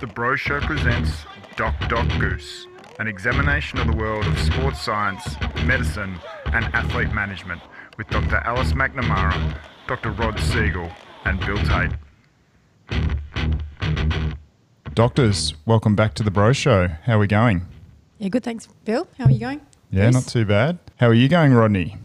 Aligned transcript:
The 0.00 0.06
Bro 0.06 0.36
Show 0.36 0.60
presents 0.60 1.10
Doc 1.56 1.74
Doc 1.90 2.08
Goose, 2.18 2.66
an 2.98 3.06
examination 3.06 3.78
of 3.80 3.86
the 3.86 3.92
world 3.94 4.26
of 4.26 4.38
sports 4.38 4.80
science, 4.80 5.36
medicine, 5.66 6.18
and 6.46 6.64
athlete 6.74 7.12
management 7.12 7.60
with 7.98 8.08
Dr. 8.08 8.36
Alice 8.36 8.72
McNamara, 8.72 9.58
Dr. 9.86 10.12
Rod 10.12 10.40
Siegel, 10.40 10.90
and 11.26 11.38
Bill 11.40 11.58
Tate. 11.66 11.92
Doctors, 14.94 15.52
welcome 15.66 15.94
back 15.94 16.14
to 16.14 16.22
The 16.22 16.30
Bro 16.30 16.54
Show. 16.54 16.88
How 16.88 17.16
are 17.16 17.18
we 17.18 17.26
going? 17.26 17.66
Yeah, 18.16 18.30
good. 18.30 18.42
Thanks, 18.42 18.68
Bill. 18.86 19.06
How 19.18 19.26
are 19.26 19.30
you 19.30 19.38
going? 19.38 19.60
Yeah, 19.90 20.04
Bruce? 20.10 20.14
not 20.14 20.32
too 20.32 20.46
bad. 20.46 20.78
How 20.98 21.08
are 21.08 21.14
you 21.14 21.28
going, 21.28 21.52
Rodney? 21.52 21.98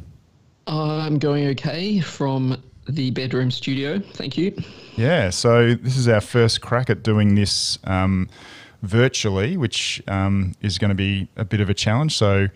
Uh, 0.67 0.97
I'm 0.97 1.17
going 1.17 1.47
okay 1.49 2.01
from 2.01 2.61
the 2.87 3.11
bedroom 3.11 3.51
studio. 3.51 3.99
Thank 3.99 4.37
you. 4.37 4.55
Yeah, 4.95 5.29
so 5.29 5.73
this 5.75 5.97
is 5.97 6.07
our 6.07 6.21
first 6.21 6.61
crack 6.61 6.89
at 6.89 7.03
doing 7.03 7.35
this 7.35 7.79
um, 7.83 8.29
virtually, 8.81 9.57
which 9.57 10.01
um, 10.07 10.53
is 10.61 10.77
going 10.77 10.89
to 10.89 10.95
be 10.95 11.27
a 11.35 11.45
bit 11.45 11.61
of 11.61 11.69
a 11.69 11.73
challenge. 11.73 12.15
So, 12.17 12.47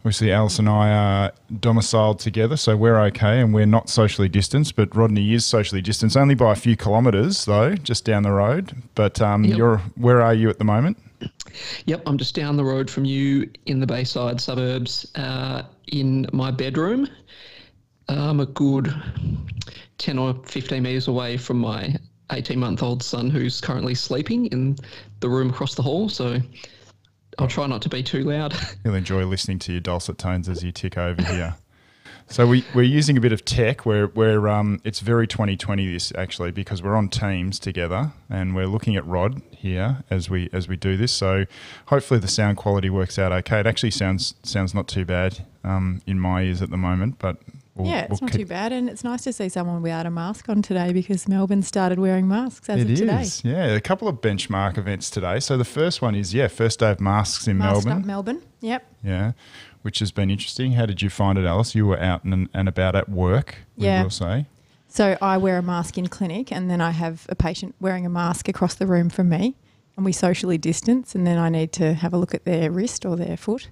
obviously, 0.00 0.32
Alice 0.32 0.58
and 0.58 0.68
I 0.68 0.90
are 0.90 1.32
domiciled 1.60 2.18
together, 2.18 2.56
so 2.56 2.76
we're 2.76 3.00
okay 3.04 3.40
and 3.40 3.54
we're 3.54 3.66
not 3.66 3.88
socially 3.88 4.28
distanced. 4.28 4.76
But 4.76 4.94
Rodney 4.94 5.32
is 5.32 5.44
socially 5.46 5.80
distanced, 5.80 6.16
only 6.16 6.34
by 6.34 6.52
a 6.52 6.56
few 6.56 6.76
kilometres, 6.76 7.44
though, 7.44 7.74
just 7.74 8.04
down 8.04 8.22
the 8.22 8.32
road. 8.32 8.72
But 8.94 9.20
um, 9.20 9.44
Yep. 9.44 9.56
you're 9.56 9.78
where 9.96 10.20
are 10.22 10.34
you 10.34 10.50
at 10.50 10.58
the 10.58 10.64
moment? 10.64 10.98
Yep, 11.86 12.02
I'm 12.06 12.16
just 12.18 12.34
down 12.34 12.56
the 12.56 12.64
road 12.64 12.88
from 12.88 13.04
you 13.04 13.50
in 13.66 13.80
the 13.80 13.86
Bayside 13.86 14.40
suburbs 14.40 15.10
uh, 15.16 15.62
in 15.88 16.26
my 16.32 16.50
bedroom. 16.52 17.08
I'm 18.08 18.40
a 18.40 18.46
good 18.46 18.94
10 19.98 20.18
or 20.18 20.34
15 20.44 20.82
metres 20.82 21.08
away 21.08 21.36
from 21.36 21.58
my 21.58 21.94
18 22.32 22.58
month 22.58 22.82
old 22.82 23.02
son 23.02 23.30
who's 23.30 23.60
currently 23.60 23.94
sleeping 23.94 24.46
in 24.46 24.76
the 25.20 25.28
room 25.28 25.50
across 25.50 25.74
the 25.74 25.82
hall. 25.82 26.08
So 26.08 26.38
I'll 27.38 27.48
try 27.48 27.66
not 27.66 27.82
to 27.82 27.88
be 27.88 28.02
too 28.02 28.24
loud. 28.24 28.54
He'll 28.82 28.94
enjoy 28.94 29.24
listening 29.24 29.58
to 29.60 29.72
your 29.72 29.80
dulcet 29.80 30.18
tones 30.18 30.48
as 30.48 30.62
you 30.62 30.72
tick 30.72 30.96
over 30.96 31.22
here. 31.22 31.56
So 32.30 32.46
we, 32.46 32.62
we're 32.74 32.82
using 32.82 33.16
a 33.16 33.22
bit 33.22 33.32
of 33.32 33.44
tech. 33.46 33.86
We're, 33.86 34.08
we're 34.08 34.48
um, 34.48 34.82
it's 34.84 35.00
very 35.00 35.26
2020 35.26 35.90
this 35.90 36.12
actually 36.14 36.50
because 36.50 36.82
we're 36.82 36.94
on 36.94 37.08
Teams 37.08 37.58
together 37.58 38.12
and 38.28 38.54
we're 38.54 38.66
looking 38.66 38.96
at 38.96 39.06
Rod 39.06 39.40
here 39.50 40.04
as 40.10 40.28
we 40.28 40.50
as 40.52 40.68
we 40.68 40.76
do 40.76 40.98
this. 40.98 41.10
So 41.10 41.46
hopefully 41.86 42.20
the 42.20 42.28
sound 42.28 42.58
quality 42.58 42.90
works 42.90 43.18
out 43.18 43.32
okay. 43.32 43.60
It 43.60 43.66
actually 43.66 43.92
sounds 43.92 44.34
sounds 44.42 44.74
not 44.74 44.88
too 44.88 45.06
bad 45.06 45.46
um, 45.64 46.02
in 46.06 46.20
my 46.20 46.42
ears 46.42 46.60
at 46.60 46.68
the 46.68 46.76
moment, 46.76 47.18
but 47.18 47.38
we'll, 47.78 47.86
yeah, 47.88 48.02
it's 48.10 48.20
we'll 48.20 48.28
not 48.28 48.32
too 48.36 48.44
bad, 48.46 48.72
and 48.72 48.88
it's 48.90 49.04
nice 49.04 49.22
to 49.24 49.32
see 49.32 49.48
someone 49.48 49.80
without 49.82 50.04
a 50.06 50.10
mask 50.10 50.48
on 50.48 50.60
today 50.62 50.92
because 50.92 51.26
Melbourne 51.28 51.62
started 51.62 51.98
wearing 51.98 52.28
masks 52.28 52.68
as 52.68 52.80
It 52.82 52.90
of 52.90 52.96
today. 52.98 53.22
is, 53.22 53.44
yeah. 53.44 53.66
A 53.66 53.80
couple 53.80 54.08
of 54.08 54.16
benchmark 54.20 54.76
events 54.76 55.08
today. 55.10 55.40
So 55.40 55.56
the 55.56 55.64
first 55.64 56.02
one 56.02 56.14
is 56.14 56.34
yeah, 56.34 56.48
first 56.48 56.80
day 56.80 56.90
of 56.90 57.00
masks 57.00 57.46
in 57.48 57.56
Masked 57.58 57.86
Melbourne. 57.86 58.06
Melbourne. 58.06 58.42
Yep. 58.60 58.86
Yeah, 59.04 59.32
which 59.82 60.00
has 60.00 60.10
been 60.12 60.30
interesting. 60.30 60.72
How 60.72 60.86
did 60.86 61.00
you 61.02 61.08
find 61.10 61.38
it, 61.38 61.44
Alice? 61.46 61.74
You 61.74 61.86
were 61.86 61.98
out 62.00 62.24
and, 62.24 62.48
and 62.52 62.68
about 62.68 62.94
at 62.96 63.08
work, 63.08 63.56
Yeah. 63.76 64.02
will 64.02 64.10
say. 64.10 64.46
So 64.88 65.16
I 65.20 65.36
wear 65.36 65.58
a 65.58 65.62
mask 65.62 65.98
in 65.98 66.08
clinic, 66.08 66.50
and 66.50 66.70
then 66.70 66.80
I 66.80 66.90
have 66.92 67.26
a 67.28 67.34
patient 67.34 67.74
wearing 67.80 68.04
a 68.06 68.10
mask 68.10 68.48
across 68.48 68.74
the 68.74 68.86
room 68.86 69.10
from 69.10 69.28
me, 69.28 69.54
and 69.96 70.04
we 70.04 70.12
socially 70.12 70.56
distance, 70.58 71.14
and 71.14 71.26
then 71.26 71.38
I 71.38 71.48
need 71.50 71.72
to 71.72 71.92
have 71.94 72.14
a 72.14 72.18
look 72.18 72.34
at 72.34 72.44
their 72.44 72.70
wrist 72.70 73.04
or 73.04 73.14
their 73.16 73.36
foot. 73.36 73.68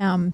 Um, 0.00 0.32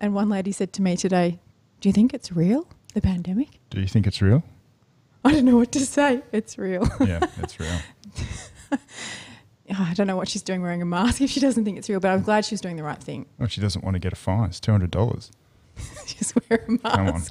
and 0.00 0.14
one 0.14 0.28
lady 0.28 0.52
said 0.52 0.72
to 0.74 0.82
me 0.82 0.96
today, 0.96 1.40
"Do 1.80 1.88
you 1.88 1.92
think 1.92 2.14
it's 2.14 2.30
real, 2.32 2.66
the 2.94 3.00
pandemic?" 3.00 3.48
Do 3.70 3.80
you 3.80 3.86
think 3.86 4.06
it's 4.06 4.20
real? 4.22 4.42
I 5.24 5.32
don't 5.32 5.44
know 5.44 5.56
what 5.56 5.72
to 5.72 5.80
say. 5.80 6.22
It's 6.32 6.56
real. 6.58 6.88
Yeah, 7.00 7.20
it's 7.38 7.60
real. 7.60 7.78
I 9.78 9.94
don't 9.94 10.06
know 10.08 10.16
what 10.16 10.28
she's 10.28 10.42
doing 10.42 10.62
wearing 10.62 10.82
a 10.82 10.84
mask 10.86 11.20
if 11.20 11.30
she 11.30 11.38
doesn't 11.40 11.64
think 11.64 11.78
it's 11.78 11.88
real, 11.88 12.00
but 12.00 12.08
I'm 12.10 12.22
glad 12.22 12.44
she's 12.44 12.60
doing 12.60 12.76
the 12.76 12.82
right 12.82 12.98
thing. 13.00 13.26
Well, 13.38 13.48
she 13.48 13.60
doesn't 13.60 13.84
want 13.84 13.94
to 13.94 13.98
get 14.00 14.12
a 14.12 14.16
fine. 14.16 14.48
It's 14.48 14.58
two 14.60 14.72
hundred 14.72 14.90
dollars. 14.90 15.30
Just 16.06 16.34
wear 16.48 16.64
a 16.66 16.70
mask. 16.72 16.84
Come 16.84 17.08
on. 17.08 17.22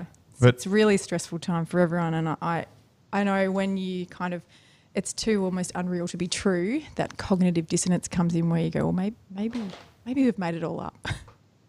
No, 0.00 0.06
But- 0.40 0.54
it's 0.54 0.66
a 0.66 0.70
really 0.70 0.96
stressful 0.96 1.38
time 1.40 1.64
for 1.66 1.80
everyone, 1.80 2.14
and 2.14 2.28
I, 2.40 2.66
I 3.12 3.24
know 3.24 3.50
when 3.50 3.76
you 3.76 4.06
kind 4.06 4.34
of, 4.34 4.42
it's 4.94 5.12
too 5.12 5.44
almost 5.44 5.72
unreal 5.74 6.06
to 6.08 6.16
be 6.16 6.28
true. 6.28 6.82
That 6.96 7.16
cognitive 7.16 7.66
dissonance 7.66 8.06
comes 8.06 8.34
in 8.34 8.48
where 8.48 8.60
you 8.60 8.70
go, 8.70 8.80
well, 8.84 8.92
maybe, 8.92 9.16
maybe, 9.34 9.62
maybe 10.06 10.24
we've 10.24 10.38
made 10.38 10.54
it 10.54 10.62
all 10.62 10.80
up. 10.80 11.08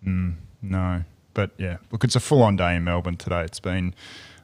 Mm, 0.05 0.35
no, 0.61 1.03
but 1.33 1.51
yeah. 1.57 1.77
Look, 1.91 2.03
it's 2.03 2.15
a 2.15 2.19
full-on 2.19 2.55
day 2.55 2.75
in 2.75 2.83
Melbourne 2.83 3.17
today. 3.17 3.43
It's 3.43 3.59
been, 3.59 3.93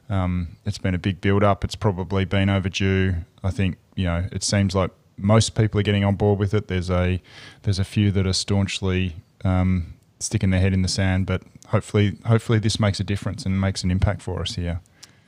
um, 0.08 0.56
it's 0.64 0.78
been 0.78 0.94
a 0.94 0.98
big 0.98 1.20
build-up. 1.20 1.64
It's 1.64 1.76
probably 1.76 2.24
been 2.24 2.48
overdue. 2.48 3.14
I 3.42 3.50
think 3.50 3.76
you 3.94 4.04
know. 4.04 4.26
It 4.32 4.42
seems 4.42 4.74
like 4.74 4.90
most 5.16 5.54
people 5.54 5.78
are 5.80 5.82
getting 5.82 6.04
on 6.04 6.16
board 6.16 6.38
with 6.38 6.54
it. 6.54 6.68
There's 6.68 6.90
a, 6.90 7.20
there's 7.62 7.78
a 7.78 7.84
few 7.84 8.10
that 8.12 8.26
are 8.26 8.32
staunchly 8.32 9.16
um, 9.44 9.94
sticking 10.18 10.50
their 10.50 10.60
head 10.60 10.72
in 10.72 10.82
the 10.82 10.88
sand, 10.88 11.26
but 11.26 11.42
hopefully, 11.68 12.16
hopefully 12.26 12.58
this 12.58 12.80
makes 12.80 13.00
a 13.00 13.04
difference 13.04 13.46
and 13.46 13.60
makes 13.60 13.84
an 13.84 13.90
impact 13.90 14.22
for 14.22 14.40
us 14.40 14.54
here. 14.54 14.80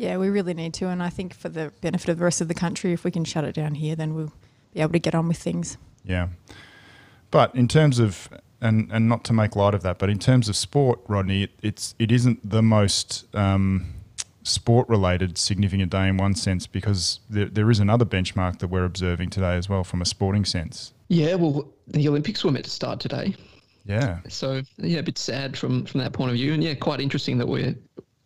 yeah, 0.02 0.16
we 0.16 0.28
really 0.28 0.52
need 0.52 0.74
to, 0.74 0.88
and 0.88 1.00
I 1.00 1.10
think 1.10 1.32
for 1.32 1.48
the 1.48 1.72
benefit 1.80 2.08
of 2.08 2.18
the 2.18 2.24
rest 2.24 2.40
of 2.40 2.48
the 2.48 2.54
country, 2.54 2.92
if 2.92 3.04
we 3.04 3.12
can 3.12 3.24
shut 3.24 3.44
it 3.44 3.54
down 3.54 3.76
here, 3.76 3.94
then 3.94 4.14
we'll 4.14 4.32
be 4.74 4.80
able 4.80 4.92
to 4.92 4.98
get 4.98 5.14
on 5.14 5.28
with 5.28 5.38
things. 5.38 5.78
Yeah. 6.04 6.28
But 7.30 7.54
in 7.54 7.68
terms 7.68 8.00
of 8.00 8.28
and 8.62 8.90
and 8.92 9.08
not 9.08 9.24
to 9.24 9.32
make 9.32 9.56
light 9.56 9.74
of 9.74 9.82
that, 9.82 9.98
but 9.98 10.08
in 10.08 10.18
terms 10.18 10.48
of 10.48 10.56
sport, 10.56 11.00
Rodney, 11.08 11.44
it, 11.44 11.50
it's 11.62 11.94
it 11.98 12.10
isn't 12.10 12.48
the 12.48 12.62
most 12.62 13.26
um, 13.34 13.94
sport 14.44 14.88
related 14.88 15.36
significant 15.36 15.90
day 15.90 16.08
in 16.08 16.16
one 16.16 16.34
sense 16.34 16.66
because 16.66 17.20
there, 17.28 17.46
there 17.46 17.70
is 17.70 17.80
another 17.80 18.04
benchmark 18.04 18.58
that 18.60 18.68
we're 18.68 18.84
observing 18.84 19.30
today 19.30 19.56
as 19.56 19.68
well 19.68 19.84
from 19.84 20.00
a 20.00 20.06
sporting 20.06 20.44
sense. 20.44 20.92
yeah, 21.08 21.34
well, 21.34 21.68
the 21.88 22.08
Olympics 22.08 22.44
were 22.44 22.50
meant 22.50 22.64
to 22.64 22.70
start 22.70 23.00
today. 23.00 23.34
Yeah. 23.84 24.20
So 24.28 24.62
yeah, 24.78 25.00
a 25.00 25.02
bit 25.02 25.18
sad 25.18 25.56
from 25.56 25.84
from 25.84 26.00
that 26.00 26.12
point 26.12 26.30
of 26.30 26.36
view, 26.36 26.54
and 26.54 26.62
yeah, 26.62 26.74
quite 26.74 27.00
interesting 27.00 27.38
that 27.38 27.48
we're, 27.48 27.74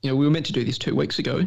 you 0.03 0.11
know, 0.11 0.17
we 0.17 0.27
were 0.27 0.31
meant 0.31 0.47
to 0.47 0.53
do 0.53 0.65
this 0.65 0.79
two 0.79 0.95
weeks 0.95 1.19
ago. 1.19 1.47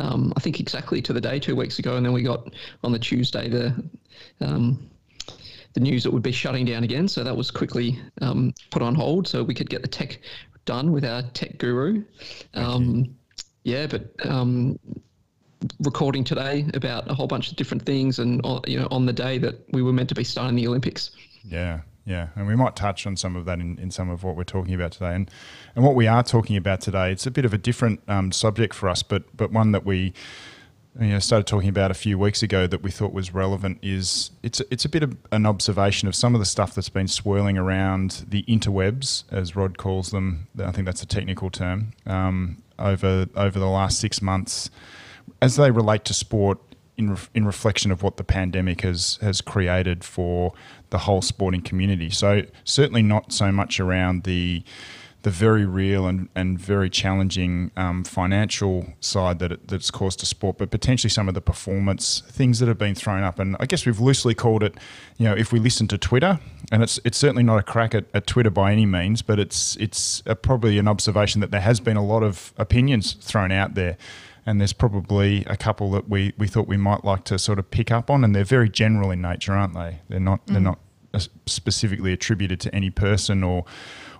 Um, 0.00 0.32
I 0.36 0.40
think 0.40 0.58
exactly 0.58 1.00
to 1.02 1.12
the 1.12 1.20
day 1.20 1.38
two 1.38 1.54
weeks 1.54 1.78
ago, 1.78 1.96
and 1.96 2.04
then 2.04 2.12
we 2.12 2.22
got 2.22 2.52
on 2.82 2.90
the 2.90 2.98
Tuesday 2.98 3.48
the 3.48 3.72
um, 4.40 4.90
the 5.74 5.80
news 5.80 6.04
that 6.04 6.12
would 6.12 6.22
be 6.22 6.32
shutting 6.32 6.64
down 6.64 6.84
again. 6.84 7.06
So 7.06 7.22
that 7.22 7.36
was 7.36 7.50
quickly 7.50 8.00
um, 8.22 8.54
put 8.70 8.80
on 8.80 8.94
hold, 8.94 9.28
so 9.28 9.42
we 9.42 9.54
could 9.54 9.68
get 9.68 9.82
the 9.82 9.88
tech 9.88 10.20
done 10.64 10.92
with 10.92 11.04
our 11.04 11.22
tech 11.34 11.58
guru. 11.58 12.04
Um, 12.54 13.14
yeah, 13.64 13.86
but 13.86 14.14
um, 14.26 14.78
recording 15.80 16.24
today 16.24 16.66
about 16.74 17.10
a 17.10 17.14
whole 17.14 17.26
bunch 17.26 17.50
of 17.50 17.56
different 17.56 17.84
things, 17.84 18.18
and 18.18 18.40
uh, 18.44 18.60
you 18.66 18.78
know, 18.78 18.88
on 18.90 19.06
the 19.06 19.12
day 19.12 19.38
that 19.38 19.64
we 19.72 19.82
were 19.82 19.92
meant 19.92 20.08
to 20.10 20.14
be 20.14 20.24
starting 20.24 20.56
the 20.56 20.66
Olympics. 20.66 21.10
Yeah, 21.44 21.80
yeah, 22.06 22.28
and 22.36 22.46
we 22.46 22.54
might 22.54 22.76
touch 22.76 23.06
on 23.06 23.16
some 23.16 23.34
of 23.34 23.44
that 23.46 23.58
in, 23.58 23.78
in 23.78 23.90
some 23.90 24.10
of 24.10 24.22
what 24.22 24.36
we're 24.36 24.44
talking 24.44 24.74
about 24.74 24.92
today, 24.92 25.14
and 25.14 25.30
and 25.74 25.84
what 25.84 25.94
we 25.94 26.06
are 26.06 26.22
talking 26.22 26.56
about 26.56 26.80
today. 26.80 27.10
It's 27.10 27.26
a 27.26 27.30
bit 27.30 27.44
of 27.44 27.52
a 27.52 27.58
different 27.58 28.00
um, 28.06 28.30
subject 28.30 28.74
for 28.74 28.88
us, 28.88 29.02
but 29.02 29.36
but 29.36 29.50
one 29.50 29.72
that 29.72 29.84
we 29.84 30.12
you 31.00 31.08
know 31.08 31.18
started 31.18 31.46
talking 31.46 31.68
about 31.68 31.90
a 31.90 31.94
few 31.94 32.18
weeks 32.18 32.42
ago 32.42 32.66
that 32.66 32.82
we 32.82 32.90
thought 32.90 33.12
was 33.12 33.34
relevant. 33.34 33.78
Is 33.82 34.30
it's 34.42 34.60
it's 34.70 34.84
a 34.84 34.88
bit 34.88 35.02
of 35.02 35.16
an 35.32 35.46
observation 35.46 36.08
of 36.08 36.14
some 36.14 36.34
of 36.34 36.40
the 36.40 36.46
stuff 36.46 36.74
that's 36.74 36.88
been 36.88 37.08
swirling 37.08 37.58
around 37.58 38.24
the 38.28 38.42
interwebs, 38.44 39.24
as 39.32 39.56
Rod 39.56 39.78
calls 39.78 40.10
them. 40.10 40.46
I 40.58 40.70
think 40.70 40.86
that's 40.86 41.02
a 41.02 41.06
technical 41.06 41.50
term. 41.50 41.92
Um, 42.06 42.62
over 42.78 43.26
over 43.34 43.58
the 43.58 43.66
last 43.66 43.98
six 43.98 44.22
months, 44.22 44.70
as 45.42 45.56
they 45.56 45.70
relate 45.70 46.04
to 46.06 46.14
sport 46.14 46.58
in, 46.96 47.10
ref- 47.10 47.30
in 47.34 47.44
reflection 47.44 47.90
of 47.90 48.02
what 48.02 48.16
the 48.16 48.24
pandemic 48.24 48.82
has 48.82 49.18
has 49.20 49.40
created 49.40 50.04
for 50.04 50.52
the 50.90 50.98
whole 50.98 51.22
sporting 51.22 51.62
community. 51.62 52.10
So 52.10 52.42
certainly 52.62 53.02
not 53.02 53.32
so 53.32 53.50
much 53.50 53.80
around 53.80 54.24
the 54.24 54.62
the 55.24 55.30
very 55.30 55.64
real 55.64 56.06
and, 56.06 56.28
and 56.34 56.58
very 56.58 56.90
challenging 56.90 57.70
um, 57.78 58.04
financial 58.04 58.92
side 59.00 59.38
that 59.38 59.50
it, 59.50 59.68
that's 59.68 59.90
caused 59.90 60.20
to 60.20 60.26
sport, 60.26 60.58
but 60.58 60.70
potentially 60.70 61.08
some 61.08 61.28
of 61.28 61.34
the 61.34 61.40
performance 61.40 62.22
things 62.28 62.60
that 62.60 62.68
have 62.68 62.76
been 62.76 62.94
thrown 62.94 63.22
up. 63.22 63.38
And 63.38 63.56
I 63.58 63.64
guess 63.64 63.86
we've 63.86 63.98
loosely 63.98 64.34
called 64.34 64.62
it, 64.62 64.76
you 65.16 65.24
know, 65.24 65.34
if 65.34 65.50
we 65.50 65.58
listen 65.58 65.88
to 65.88 65.98
Twitter, 65.98 66.38
and 66.70 66.82
it's 66.82 67.00
it's 67.04 67.16
certainly 67.16 67.42
not 67.42 67.58
a 67.58 67.62
crack 67.62 67.94
at, 67.94 68.04
at 68.12 68.26
Twitter 68.26 68.50
by 68.50 68.70
any 68.70 68.84
means, 68.84 69.22
but 69.22 69.40
it's 69.40 69.76
it's 69.76 70.22
a, 70.26 70.36
probably 70.36 70.78
an 70.78 70.86
observation 70.86 71.40
that 71.40 71.50
there 71.50 71.62
has 71.62 71.80
been 71.80 71.96
a 71.96 72.04
lot 72.04 72.22
of 72.22 72.52
opinions 72.58 73.14
thrown 73.14 73.50
out 73.50 73.74
there 73.74 73.96
and 74.46 74.60
there's 74.60 74.74
probably 74.74 75.42
a 75.46 75.56
couple 75.56 75.90
that 75.92 76.06
we, 76.06 76.34
we 76.36 76.46
thought 76.46 76.68
we 76.68 76.76
might 76.76 77.02
like 77.02 77.24
to 77.24 77.38
sort 77.38 77.58
of 77.58 77.70
pick 77.70 77.90
up 77.90 78.10
on, 78.10 78.22
and 78.22 78.36
they're 78.36 78.44
very 78.44 78.68
general 78.68 79.10
in 79.10 79.22
nature, 79.22 79.54
aren't 79.54 79.72
they? 79.72 80.00
They're 80.10 80.20
not 80.20 80.46
they're 80.46 80.60
not 80.60 80.80
uh, 81.14 81.20
specifically 81.46 82.12
attributed 82.12 82.60
to 82.60 82.74
any 82.74 82.90
person 82.90 83.42
or 83.42 83.64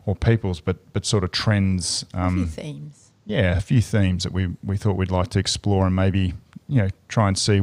or 0.06 0.14
peoples, 0.14 0.60
but 0.60 0.76
but 0.92 1.04
sort 1.06 1.24
of 1.24 1.30
trends. 1.30 2.04
A 2.14 2.30
few 2.30 2.42
Um, 2.42 2.46
themes. 2.46 3.10
yeah, 3.26 3.56
a 3.56 3.60
few 3.60 3.80
themes 3.80 4.24
that 4.24 4.32
we 4.32 4.48
we 4.62 4.76
thought 4.76 4.96
we'd 4.96 5.10
like 5.10 5.28
to 5.30 5.38
explore 5.38 5.86
and 5.86 5.94
maybe 5.96 6.34
you 6.68 6.82
know 6.82 6.88
try 7.08 7.28
and 7.28 7.38
see 7.38 7.60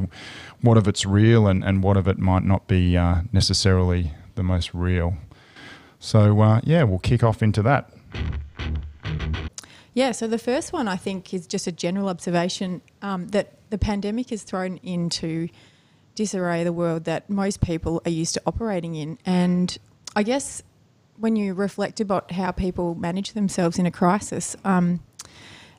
what 0.62 0.78
of 0.78 0.88
it's 0.88 1.06
real 1.06 1.48
and, 1.48 1.64
and 1.64 1.84
what 1.84 1.98
of 1.98 2.08
it 2.08 2.18
might 2.20 2.44
not 2.44 2.68
be 2.68 2.96
uh, 2.98 3.22
necessarily 3.32 4.12
the 4.36 4.44
most 4.44 4.74
real. 4.74 5.16
So 6.00 6.42
uh, 6.42 6.62
yeah, 6.64 6.84
we'll 6.84 7.00
kick 7.00 7.24
off 7.24 7.42
into 7.44 7.62
that. 7.64 7.90
Yeah, 9.94 10.14
so 10.14 10.26
the 10.28 10.38
first 10.38 10.72
one 10.72 10.88
I 10.88 10.96
think 10.96 11.34
is 11.34 11.46
just 11.48 11.68
a 11.68 11.72
general 11.72 12.08
observation 12.08 12.82
um, 13.02 13.28
that 13.30 13.56
the 13.72 13.78
pandemic 13.78 14.30
has 14.30 14.44
thrown 14.44 14.78
into 14.78 15.50
disarray 16.16 16.64
the 16.64 16.72
world 16.74 17.04
that 17.06 17.30
most 17.30 17.60
people 17.62 18.02
are 18.06 18.12
used 18.12 18.34
to 18.36 18.42
operating 18.46 18.96
in. 18.96 19.18
And 19.26 19.78
I 20.16 20.24
guess 20.24 20.62
when 21.22 21.36
you 21.36 21.54
reflect 21.54 22.00
about 22.00 22.32
how 22.32 22.52
people 22.52 22.96
manage 22.96 23.34
themselves 23.34 23.78
in 23.80 23.86
a 23.86 23.92
crisis, 23.92 24.56
um, 24.66 25.00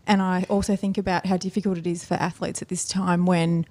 and 0.06 0.22
I 0.22 0.46
also 0.48 0.76
think 0.76 0.96
about 0.96 1.26
how 1.26 1.36
difficult 1.36 1.78
it 1.78 1.86
is 1.86 2.04
for 2.04 2.14
athletes 2.14 2.62
at 2.62 2.68
this 2.68 2.86
time 2.86 3.26
when, 3.26 3.66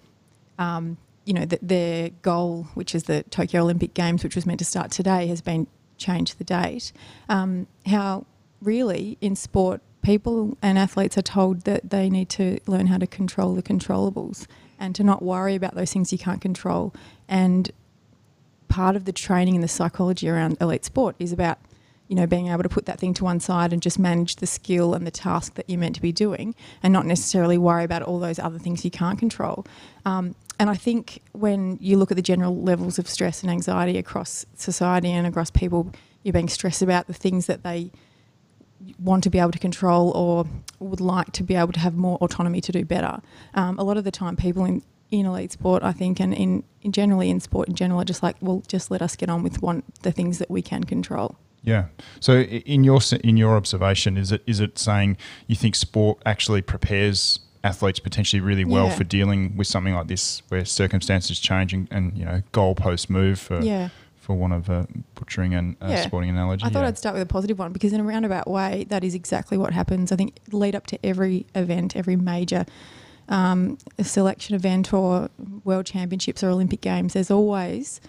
um, 0.60 0.98
you 1.26 1.34
know, 1.34 1.46
that 1.46 1.66
their 1.66 2.10
goal, 2.22 2.68
which 2.74 2.94
is 2.94 3.04
the 3.04 3.24
Tokyo 3.24 3.62
Olympic 3.62 3.94
Games, 3.94 4.24
which 4.24 4.36
was 4.36 4.46
meant 4.46 4.60
to 4.60 4.66
start 4.66 4.92
today, 4.92 5.28
has 5.28 5.42
been 5.42 5.68
changed 5.98 6.38
the 6.38 6.44
date. 6.44 6.92
Um, 7.30 7.68
how 7.86 8.26
really 8.62 9.18
in 9.22 9.36
sport, 9.36 9.82
people 10.02 10.58
and 10.62 10.78
athletes 10.78 11.18
are 11.18 11.22
told 11.22 11.62
that 11.62 11.90
they 11.90 12.10
need 12.10 12.30
to 12.30 12.60
learn 12.68 12.88
how 12.88 12.98
to 12.98 13.08
control 13.08 13.56
the 13.56 13.64
controllables 13.64 14.48
and 14.80 14.96
to 14.96 15.04
not 15.04 15.22
worry 15.22 15.56
about 15.56 15.76
those 15.76 15.94
things 15.94 16.12
you 16.12 16.18
can't 16.18 16.42
control. 16.42 16.94
And 17.28 17.72
part 18.72 18.96
of 18.96 19.06
the 19.06 19.12
training 19.12 19.56
and 19.56 19.64
the 19.64 19.68
psychology 19.68 20.30
around 20.30 20.58
elite 20.62 20.86
sport 20.86 21.16
is 21.20 21.32
about 21.32 21.60
you 22.08 22.16
know 22.16 22.26
being 22.26 22.48
able 22.48 22.64
to 22.64 22.70
put 22.70 22.86
that 22.86 23.00
thing 23.00 23.14
to 23.14 23.24
one 23.24 23.40
side 23.40 23.74
and 23.74 23.82
just 23.82 24.00
manage 24.00 24.38
the 24.38 24.48
skill 24.48 24.94
and 24.94 25.06
the 25.06 25.12
task 25.12 25.56
that 25.56 25.70
you're 25.70 25.80
meant 25.80 25.96
to 25.96 26.02
be 26.02 26.12
doing 26.12 26.56
and 26.82 26.92
not 26.92 27.06
necessarily 27.06 27.58
worry 27.58 27.84
about 27.84 28.02
all 28.02 28.20
those 28.20 28.40
other 28.40 28.60
things 28.60 28.84
you 28.84 28.92
can't 28.92 29.20
control 29.20 29.66
um, 30.06 30.36
and 30.62 30.70
I 30.70 30.76
think 30.76 31.24
when 31.32 31.80
you 31.82 31.98
look 31.98 32.12
at 32.12 32.18
the 32.18 32.22
general 32.22 32.56
levels 32.62 33.00
of 33.00 33.10
stress 33.10 33.42
and 33.42 33.50
anxiety 33.50 33.98
across 33.98 34.46
society 34.56 35.10
and 35.10 35.26
across 35.26 35.50
people, 35.50 35.92
you're 36.22 36.34
being 36.34 36.50
stressed 36.50 36.84
about 36.84 37.08
the 37.08 37.16
things 37.16 37.48
that 37.48 37.64
they 37.64 37.92
want 39.00 39.24
to 39.24 39.32
be 39.32 39.40
able 39.40 39.50
to 39.50 39.58
control 39.58 40.12
or 40.12 40.46
would 40.78 41.02
like 41.02 41.32
to 41.32 41.42
be 41.42 41.56
able 41.56 41.72
to 41.72 41.80
have 41.80 41.96
more 41.96 42.20
autonomy 42.20 42.62
to 42.62 42.72
do 42.72 42.86
better. 42.86 43.22
Um, 43.56 43.80
a 43.80 43.84
lot 43.84 43.98
of 43.98 44.04
the 44.04 44.12
time, 44.12 44.36
people 44.36 44.64
in, 44.66 44.84
in 45.12 45.26
elite 45.26 45.52
sport, 45.52 45.84
I 45.84 45.92
think, 45.92 46.20
and 46.20 46.34
in, 46.34 46.64
in 46.82 46.92
generally 46.92 47.30
in 47.30 47.40
sport 47.40 47.68
in 47.68 47.76
general, 47.76 48.02
are 48.02 48.06
just 48.06 48.24
like, 48.24 48.38
well, 48.42 48.64
just 48.68 48.90
let 48.90 49.02
us 49.02 49.16
get 49.16 49.30
on 49.30 49.44
with 49.44 49.62
one 49.62 49.84
the 50.02 50.12
things 50.12 50.40
that 50.40 50.50
we 50.50 50.62
can 50.62 50.86
control. 50.86 51.38
Yeah. 51.64 51.86
So, 52.20 52.40
in 52.42 52.84
your 52.84 53.02
in 53.24 53.38
your 53.38 53.56
observation, 53.56 54.18
is 54.18 54.32
it 54.32 54.42
is 54.48 54.60
it 54.60 54.80
saying 54.80 55.18
you 55.46 55.56
think 55.56 55.76
sport 55.76 56.20
actually 56.26 56.62
prepares 56.64 57.40
athletes 57.64 58.00
potentially 58.00 58.40
really 58.40 58.66
well 58.66 58.88
yeah. 58.88 58.96
for 58.96 59.04
dealing 59.04 59.56
with 59.56 59.68
something 59.68 59.94
like 59.94 60.08
this, 60.08 60.42
where 60.50 60.66
circumstances 60.66 61.40
change 61.40 61.74
and, 61.74 61.88
and 61.92 62.18
you 62.18 62.26
know 62.26 62.42
goalposts 62.54 63.10
move 63.10 63.40
for 63.40 63.62
yeah. 63.62 63.90
for 64.16 64.36
one 64.36 64.52
of 64.52 64.70
a 64.70 64.88
butchering 65.14 65.54
and 65.54 65.76
a 65.82 65.90
yeah. 65.90 66.02
sporting 66.02 66.32
analogy. 66.32 66.66
I 66.66 66.70
thought 66.70 66.86
I'd 66.86 66.98
start 66.98 67.14
with 67.14 67.22
a 67.22 67.28
positive 67.28 67.60
one 67.60 67.74
because 67.74 67.94
in 67.94 68.00
a 68.00 68.04
roundabout 68.04 68.48
way, 68.48 68.86
that 68.90 69.04
is 69.04 69.14
exactly 69.14 69.58
what 69.58 69.74
happens. 69.74 70.12
I 70.12 70.16
think 70.16 70.38
lead 70.52 70.74
up 70.74 70.88
to 70.88 71.06
every 71.06 71.46
event, 71.54 71.96
every 71.96 72.16
major 72.16 72.66
um, 73.32 73.80
a 73.98 74.04
selection 74.04 74.56
event 74.56 74.94
or 74.94 75.30
world 75.64 75.88
championships 75.88 76.44
or 76.44 76.50
Olympic 76.50 76.82
games, 76.82 77.14
there's 77.14 77.32
always 77.32 78.00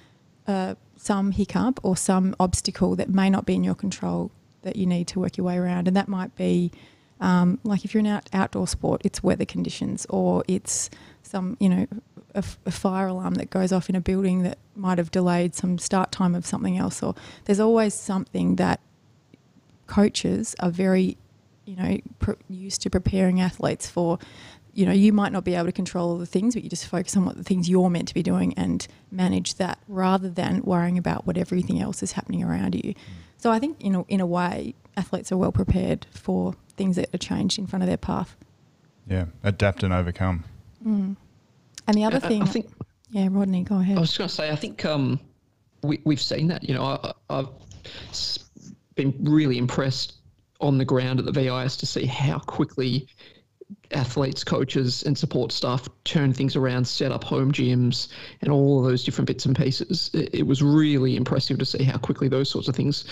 uh, 0.47 0.75
some 0.97 1.31
hiccup 1.31 1.81
or 1.83 1.97
some 1.97 2.37
obstacle 2.39 2.97
that 2.97 3.09
may 3.09 3.31
not 3.31 3.47
be 3.47 3.55
in 3.55 3.65
your 3.65 3.75
control 3.75 4.31
that 4.63 4.77
you 4.77 4.85
need 4.85 5.07
to 5.09 5.21
work 5.21 5.39
your 5.39 5.47
way 5.47 5.57
around, 5.57 5.89
and 5.89 5.97
that 5.97 6.09
might 6.09 6.37
be 6.37 6.71
um, 7.23 7.61
like 7.63 7.85
if 7.85 7.95
you're 7.95 8.01
an 8.01 8.09
out, 8.09 8.29
outdoor 8.33 8.67
sport, 8.67 9.01
it's 9.05 9.23
weather 9.23 9.45
conditions 9.45 10.07
or 10.11 10.43
it's 10.49 10.91
some, 11.23 11.57
you 11.61 11.69
know, 11.69 11.87
a, 12.35 12.45
a, 12.67 12.71
fire 12.73 13.07
alarm 13.07 13.35
that 13.35 13.49
goes 13.49 13.71
off 13.71 13.89
in 13.89 13.95
a 13.95 14.01
building 14.01 14.43
that 14.43 14.59
might 14.75 14.99
have 14.99 15.13
delayed 15.13 15.55
some 15.55 15.79
start 15.79 16.11
time 16.11 16.35
of 16.35 16.45
something 16.45 16.77
else. 16.77 17.01
Or 17.01 17.15
there's 17.45 17.61
always 17.61 17.95
something 17.95 18.57
that 18.57 18.81
coaches 19.87 20.57
are 20.59 20.71
very, 20.71 21.17
you 21.65 21.77
know, 21.77 21.99
used 22.49 22.83
to 22.83 22.91
preparing 22.91 23.41
athletes 23.41 23.89
for. 23.89 24.19
You 24.75 24.87
know, 24.87 24.93
you 24.93 25.13
might 25.13 25.33
not 25.33 25.45
be 25.45 25.55
able 25.55 25.67
to 25.67 25.73
control 25.73 26.11
all 26.11 26.19
the 26.19 26.27
things, 26.27 26.55
but 26.55 26.65
you 26.65 26.71
just 26.71 26.87
focus 26.87 27.17
on 27.17 27.27
what 27.27 27.37
the 27.37 27.45
things 27.45 27.69
you're 27.69 27.91
meant 27.91 28.09
to 28.09 28.15
be 28.15 28.23
doing 28.23 28.55
and 28.55 28.87
manage 29.11 29.57
that 29.57 29.79
rather 29.87 30.31
than 30.31 30.63
worrying 30.63 30.97
about 30.97 31.27
what 31.27 31.37
everything 31.37 31.81
else 31.81 32.03
is 32.03 32.13
happening 32.13 32.43
around 32.43 32.75
you. 32.75 32.95
So 33.37 33.51
I 33.51 33.59
think, 33.59 33.85
you 33.85 33.91
know, 33.91 34.07
in 34.09 34.21
a 34.21 34.27
way, 34.27 34.75
athletes 34.97 35.31
are 35.33 35.37
well 35.37 35.53
prepared 35.53 36.07
for 36.11 36.55
things 36.77 36.97
that 36.97 37.15
are 37.15 37.19
changed 37.19 37.59
in 37.59 37.67
front 37.67 37.83
of 37.83 37.87
their 37.87 37.97
path. 37.97 38.37
Yeah, 39.07 39.27
adapt 39.43 39.83
and 39.83 39.93
overcome. 39.93 40.45
Mm. 40.87 41.17
And 41.87 41.97
the 41.97 42.05
other 42.05 42.21
I, 42.23 42.29
thing, 42.29 42.43
I 42.43 42.47
think, 42.47 42.71
yeah, 43.11 43.29
Rodney, 43.31 43.65
go 43.65 43.79
ahead. 43.79 43.99
I 43.99 44.01
was 44.01 44.17
going 44.17 44.29
to 44.29 44.35
say, 44.35 44.51
I 44.51 44.57
think 44.57 44.85
um, 44.85 45.21
we 45.83 46.01
we've 46.05 46.21
seen 46.21 46.49
that. 46.49 46.67
You 46.67 46.75
know, 46.75 46.85
I, 46.85 47.13
I've 47.29 47.49
been 48.95 49.15
really 49.21 49.59
impressed 49.59 50.15
on 50.61 50.79
the 50.79 50.85
ground 50.85 51.19
at 51.19 51.27
the 51.27 51.33
VIS 51.33 51.77
to 51.79 51.87
see 51.87 52.07
how 52.07 52.39
quickly 52.39 53.09
athletes, 53.94 54.44
coaches, 54.44 55.03
and 55.03 55.17
support 55.17 55.53
staff 55.53 55.89
turn 56.05 56.33
things 56.33 56.56
around, 56.56 56.87
set 56.87 57.12
up 57.12 57.25
home 57.25 57.53
gyms, 57.53 58.09
and 58.41 58.50
all 58.50 58.81
of 58.81 58.91
those 58.91 59.05
different 59.05 59.27
bits 59.27 59.47
and 59.47 59.56
pieces. 59.56 60.11
It, 60.15 60.35
it 60.35 60.47
was 60.47 60.62
really 60.62 61.17
impressive 61.17 61.59
to 61.59 61.65
see 61.65 61.85
how 61.85 61.99
quickly 61.99 62.29
those 62.29 62.50
sorts 62.50 62.69
of 62.69 62.77
things 62.77 63.05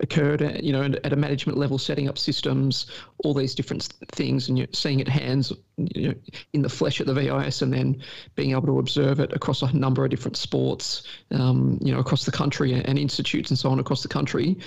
occurred. 0.00 0.42
Uh, 0.42 0.52
you 0.60 0.72
know, 0.72 0.82
at 0.82 1.12
a 1.12 1.16
management 1.16 1.58
level, 1.58 1.78
setting 1.78 2.08
up 2.08 2.18
systems, 2.18 2.86
all 3.18 3.34
these 3.34 3.54
different 3.54 3.88
things, 4.12 4.48
and 4.48 4.58
you're 4.58 4.68
seeing 4.72 5.00
it 5.00 5.08
hands, 5.08 5.52
you 5.76 6.08
know, 6.08 6.14
in 6.52 6.62
the 6.62 6.68
flesh 6.68 7.00
at 7.00 7.06
the 7.06 7.14
VIS, 7.14 7.62
and 7.62 7.72
then 7.72 8.02
being 8.34 8.52
able 8.52 8.66
to 8.66 8.78
observe 8.78 9.20
it 9.20 9.32
across 9.32 9.62
a 9.62 9.72
number 9.76 10.04
of 10.04 10.10
different 10.10 10.36
sports, 10.36 11.02
um, 11.30 11.78
you 11.80 11.92
know, 11.92 12.00
across 12.00 12.24
the 12.24 12.32
country 12.32 12.74
and 12.74 12.98
institutes 12.98 13.50
and 13.50 13.58
so 13.58 13.70
on 13.70 13.78
across 13.78 14.02
the 14.02 14.08
country. 14.08 14.58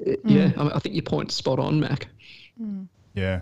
mm. 0.00 0.18
Yeah, 0.24 0.52
I, 0.56 0.76
I, 0.76 0.78
think 0.78 0.94
your 0.94 1.02
point's 1.02 1.34
spot 1.34 1.58
on, 1.58 1.80
Mac. 1.80 2.08
Mm. 2.60 2.88
Yeah. 3.16 3.40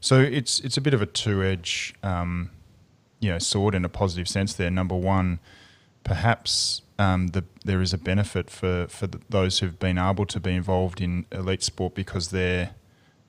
So 0.00 0.20
it's 0.20 0.60
it's 0.60 0.76
a 0.76 0.80
bit 0.80 0.94
of 0.94 1.02
a 1.02 1.06
two 1.06 1.42
edge, 1.42 1.94
um, 2.02 2.50
you 3.20 3.30
know, 3.30 3.38
sword 3.38 3.74
in 3.74 3.84
a 3.84 3.88
positive 3.88 4.28
sense. 4.28 4.54
There, 4.54 4.70
number 4.70 4.96
one, 4.96 5.40
perhaps 6.04 6.80
um, 6.98 7.28
the, 7.28 7.44
there 7.64 7.82
is 7.82 7.92
a 7.92 7.98
benefit 7.98 8.48
for 8.48 8.86
for 8.88 9.08
the, 9.08 9.20
those 9.28 9.58
who've 9.58 9.78
been 9.78 9.98
able 9.98 10.24
to 10.26 10.40
be 10.40 10.52
involved 10.52 11.00
in 11.00 11.26
elite 11.32 11.62
sport 11.62 11.94
because 11.94 12.30
they're 12.30 12.70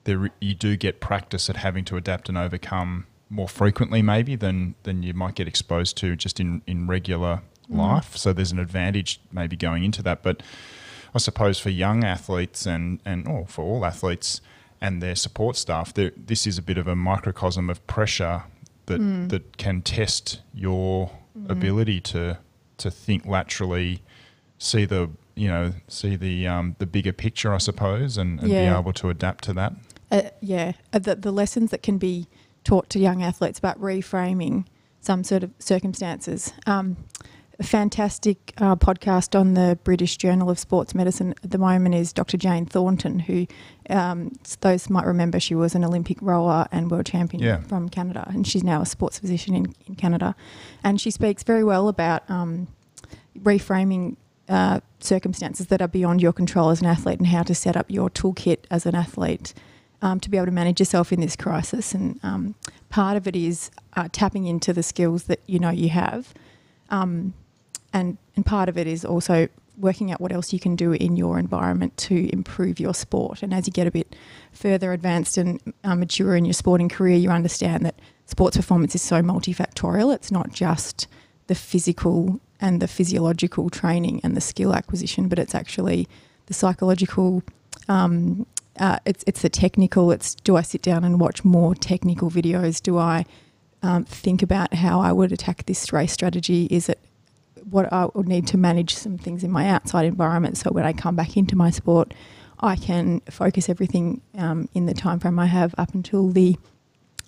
there 0.04 0.30
you 0.40 0.54
do 0.54 0.76
get 0.76 1.00
practice 1.00 1.50
at 1.50 1.56
having 1.56 1.84
to 1.84 1.96
adapt 1.96 2.28
and 2.28 2.38
overcome 2.38 3.06
more 3.28 3.48
frequently 3.48 4.00
maybe 4.00 4.36
than 4.36 4.74
than 4.84 5.02
you 5.02 5.12
might 5.12 5.34
get 5.34 5.48
exposed 5.48 5.96
to 5.96 6.14
just 6.14 6.38
in 6.38 6.62
in 6.66 6.86
regular 6.86 7.42
mm. 7.70 7.76
life. 7.76 8.16
So 8.16 8.32
there's 8.32 8.52
an 8.52 8.60
advantage 8.60 9.20
maybe 9.32 9.56
going 9.56 9.84
into 9.84 10.02
that, 10.04 10.22
but 10.22 10.42
I 11.12 11.18
suppose 11.18 11.58
for 11.58 11.70
young 11.70 12.04
athletes 12.04 12.66
and 12.66 13.00
and 13.04 13.26
or 13.26 13.46
for 13.46 13.64
all 13.64 13.84
athletes 13.84 14.40
and 14.80 15.02
their 15.02 15.14
support 15.14 15.56
staff, 15.56 15.92
this 15.94 16.46
is 16.46 16.58
a 16.58 16.62
bit 16.62 16.78
of 16.78 16.86
a 16.86 16.96
microcosm 16.96 17.68
of 17.68 17.84
pressure 17.86 18.44
that 18.86 19.00
mm. 19.00 19.28
that 19.28 19.56
can 19.56 19.82
test 19.82 20.40
your 20.54 21.10
mm. 21.38 21.50
ability 21.50 22.00
to 22.00 22.38
to 22.78 22.90
think 22.90 23.26
laterally, 23.26 24.02
see 24.58 24.84
the 24.84 25.10
you 25.34 25.48
know 25.48 25.74
see 25.86 26.16
the 26.16 26.46
um, 26.46 26.76
the 26.78 26.86
bigger 26.86 27.12
picture, 27.12 27.54
I 27.54 27.58
suppose, 27.58 28.16
and, 28.16 28.40
and 28.40 28.48
yeah. 28.48 28.72
be 28.72 28.78
able 28.78 28.92
to 28.94 29.10
adapt 29.10 29.44
to 29.44 29.52
that. 29.54 29.72
Uh, 30.10 30.22
yeah, 30.40 30.72
uh, 30.92 30.98
the 30.98 31.14
the 31.16 31.32
lessons 31.32 31.70
that 31.70 31.82
can 31.82 31.98
be 31.98 32.26
taught 32.64 32.90
to 32.90 32.98
young 32.98 33.22
athletes 33.22 33.58
about 33.58 33.80
reframing 33.80 34.66
some 35.00 35.22
sort 35.24 35.42
of 35.42 35.52
circumstances. 35.58 36.52
Um, 36.66 36.96
a 37.60 37.64
fantastic 37.64 38.54
uh, 38.58 38.76
podcast 38.76 39.38
on 39.38 39.54
the 39.54 39.78
British 39.82 40.16
Journal 40.16 40.48
of 40.48 40.58
Sports 40.58 40.94
Medicine 40.94 41.34
at 41.42 41.50
the 41.50 41.58
moment 41.58 41.94
is 41.94 42.12
Dr. 42.12 42.36
Jane 42.36 42.66
Thornton, 42.66 43.18
who 43.18 43.46
um, 43.88 44.38
those 44.60 44.90
might 44.90 45.06
remember 45.06 45.40
she 45.40 45.54
was 45.54 45.74
an 45.74 45.84
Olympic 45.84 46.18
rower 46.20 46.66
and 46.70 46.90
world 46.90 47.06
champion 47.06 47.42
yeah. 47.42 47.60
from 47.62 47.88
Canada, 47.88 48.26
and 48.28 48.46
she's 48.46 48.64
now 48.64 48.82
a 48.82 48.86
sports 48.86 49.18
physician 49.18 49.54
in, 49.54 49.74
in 49.86 49.94
Canada. 49.94 50.34
And 50.84 51.00
she 51.00 51.10
speaks 51.10 51.42
very 51.42 51.64
well 51.64 51.88
about 51.88 52.28
um, 52.30 52.68
reframing 53.38 54.16
uh, 54.48 54.80
circumstances 55.00 55.66
that 55.68 55.80
are 55.80 55.88
beyond 55.88 56.20
your 56.22 56.32
control 56.32 56.70
as 56.70 56.80
an 56.80 56.86
athlete 56.86 57.18
and 57.18 57.28
how 57.28 57.42
to 57.42 57.54
set 57.54 57.76
up 57.76 57.86
your 57.90 58.10
toolkit 58.10 58.58
as 58.70 58.86
an 58.86 58.94
athlete. 58.94 59.54
Um, 60.00 60.20
to 60.20 60.30
be 60.30 60.36
able 60.36 60.46
to 60.46 60.52
manage 60.52 60.78
yourself 60.78 61.12
in 61.12 61.20
this 61.20 61.34
crisis, 61.34 61.92
and 61.92 62.20
um, 62.22 62.54
part 62.88 63.16
of 63.16 63.26
it 63.26 63.34
is 63.34 63.72
uh, 63.96 64.08
tapping 64.12 64.46
into 64.46 64.72
the 64.72 64.84
skills 64.84 65.24
that 65.24 65.40
you 65.46 65.58
know 65.58 65.70
you 65.70 65.88
have, 65.88 66.32
um, 66.88 67.34
and 67.92 68.16
and 68.36 68.46
part 68.46 68.68
of 68.68 68.78
it 68.78 68.86
is 68.86 69.04
also 69.04 69.48
working 69.78 70.10
out 70.10 70.20
what 70.20 70.32
else 70.32 70.52
you 70.52 70.58
can 70.58 70.76
do 70.76 70.92
in 70.92 71.16
your 71.16 71.38
environment 71.38 71.96
to 71.96 72.28
improve 72.32 72.80
your 72.80 72.94
sport. 72.94 73.42
And 73.42 73.54
as 73.54 73.66
you 73.66 73.72
get 73.72 73.86
a 73.86 73.90
bit 73.90 74.16
further 74.52 74.92
advanced 74.92 75.38
and 75.38 75.60
uh, 75.84 75.94
mature 75.94 76.36
in 76.36 76.44
your 76.44 76.54
sporting 76.54 76.88
career, 76.88 77.16
you 77.16 77.30
understand 77.30 77.84
that 77.86 77.98
sports 78.26 78.56
performance 78.56 78.94
is 78.94 79.02
so 79.02 79.22
multifactorial. 79.22 80.14
It's 80.14 80.30
not 80.30 80.52
just 80.52 81.06
the 81.46 81.54
physical 81.54 82.40
and 82.60 82.80
the 82.80 82.88
physiological 82.88 83.70
training 83.70 84.20
and 84.22 84.36
the 84.36 84.40
skill 84.40 84.74
acquisition, 84.74 85.28
but 85.28 85.38
it's 85.38 85.54
actually 85.54 86.08
the 86.46 86.54
psychological. 86.54 87.42
Um, 87.88 88.46
uh, 88.78 88.98
it's 89.04 89.24
it's 89.26 89.42
the 89.42 89.48
technical. 89.48 90.10
It's 90.12 90.34
do 90.34 90.56
I 90.56 90.62
sit 90.62 90.82
down 90.82 91.04
and 91.04 91.20
watch 91.20 91.44
more 91.44 91.74
technical 91.74 92.30
videos? 92.30 92.82
Do 92.82 92.98
I 92.98 93.24
um, 93.82 94.04
think 94.04 94.42
about 94.42 94.74
how 94.74 95.00
I 95.00 95.12
would 95.12 95.32
attack 95.32 95.66
this 95.66 95.92
race 95.92 96.12
strategy? 96.12 96.66
Is 96.70 96.88
it 96.88 96.98
what 97.70 97.92
I 97.92 98.08
would 98.14 98.28
need 98.28 98.46
to 98.48 98.58
manage 98.58 98.94
some 98.94 99.18
things 99.18 99.44
in 99.44 99.50
my 99.50 99.68
outside 99.68 100.06
environment. 100.06 100.58
So 100.58 100.70
when 100.70 100.84
I 100.84 100.92
come 100.92 101.16
back 101.16 101.36
into 101.36 101.56
my 101.56 101.70
sport, 101.70 102.14
I 102.60 102.76
can 102.76 103.20
focus 103.30 103.68
everything 103.68 104.20
um, 104.36 104.68
in 104.74 104.86
the 104.86 104.94
time 104.94 105.20
frame 105.20 105.38
I 105.38 105.46
have 105.46 105.74
up 105.78 105.94
until 105.94 106.30
the 106.30 106.56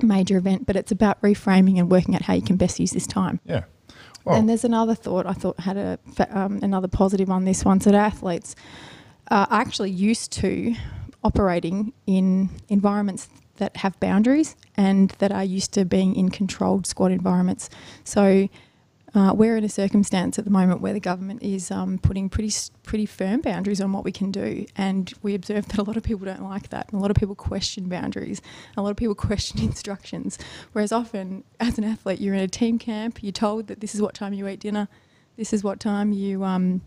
major 0.02 0.36
event. 0.36 0.66
But 0.66 0.76
it's 0.76 0.92
about 0.92 1.20
reframing 1.22 1.78
and 1.78 1.90
working 1.90 2.14
out 2.14 2.22
how 2.22 2.34
you 2.34 2.42
can 2.42 2.56
best 2.56 2.80
use 2.80 2.90
this 2.92 3.06
time. 3.06 3.40
Yeah. 3.44 3.64
Well- 4.24 4.36
and 4.36 4.48
there's 4.48 4.64
another 4.64 4.94
thought 4.94 5.26
I 5.26 5.32
thought 5.32 5.60
had 5.60 5.76
a 5.76 5.98
um, 6.30 6.60
another 6.62 6.88
positive 6.88 7.30
on 7.30 7.44
this 7.44 7.64
one. 7.64 7.80
So 7.80 7.90
that 7.90 7.98
athletes 7.98 8.54
are 9.30 9.46
actually 9.50 9.90
used 9.90 10.32
to 10.32 10.74
operating 11.22 11.92
in 12.06 12.50
environments 12.68 13.28
that 13.56 13.76
have 13.78 13.98
boundaries 14.00 14.56
and 14.76 15.10
that 15.18 15.30
are 15.30 15.44
used 15.44 15.72
to 15.74 15.84
being 15.84 16.16
in 16.16 16.30
controlled 16.30 16.86
squad 16.86 17.12
environments. 17.12 17.70
So 18.04 18.48
uh, 19.12 19.32
we're 19.34 19.56
in 19.56 19.64
a 19.64 19.68
circumstance 19.68 20.38
at 20.38 20.44
the 20.44 20.50
moment 20.50 20.80
where 20.80 20.92
the 20.92 21.00
government 21.00 21.42
is 21.42 21.70
um, 21.70 21.98
putting 21.98 22.28
pretty 22.28 22.52
pretty 22.84 23.06
firm 23.06 23.40
boundaries 23.40 23.80
on 23.80 23.92
what 23.92 24.04
we 24.04 24.12
can 24.12 24.30
do, 24.30 24.66
and 24.76 25.12
we 25.22 25.34
observe 25.34 25.66
that 25.66 25.78
a 25.78 25.82
lot 25.82 25.96
of 25.96 26.02
people 26.02 26.24
don't 26.24 26.42
like 26.42 26.68
that. 26.68 26.92
A 26.92 26.96
lot 26.96 27.10
of 27.10 27.16
people 27.16 27.34
question 27.34 27.88
boundaries. 27.88 28.40
A 28.76 28.82
lot 28.82 28.90
of 28.90 28.96
people 28.96 29.14
question 29.30 29.60
instructions. 29.60 30.38
Whereas 30.72 30.92
often, 30.92 31.42
as 31.58 31.76
an 31.76 31.84
athlete, 31.84 32.20
you're 32.20 32.34
in 32.34 32.40
a 32.40 32.48
team 32.48 32.78
camp. 32.78 33.22
You're 33.22 33.32
told 33.32 33.66
that 33.66 33.80
this 33.80 33.94
is 33.94 34.02
what 34.02 34.14
time 34.14 34.32
you 34.32 34.46
eat 34.46 34.60
dinner. 34.60 34.88
This 35.36 35.52
is 35.52 35.64
what 35.64 35.80
time 35.80 36.12
you. 36.12 36.44
Um, 36.44 36.82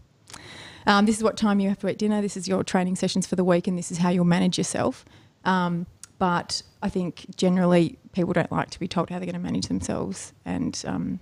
um, 0.85 1.05
this 1.05 1.17
is 1.17 1.23
what 1.23 1.37
time 1.37 1.59
you 1.59 1.69
have 1.69 1.79
to 1.79 1.89
eat 1.89 1.97
dinner. 1.97 2.21
This 2.21 2.37
is 2.37 2.47
your 2.47 2.63
training 2.63 2.95
sessions 2.95 3.27
for 3.27 3.35
the 3.35 3.43
week, 3.43 3.67
and 3.67 3.77
this 3.77 3.91
is 3.91 3.97
how 3.97 4.09
you'll 4.09 4.25
manage 4.25 4.57
yourself. 4.57 5.05
Um, 5.43 5.87
but 6.19 6.61
I 6.81 6.87
think 6.87 7.35
generally 7.35 7.97
people 8.13 8.31
don't 8.31 8.51
like 8.51 8.69
to 8.69 8.79
be 8.79 8.87
told 8.87 9.09
how 9.09 9.17
they're 9.17 9.25
going 9.25 9.33
to 9.33 9.39
manage 9.39 9.67
themselves, 9.67 10.31
and 10.45 10.81
um, 10.87 11.19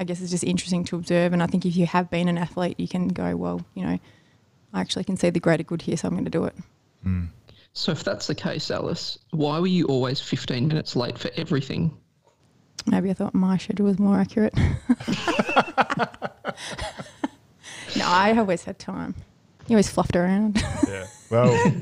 I 0.00 0.04
guess 0.04 0.20
it's 0.22 0.30
just 0.30 0.44
interesting 0.44 0.82
to 0.84 0.96
observe. 0.96 1.32
And 1.34 1.42
I 1.42 1.46
think 1.46 1.66
if 1.66 1.76
you 1.76 1.84
have 1.86 2.08
been 2.10 2.26
an 2.28 2.38
athlete, 2.38 2.80
you 2.80 2.88
can 2.88 3.08
go, 3.08 3.36
well, 3.36 3.60
you 3.74 3.84
know, 3.84 3.98
I 4.72 4.80
actually 4.80 5.04
can 5.04 5.18
see 5.18 5.28
the 5.28 5.40
greater 5.40 5.62
good 5.62 5.82
here, 5.82 5.94
so 5.96 6.08
I'm 6.08 6.14
going 6.14 6.24
to 6.24 6.30
do 6.30 6.44
it. 6.44 6.54
So 7.74 7.92
if 7.92 8.02
that's 8.02 8.26
the 8.26 8.34
case, 8.34 8.70
Alice, 8.70 9.18
why 9.30 9.58
were 9.60 9.66
you 9.66 9.84
always 9.86 10.18
15 10.20 10.68
minutes 10.68 10.96
late 10.96 11.18
for 11.18 11.30
everything? 11.36 11.94
Maybe 12.86 13.10
I 13.10 13.12
thought 13.12 13.34
my 13.34 13.58
schedule 13.58 13.84
was 13.86 13.98
more 13.98 14.18
accurate. 14.18 14.54
no, 17.96 18.04
I 18.06 18.34
always 18.38 18.64
had 18.64 18.78
time. 18.78 19.14
You 19.68 19.74
always 19.74 19.90
fluffed 19.90 20.16
around. 20.16 20.62
Yeah. 20.88 21.06
Well, 21.30 21.72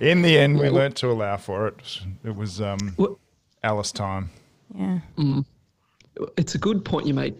in 0.00 0.20
the 0.22 0.38
end, 0.38 0.58
we 0.58 0.66
Yeah. 0.66 0.72
learnt 0.72 0.96
to 0.96 1.10
allow 1.10 1.36
for 1.38 1.66
it. 1.68 2.00
It 2.24 2.36
was 2.36 2.60
um, 2.60 2.94
Alice 3.62 3.90
time. 3.92 4.30
yeah. 4.74 5.00
It's 6.36 6.54
a 6.54 6.58
good 6.58 6.84
point 6.84 7.06
you 7.06 7.14
made, 7.14 7.34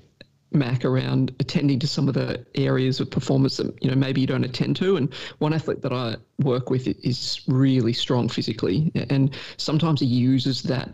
Mac, 0.52 0.84
around 0.84 1.34
attending 1.40 1.78
to 1.80 1.86
some 1.86 2.08
of 2.08 2.14
the 2.14 2.44
areas 2.54 3.00
of 3.00 3.10
performance 3.10 3.58
that 3.58 3.82
you 3.82 3.90
know 3.90 3.96
maybe 3.96 4.20
you 4.20 4.26
don't 4.26 4.44
attend 4.44 4.76
to. 4.76 4.96
And 4.96 5.12
one 5.38 5.52
athlete 5.52 5.82
that 5.82 5.92
I 5.92 6.16
work 6.38 6.70
with 6.70 6.86
is 7.04 7.42
really 7.46 7.92
strong 7.92 8.28
physically, 8.28 8.90
and 9.10 9.34
sometimes 9.56 10.00
he 10.00 10.06
uses 10.06 10.62
that 10.64 10.90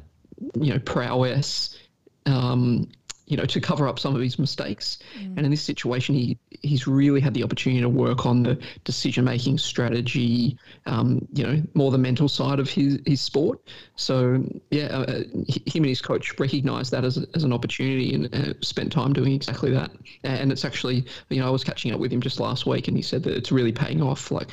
you 0.61 0.73
know 0.73 0.79
prowess. 0.81 1.79
Um, 2.27 2.89
you 3.27 3.37
know, 3.37 3.45
to 3.45 3.61
cover 3.61 3.89
up 3.89 3.99
some 3.99 4.15
of 4.15 4.21
his 4.21 4.39
mistakes, 4.39 4.99
and 5.17 5.39
in 5.39 5.51
this 5.51 5.63
situation, 5.63 6.15
he 6.15 6.39
he's 6.63 6.87
really 6.87 7.21
had 7.21 7.35
the 7.35 7.43
opportunity 7.43 7.81
to 7.81 7.89
work 7.89 8.27
on 8.27 8.43
the 8.43 8.59
decision 8.85 9.25
making 9.25 9.59
strategy. 9.59 10.59
Um, 10.87 11.27
you 11.33 11.45
know, 11.45 11.63
more 11.75 11.91
the 11.91 11.99
mental 11.99 12.29
side 12.29 12.61
of 12.61 12.69
his 12.69 12.99
his 13.07 13.21
sport. 13.21 13.61
So 13.97 14.45
yeah, 14.71 14.87
uh, 14.87 15.23
him 15.67 15.83
and 15.83 15.87
his 15.87 16.03
coach 16.03 16.39
recognised 16.39 16.91
that 16.93 17.05
as, 17.05 17.19
a, 17.19 17.27
as 17.35 17.45
an 17.45 17.53
opportunity 17.53 18.15
and 18.15 18.35
uh, 18.35 18.55
spent 18.61 18.93
time 18.93 19.13
doing 19.13 19.33
exactly 19.33 19.71
that. 19.71 19.91
And 20.23 20.53
it's 20.53 20.65
actually, 20.65 21.07
you 21.31 21.41
know, 21.41 21.47
I 21.47 21.51
was 21.51 21.65
catching 21.65 21.93
up 21.93 22.01
with 22.01 22.13
him 22.13 22.21
just 22.21 22.41
last 22.41 22.67
week, 22.67 22.89
and 22.89 22.97
he 22.97 23.03
said 23.03 23.23
that 23.25 23.35
it's 23.37 23.51
really 23.51 23.73
paying 23.73 24.03
off. 24.03 24.31
Like 24.31 24.49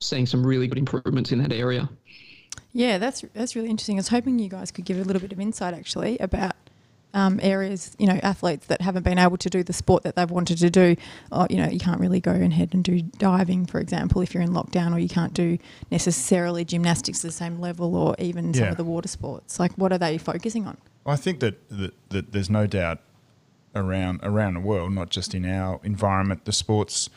seeing 0.00 0.26
some 0.26 0.46
really 0.46 0.66
good 0.66 0.78
improvements 0.78 1.32
in 1.32 1.42
that 1.42 1.52
area. 1.52 1.88
Yeah, 2.72 2.98
that's 2.98 3.24
that's 3.34 3.56
really 3.56 3.70
interesting. 3.70 3.96
I 3.96 4.00
was 4.00 4.08
hoping 4.08 4.38
you 4.38 4.48
guys 4.48 4.70
could 4.70 4.84
give 4.84 4.98
a 4.98 5.04
little 5.04 5.20
bit 5.20 5.32
of 5.32 5.40
insight 5.40 5.74
actually 5.74 6.18
about 6.18 6.52
um, 7.18 7.40
areas, 7.42 7.96
you 7.98 8.06
know, 8.06 8.18
athletes 8.22 8.66
that 8.66 8.80
haven't 8.80 9.02
been 9.02 9.18
able 9.18 9.36
to 9.38 9.50
do 9.50 9.62
the 9.62 9.72
sport 9.72 10.04
that 10.04 10.14
they've 10.16 10.30
wanted 10.30 10.58
to 10.58 10.70
do. 10.70 10.96
Or, 11.32 11.46
you 11.50 11.56
know, 11.56 11.68
you 11.68 11.80
can't 11.80 12.00
really 12.00 12.20
go 12.20 12.30
ahead 12.30 12.70
and 12.72 12.84
do 12.84 13.02
diving, 13.02 13.66
for 13.66 13.80
example, 13.80 14.22
if 14.22 14.32
you're 14.32 14.42
in 14.42 14.50
lockdown, 14.50 14.94
or 14.94 14.98
you 14.98 15.08
can't 15.08 15.34
do 15.34 15.58
necessarily 15.90 16.64
gymnastics 16.64 17.24
at 17.24 17.28
the 17.28 17.32
same 17.32 17.60
level, 17.60 17.96
or 17.96 18.14
even 18.18 18.54
some 18.54 18.68
of 18.68 18.76
the 18.76 18.84
water 18.84 19.08
sports. 19.08 19.58
Like, 19.58 19.72
what 19.72 19.92
are 19.92 19.98
they 19.98 20.16
focusing 20.16 20.66
on? 20.66 20.76
I 21.04 21.16
think 21.16 21.40
that, 21.40 21.68
that, 21.70 21.94
that 22.10 22.32
there's 22.32 22.50
no 22.50 22.66
doubt 22.66 23.00
around 23.74 24.20
around 24.22 24.54
the 24.54 24.60
world, 24.60 24.92
not 24.92 25.10
just 25.10 25.34
in 25.34 25.44
our 25.44 25.80
environment, 25.82 26.44
the 26.44 26.52
sports 26.52 27.10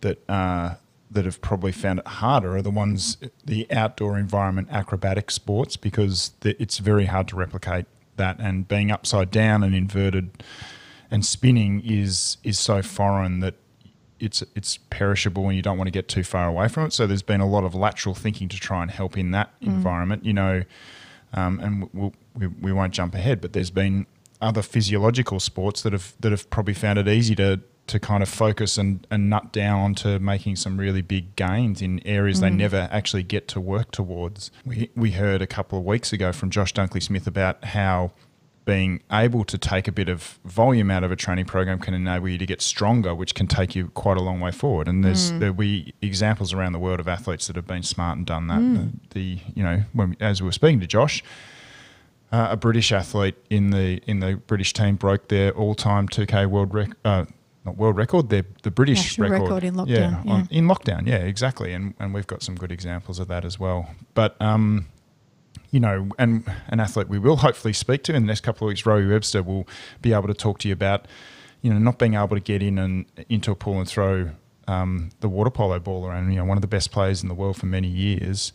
that 0.00 0.18
uh, 0.28 0.74
that 1.10 1.24
have 1.24 1.40
probably 1.40 1.72
found 1.72 2.00
it 2.00 2.06
harder 2.06 2.56
are 2.56 2.62
the 2.62 2.70
ones, 2.70 3.18
the 3.44 3.66
outdoor 3.70 4.18
environment 4.18 4.68
acrobatic 4.70 5.30
sports, 5.30 5.76
because 5.76 6.32
the, 6.40 6.60
it's 6.60 6.78
very 6.78 7.06
hard 7.06 7.28
to 7.28 7.36
replicate 7.36 7.86
that. 8.16 8.38
And 8.38 8.66
being 8.66 8.90
upside 8.90 9.30
down 9.30 9.62
and 9.62 9.74
inverted 9.74 10.42
and 11.10 11.24
spinning 11.24 11.82
is 11.84 12.38
is 12.42 12.58
so 12.58 12.82
foreign 12.82 13.40
that 13.40 13.54
it's 14.20 14.42
it's 14.54 14.78
perishable 14.90 15.46
and 15.48 15.56
you 15.56 15.62
don't 15.62 15.76
want 15.76 15.86
to 15.86 15.92
get 15.92 16.08
too 16.08 16.24
far 16.24 16.48
away 16.48 16.68
from 16.68 16.86
it. 16.86 16.92
So 16.92 17.06
there's 17.06 17.22
been 17.22 17.40
a 17.40 17.46
lot 17.46 17.64
of 17.64 17.74
lateral 17.74 18.14
thinking 18.14 18.48
to 18.48 18.56
try 18.58 18.82
and 18.82 18.90
help 18.90 19.18
in 19.18 19.30
that 19.32 19.52
environment. 19.60 20.24
You 20.24 20.32
know, 20.32 20.62
um, 21.32 21.60
and 21.60 21.88
we'll, 21.92 22.14
we 22.34 22.46
we 22.46 22.72
won't 22.72 22.92
jump 22.94 23.14
ahead, 23.14 23.40
but 23.40 23.52
there's 23.52 23.70
been 23.70 24.06
other 24.40 24.62
physiological 24.62 25.40
sports 25.40 25.82
that 25.82 25.92
have 25.92 26.14
that 26.20 26.32
have 26.32 26.48
probably 26.50 26.74
found 26.74 26.98
it 26.98 27.08
easy 27.08 27.34
to 27.36 27.60
to 27.86 28.00
kind 28.00 28.22
of 28.22 28.28
focus 28.28 28.78
and, 28.78 29.06
and 29.10 29.28
nut 29.28 29.52
down 29.52 29.80
onto 29.80 30.18
making 30.18 30.56
some 30.56 30.78
really 30.78 31.02
big 31.02 31.36
gains 31.36 31.82
in 31.82 32.00
areas 32.06 32.40
they 32.40 32.50
never 32.50 32.88
actually 32.90 33.22
get 33.22 33.46
to 33.48 33.60
work 33.60 33.90
towards. 33.90 34.50
We 34.64 34.90
we 34.96 35.12
heard 35.12 35.42
a 35.42 35.46
couple 35.46 35.78
of 35.78 35.84
weeks 35.84 36.12
ago 36.12 36.32
from 36.32 36.50
Josh 36.50 36.72
Dunkley 36.72 37.02
Smith 37.02 37.26
about 37.26 37.64
how 37.64 38.12
being 38.64 39.02
able 39.12 39.44
to 39.44 39.58
take 39.58 39.86
a 39.86 39.92
bit 39.92 40.08
of 40.08 40.38
volume 40.44 40.90
out 40.90 41.04
of 41.04 41.12
a 41.12 41.16
training 41.16 41.44
program 41.44 41.78
can 41.78 41.92
enable 41.92 42.28
you 42.28 42.38
to 42.38 42.46
get 42.46 42.62
stronger, 42.62 43.14
which 43.14 43.34
can 43.34 43.46
take 43.46 43.76
you 43.76 43.88
quite 43.88 44.16
a 44.16 44.22
long 44.22 44.40
way 44.40 44.50
forward. 44.50 44.88
And 44.88 45.04
there's 45.04 45.32
there'll 45.32 45.54
be 45.54 45.94
examples 46.00 46.52
around 46.52 46.72
the 46.72 46.78
world 46.78 47.00
of 47.00 47.08
athletes 47.08 47.46
that 47.48 47.56
have 47.56 47.66
been 47.66 47.82
smart 47.82 48.16
and 48.16 48.26
done 48.26 48.46
that. 48.46 48.60
The, 49.10 49.20
the 49.20 49.38
you 49.54 49.62
know 49.62 49.82
when 49.92 50.16
as 50.20 50.40
we 50.40 50.46
were 50.46 50.52
speaking 50.52 50.80
to 50.80 50.86
Josh, 50.86 51.22
uh, 52.32 52.48
a 52.50 52.56
British 52.56 52.90
athlete 52.90 53.36
in 53.50 53.70
the 53.70 54.00
in 54.06 54.20
the 54.20 54.36
British 54.46 54.72
team 54.72 54.96
broke 54.96 55.28
their 55.28 55.52
all-time 55.52 56.08
2K 56.08 56.46
world 56.46 56.72
record. 56.72 56.96
Uh, 57.04 57.26
not 57.64 57.76
world 57.76 57.96
record, 57.96 58.28
their 58.28 58.44
the 58.62 58.70
British 58.70 59.18
record. 59.18 59.40
record 59.42 59.64
in 59.64 59.74
lockdown, 59.74 59.88
Yeah, 59.88 60.32
on- 60.32 60.48
yeah. 60.50 60.58
in 60.58 60.66
lockdown. 60.66 61.06
Yeah, 61.06 61.16
exactly. 61.16 61.72
And 61.72 61.94
and 61.98 62.12
we've 62.14 62.26
got 62.26 62.42
some 62.42 62.54
good 62.56 62.70
examples 62.72 63.18
of 63.18 63.28
that 63.28 63.44
as 63.44 63.58
well. 63.58 63.88
But 64.14 64.40
um, 64.40 64.86
you 65.70 65.80
know, 65.80 66.08
and 66.18 66.44
an 66.68 66.80
athlete 66.80 67.08
we 67.08 67.18
will 67.18 67.36
hopefully 67.36 67.72
speak 67.72 68.02
to 68.04 68.14
in 68.14 68.22
the 68.22 68.26
next 68.26 68.42
couple 68.42 68.66
of 68.66 68.70
weeks, 68.70 68.82
Rowie 68.82 69.08
Webster, 69.10 69.42
will 69.42 69.66
be 70.02 70.12
able 70.12 70.28
to 70.28 70.34
talk 70.34 70.58
to 70.60 70.68
you 70.68 70.72
about, 70.74 71.06
you 71.62 71.72
know, 71.72 71.78
not 71.78 71.98
being 71.98 72.14
able 72.14 72.36
to 72.36 72.40
get 72.40 72.62
in 72.62 72.78
and 72.78 73.06
into 73.28 73.50
a 73.50 73.54
pool 73.56 73.78
and 73.80 73.88
throw 73.88 74.30
um, 74.68 75.10
the 75.20 75.28
water 75.28 75.50
polo 75.50 75.78
ball 75.78 76.06
around. 76.06 76.30
You 76.32 76.38
know, 76.38 76.44
one 76.44 76.56
of 76.56 76.62
the 76.62 76.68
best 76.68 76.90
players 76.92 77.22
in 77.22 77.28
the 77.28 77.34
world 77.34 77.56
for 77.56 77.66
many 77.66 77.88
years, 77.88 78.52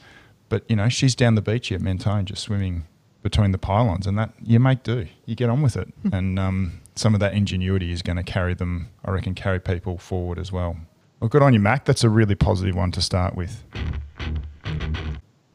but 0.49 0.63
you 0.69 0.75
know, 0.75 0.87
she's 0.89 1.15
down 1.15 1.35
the 1.35 1.41
beach 1.41 1.71
at 1.71 1.81
Mentone 1.81 2.25
just 2.25 2.43
swimming 2.43 2.85
between 3.21 3.51
the 3.51 3.57
pylons, 3.57 4.07
and 4.07 4.17
that 4.17 4.31
you 4.41 4.59
make 4.59 4.83
do. 4.83 5.05
You 5.25 5.35
get 5.35 5.49
on 5.49 5.61
with 5.61 5.75
it, 5.75 5.93
and 6.13 6.39
um, 6.39 6.78
some 6.99 7.13
of 7.13 7.21
that 7.21 7.33
ingenuity 7.33 7.93
is 7.93 8.01
going 8.01 8.17
to 8.17 8.23
carry 8.23 8.53
them. 8.53 8.89
I 9.05 9.11
reckon 9.11 9.33
carry 9.33 9.59
people 9.59 9.97
forward 9.97 10.37
as 10.37 10.51
well. 10.51 10.75
Well, 11.21 11.29
good 11.29 11.41
on 11.41 11.53
you, 11.53 11.59
Mac. 11.59 11.85
That's 11.85 12.03
a 12.03 12.09
really 12.09 12.35
positive 12.35 12.75
one 12.75 12.91
to 12.91 13.01
start 13.01 13.35
with. 13.35 13.63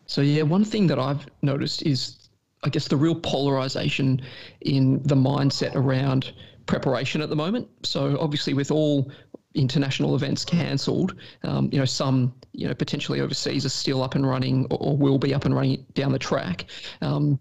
So 0.07 0.23
yeah, 0.23 0.43
one 0.43 0.65
thing 0.65 0.87
that 0.87 0.99
I've 0.99 1.27
noticed 1.43 1.83
is, 1.83 2.29
I 2.63 2.71
guess, 2.71 2.89
the 2.89 2.97
real 2.97 3.15
polarization 3.15 4.23
in 4.63 5.03
the 5.03 5.15
mindset 5.15 5.75
around 5.75 6.33
preparation 6.65 7.21
at 7.21 7.29
the 7.29 7.37
moment. 7.37 7.69
So 7.83 8.17
obviously, 8.19 8.55
with 8.55 8.71
all 8.71 9.13
international 9.55 10.17
events 10.17 10.45
cancelled, 10.45 11.15
um, 11.43 11.69
you 11.71 11.79
know, 11.79 11.85
some 11.85 12.35
you 12.53 12.67
know 12.67 12.75
potentially 12.75 13.21
overseas 13.21 13.67
are 13.67 13.71
still 13.71 14.03
up 14.03 14.15
and 14.15 14.27
running 14.27 14.67
or, 14.71 14.79
or 14.81 14.97
will 14.97 15.19
be 15.19 15.35
up 15.35 15.45
and 15.45 15.55
running 15.55 15.85
down 15.93 16.13
the 16.13 16.19
track. 16.19 16.67
Um, 17.03 17.39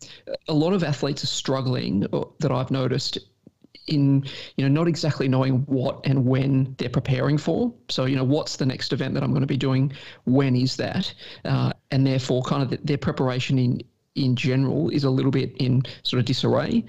a 0.50 0.54
lot 0.54 0.74
of 0.74 0.84
athletes 0.84 1.24
are 1.24 1.28
struggling 1.28 2.06
or, 2.12 2.30
that 2.40 2.52
I've 2.52 2.72
noticed 2.72 3.18
in 3.88 4.24
you 4.56 4.68
know 4.68 4.70
not 4.70 4.88
exactly 4.88 5.28
knowing 5.28 5.60
what 5.66 6.06
and 6.06 6.26
when 6.26 6.76
they're 6.78 6.90
preparing 6.90 7.38
for. 7.38 7.74
So 7.90 8.06
you 8.06 8.16
know 8.16 8.24
what's 8.24 8.56
the 8.56 8.66
next 8.66 8.94
event 8.94 9.14
that 9.14 9.24
i'm 9.24 9.32
going 9.32 9.42
to 9.42 9.48
be 9.48 9.58
doing? 9.58 9.94
When 10.26 10.56
is 10.56 10.76
that? 10.78 11.14
Uh, 11.46 11.74
and 11.92 12.06
therefore 12.06 12.44
kind 12.44 12.64
of 12.64 12.70
th- 12.70 12.82
their 12.84 12.98
preparation 12.98 13.60
in 13.60 13.82
in 14.16 14.36
general 14.36 14.90
is 14.90 15.04
a 15.04 15.10
little 15.10 15.32
bit 15.32 15.56
in 15.58 15.84
sort 16.04 16.20
of 16.20 16.26
disarray. 16.26 16.86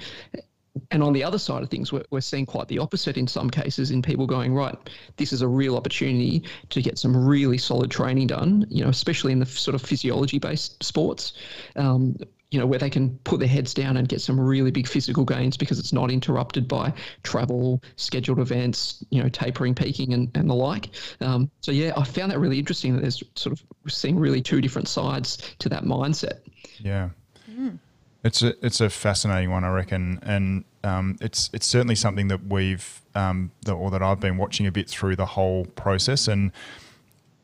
And 0.90 1.04
on 1.04 1.12
the 1.12 1.22
other 1.22 1.38
side 1.38 1.62
of 1.62 1.70
things, 1.70 1.92
we're, 1.92 2.02
we're 2.10 2.20
seeing 2.20 2.46
quite 2.46 2.66
the 2.66 2.80
opposite 2.80 3.16
in 3.16 3.28
some 3.28 3.48
cases 3.48 3.92
in 3.92 4.02
people 4.02 4.26
going, 4.26 4.52
right, 4.52 4.76
this 5.16 5.32
is 5.32 5.40
a 5.40 5.46
real 5.46 5.76
opportunity 5.76 6.42
to 6.70 6.82
get 6.82 6.98
some 6.98 7.16
really 7.16 7.58
solid 7.58 7.92
training 7.92 8.26
done, 8.26 8.66
you 8.68 8.82
know, 8.82 8.90
especially 8.90 9.30
in 9.30 9.38
the 9.38 9.46
sort 9.46 9.76
of 9.76 9.82
physiology 9.82 10.40
based 10.40 10.82
sports, 10.82 11.34
um, 11.76 12.16
you 12.54 12.60
know, 12.60 12.66
where 12.66 12.78
they 12.78 12.88
can 12.88 13.18
put 13.24 13.40
their 13.40 13.48
heads 13.48 13.74
down 13.74 13.96
and 13.96 14.08
get 14.08 14.20
some 14.20 14.38
really 14.38 14.70
big 14.70 14.86
physical 14.86 15.24
gains 15.24 15.56
because 15.56 15.80
it's 15.80 15.92
not 15.92 16.08
interrupted 16.08 16.68
by 16.68 16.92
travel, 17.24 17.82
scheduled 17.96 18.38
events, 18.38 19.04
you 19.10 19.20
know, 19.20 19.28
tapering, 19.28 19.74
peaking, 19.74 20.14
and, 20.14 20.30
and 20.36 20.48
the 20.48 20.54
like. 20.54 20.90
Um, 21.20 21.50
so, 21.62 21.72
yeah, 21.72 21.92
I 21.96 22.04
found 22.04 22.30
that 22.30 22.38
really 22.38 22.60
interesting 22.60 22.94
that 22.94 23.00
there's 23.02 23.24
sort 23.34 23.58
of 23.58 23.92
seeing 23.92 24.16
really 24.16 24.40
two 24.40 24.60
different 24.60 24.86
sides 24.86 25.56
to 25.58 25.68
that 25.68 25.82
mindset. 25.82 26.42
Yeah. 26.78 27.08
It's 28.22 28.40
a 28.42 28.54
it's 28.64 28.80
a 28.80 28.88
fascinating 28.88 29.50
one, 29.50 29.64
I 29.64 29.68
reckon, 29.68 30.18
and 30.22 30.64
um, 30.82 31.18
it's 31.20 31.50
it's 31.52 31.66
certainly 31.66 31.94
something 31.94 32.28
that 32.28 32.46
we've 32.46 33.02
um, 33.14 33.50
that, 33.66 33.74
or 33.74 33.90
that 33.90 34.02
I've 34.02 34.20
been 34.20 34.38
watching 34.38 34.66
a 34.66 34.72
bit 34.72 34.88
through 34.88 35.16
the 35.16 35.26
whole 35.26 35.66
process, 35.66 36.26
and 36.26 36.50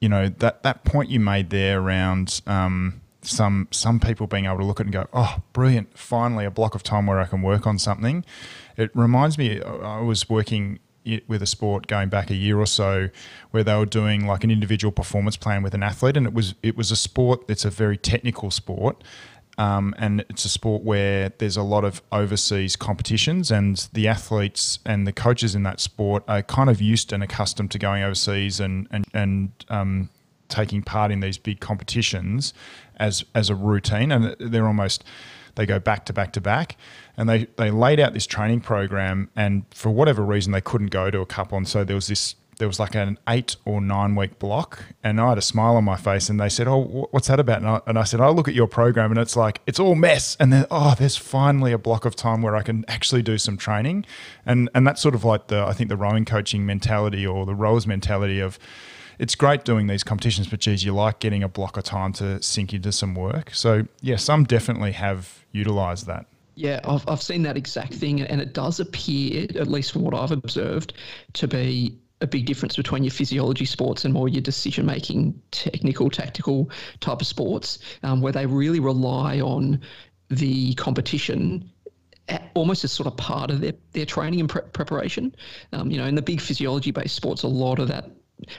you 0.00 0.08
know 0.08 0.30
that 0.38 0.62
that 0.62 0.84
point 0.84 1.10
you 1.10 1.20
made 1.20 1.50
there 1.50 1.82
around 1.82 2.40
um, 2.46 2.99
some 3.22 3.68
some 3.70 4.00
people 4.00 4.26
being 4.26 4.46
able 4.46 4.58
to 4.58 4.64
look 4.64 4.80
at 4.80 4.86
it 4.86 4.88
and 4.88 4.92
go, 4.92 5.08
oh, 5.12 5.42
brilliant! 5.52 5.96
Finally, 5.96 6.44
a 6.44 6.50
block 6.50 6.74
of 6.74 6.82
time 6.82 7.06
where 7.06 7.20
I 7.20 7.26
can 7.26 7.42
work 7.42 7.66
on 7.66 7.78
something. 7.78 8.24
It 8.76 8.90
reminds 8.94 9.36
me, 9.36 9.62
I 9.62 10.00
was 10.00 10.28
working 10.28 10.78
with 11.26 11.42
a 11.42 11.46
sport 11.46 11.86
going 11.86 12.08
back 12.08 12.30
a 12.30 12.34
year 12.34 12.58
or 12.58 12.66
so 12.66 13.08
where 13.50 13.64
they 13.64 13.74
were 13.74 13.86
doing 13.86 14.26
like 14.26 14.44
an 14.44 14.50
individual 14.50 14.92
performance 14.92 15.36
plan 15.36 15.62
with 15.62 15.72
an 15.72 15.82
athlete 15.82 16.14
and 16.14 16.26
it 16.26 16.34
was 16.34 16.54
it 16.62 16.76
was 16.76 16.90
a 16.90 16.96
sport 16.96 17.42
it's 17.48 17.64
a 17.64 17.70
very 17.70 17.96
technical 17.96 18.50
sport 18.50 19.02
um, 19.60 19.94
and 19.98 20.24
it's 20.30 20.46
a 20.46 20.48
sport 20.48 20.82
where 20.82 21.32
there's 21.36 21.58
a 21.58 21.62
lot 21.62 21.84
of 21.84 22.00
overseas 22.12 22.76
competitions, 22.76 23.50
and 23.50 23.88
the 23.92 24.08
athletes 24.08 24.78
and 24.86 25.06
the 25.06 25.12
coaches 25.12 25.54
in 25.54 25.64
that 25.64 25.80
sport 25.80 26.24
are 26.28 26.42
kind 26.42 26.70
of 26.70 26.80
used 26.80 27.12
and 27.12 27.22
accustomed 27.22 27.70
to 27.72 27.78
going 27.78 28.02
overseas 28.02 28.58
and 28.58 28.88
and 28.90 29.04
and 29.12 29.52
um, 29.68 30.08
taking 30.48 30.82
part 30.82 31.10
in 31.10 31.20
these 31.20 31.36
big 31.36 31.60
competitions 31.60 32.54
as 33.00 33.24
as 33.34 33.50
a 33.50 33.56
routine, 33.56 34.12
and 34.12 34.36
they're 34.38 34.66
almost 34.66 35.02
they 35.56 35.66
go 35.66 35.80
back 35.80 36.04
to 36.06 36.12
back 36.12 36.32
to 36.34 36.40
back, 36.40 36.76
and 37.16 37.28
they 37.28 37.46
they 37.56 37.70
laid 37.70 37.98
out 37.98 38.14
this 38.14 38.26
training 38.26 38.60
program, 38.60 39.30
and 39.34 39.64
for 39.72 39.90
whatever 39.90 40.24
reason 40.24 40.52
they 40.52 40.60
couldn't 40.60 40.92
go 40.92 41.10
to 41.10 41.20
a 41.20 41.26
cup 41.26 41.52
on, 41.52 41.64
so 41.64 41.82
there 41.82 41.96
was 41.96 42.06
this 42.06 42.36
there 42.60 42.68
was 42.68 42.78
like 42.78 42.94
an 42.94 43.18
eight 43.26 43.56
or 43.64 43.80
nine 43.80 44.14
week 44.14 44.38
block, 44.38 44.84
and 45.02 45.18
I 45.18 45.30
had 45.30 45.38
a 45.38 45.42
smile 45.42 45.76
on 45.76 45.84
my 45.84 45.96
face, 45.96 46.28
and 46.28 46.38
they 46.38 46.50
said, 46.50 46.68
"Oh, 46.68 47.08
what's 47.10 47.26
that 47.28 47.40
about?" 47.40 47.58
And 47.58 47.68
I, 47.68 47.80
and 47.86 47.98
I 47.98 48.04
said, 48.04 48.20
"I 48.20 48.28
look 48.28 48.48
at 48.48 48.54
your 48.54 48.68
program, 48.68 49.10
and 49.10 49.18
it's 49.18 49.34
like 49.34 49.60
it's 49.66 49.80
all 49.80 49.94
mess." 49.94 50.36
And 50.38 50.52
then, 50.52 50.66
oh, 50.70 50.94
there's 50.96 51.16
finally 51.16 51.72
a 51.72 51.78
block 51.78 52.04
of 52.04 52.14
time 52.14 52.42
where 52.42 52.54
I 52.54 52.62
can 52.62 52.84
actually 52.86 53.22
do 53.22 53.38
some 53.38 53.56
training, 53.56 54.04
and 54.46 54.68
and 54.74 54.86
that's 54.86 55.00
sort 55.00 55.14
of 55.14 55.24
like 55.24 55.48
the 55.48 55.64
I 55.66 55.72
think 55.72 55.88
the 55.88 55.96
rowing 55.96 56.26
coaching 56.26 56.64
mentality 56.66 57.26
or 57.26 57.46
the 57.46 57.54
rowers 57.54 57.86
mentality 57.86 58.38
of. 58.40 58.58
It's 59.20 59.34
great 59.34 59.64
doing 59.64 59.86
these 59.86 60.02
competitions, 60.02 60.48
but 60.48 60.60
geez, 60.60 60.82
you 60.82 60.94
like 60.94 61.18
getting 61.18 61.42
a 61.42 61.48
block 61.48 61.76
of 61.76 61.84
time 61.84 62.14
to 62.14 62.42
sink 62.42 62.72
into 62.72 62.90
some 62.90 63.14
work. 63.14 63.50
So 63.52 63.86
yeah, 64.00 64.16
some 64.16 64.44
definitely 64.44 64.92
have 64.92 65.44
utilised 65.52 66.06
that. 66.06 66.24
Yeah, 66.54 66.80
I've, 66.84 67.06
I've 67.06 67.20
seen 67.20 67.42
that 67.42 67.58
exact 67.58 67.92
thing, 67.92 68.22
and 68.22 68.40
it 68.40 68.54
does 68.54 68.80
appear, 68.80 69.46
at 69.56 69.66
least 69.66 69.92
from 69.92 70.02
what 70.02 70.14
I've 70.14 70.30
observed, 70.30 70.94
to 71.34 71.46
be 71.46 71.98
a 72.22 72.26
big 72.26 72.46
difference 72.46 72.76
between 72.76 73.04
your 73.04 73.10
physiology 73.10 73.66
sports 73.66 74.06
and 74.06 74.14
more 74.14 74.26
your 74.26 74.40
decision 74.40 74.86
making, 74.86 75.38
technical, 75.50 76.08
tactical 76.08 76.70
type 77.00 77.20
of 77.20 77.26
sports, 77.26 77.78
um, 78.02 78.22
where 78.22 78.32
they 78.32 78.46
really 78.46 78.80
rely 78.80 79.38
on 79.40 79.82
the 80.30 80.72
competition 80.74 81.70
almost 82.54 82.84
as 82.84 82.92
sort 82.92 83.06
of 83.06 83.16
part 83.16 83.50
of 83.50 83.60
their, 83.60 83.74
their 83.92 84.06
training 84.06 84.40
and 84.40 84.48
pre- 84.48 84.62
preparation. 84.72 85.34
Um, 85.72 85.90
you 85.90 85.98
know, 85.98 86.06
in 86.06 86.14
the 86.14 86.22
big 86.22 86.40
physiology 86.40 86.90
based 86.90 87.16
sports, 87.16 87.42
a 87.42 87.48
lot 87.48 87.78
of 87.78 87.88
that 87.88 88.10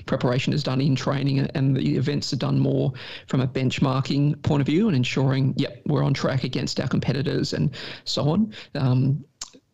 preparation 0.06 0.54
is 0.54 0.64
done 0.64 0.82
in 0.82 0.96
training 0.96 1.40
and 1.40 1.76
the 1.76 1.96
events 1.98 2.34
are 2.34 2.38
done 2.38 2.60
more 2.60 2.94
from 3.28 3.42
a 3.42 3.48
benchmarking 3.48 4.42
point 4.44 4.62
of 4.62 4.68
view 4.68 4.88
and 4.88 4.96
ensuring, 4.96 5.54
yep, 5.58 5.82
we're 5.86 6.04
on 6.04 6.14
track 6.14 6.44
against 6.44 6.80
our 6.80 6.88
competitors 6.88 7.54
and 7.54 7.72
so 8.06 8.30
on. 8.30 8.54
Um, 8.76 9.24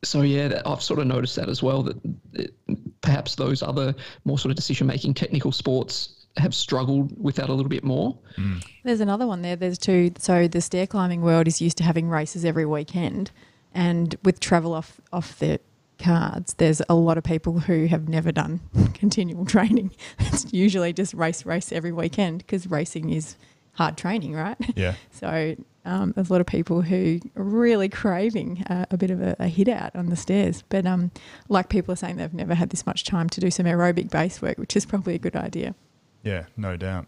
so 0.03 0.21
yeah, 0.21 0.61
I've 0.65 0.81
sort 0.81 0.99
of 0.99 1.07
noticed 1.07 1.35
that 1.35 1.49
as 1.49 1.63
well. 1.63 1.83
That 1.83 2.53
perhaps 3.01 3.35
those 3.35 3.63
other 3.63 3.95
more 4.25 4.37
sort 4.37 4.51
of 4.51 4.55
decision 4.55 4.87
making 4.87 5.15
technical 5.15 5.51
sports 5.51 6.25
have 6.37 6.53
struggled 6.53 7.11
with 7.21 7.35
that 7.35 7.49
a 7.49 7.53
little 7.53 7.69
bit 7.69 7.83
more. 7.83 8.17
Mm. 8.37 8.63
There's 8.83 9.01
another 9.01 9.25
one 9.25 9.41
there. 9.41 9.55
There's 9.55 9.77
two. 9.77 10.11
So 10.19 10.47
the 10.47 10.61
stair 10.61 10.87
climbing 10.87 11.21
world 11.21 11.47
is 11.47 11.61
used 11.61 11.77
to 11.77 11.83
having 11.83 12.09
races 12.09 12.45
every 12.45 12.65
weekend, 12.65 13.31
and 13.73 14.15
with 14.23 14.39
travel 14.39 14.73
off 14.73 15.01
off 15.11 15.39
the 15.39 15.59
cards, 15.97 16.53
there's 16.55 16.81
a 16.89 16.95
lot 16.95 17.17
of 17.17 17.23
people 17.23 17.59
who 17.59 17.87
have 17.87 18.07
never 18.07 18.31
done 18.31 18.59
continual 18.93 19.45
training. 19.45 19.91
It's 20.19 20.53
usually 20.53 20.93
just 20.93 21.13
race 21.13 21.45
race 21.45 21.71
every 21.71 21.91
weekend 21.91 22.39
because 22.39 22.67
racing 22.67 23.09
is 23.09 23.35
hard 23.73 23.97
training, 23.97 24.33
right? 24.33 24.57
Yeah. 24.75 24.93
so 25.11 25.55
um, 25.85 26.11
there's 26.11 26.29
a 26.29 26.33
lot 26.33 26.41
of 26.41 26.47
people 26.47 26.81
who 26.81 27.19
are 27.35 27.43
really 27.43 27.89
craving 27.89 28.63
uh, 28.69 28.85
a 28.91 28.97
bit 28.97 29.09
of 29.09 29.21
a, 29.21 29.35
a, 29.39 29.47
hit 29.47 29.69
out 29.69 29.95
on 29.95 30.09
the 30.09 30.15
stairs. 30.15 30.63
But 30.69 30.85
um, 30.85 31.11
like 31.47 31.69
people 31.69 31.93
are 31.93 31.95
saying, 31.95 32.17
they've 32.17 32.33
never 32.33 32.55
had 32.55 32.69
this 32.71 32.85
much 32.85 33.05
time 33.05 33.29
to 33.29 33.39
do 33.39 33.49
some 33.49 33.65
aerobic 33.65 34.11
base 34.11 34.41
work, 34.41 34.57
which 34.57 34.75
is 34.75 34.85
probably 34.85 35.15
a 35.15 35.19
good 35.19 35.35
idea. 35.35 35.75
Yeah, 36.23 36.45
no 36.57 36.75
doubt. 36.75 37.07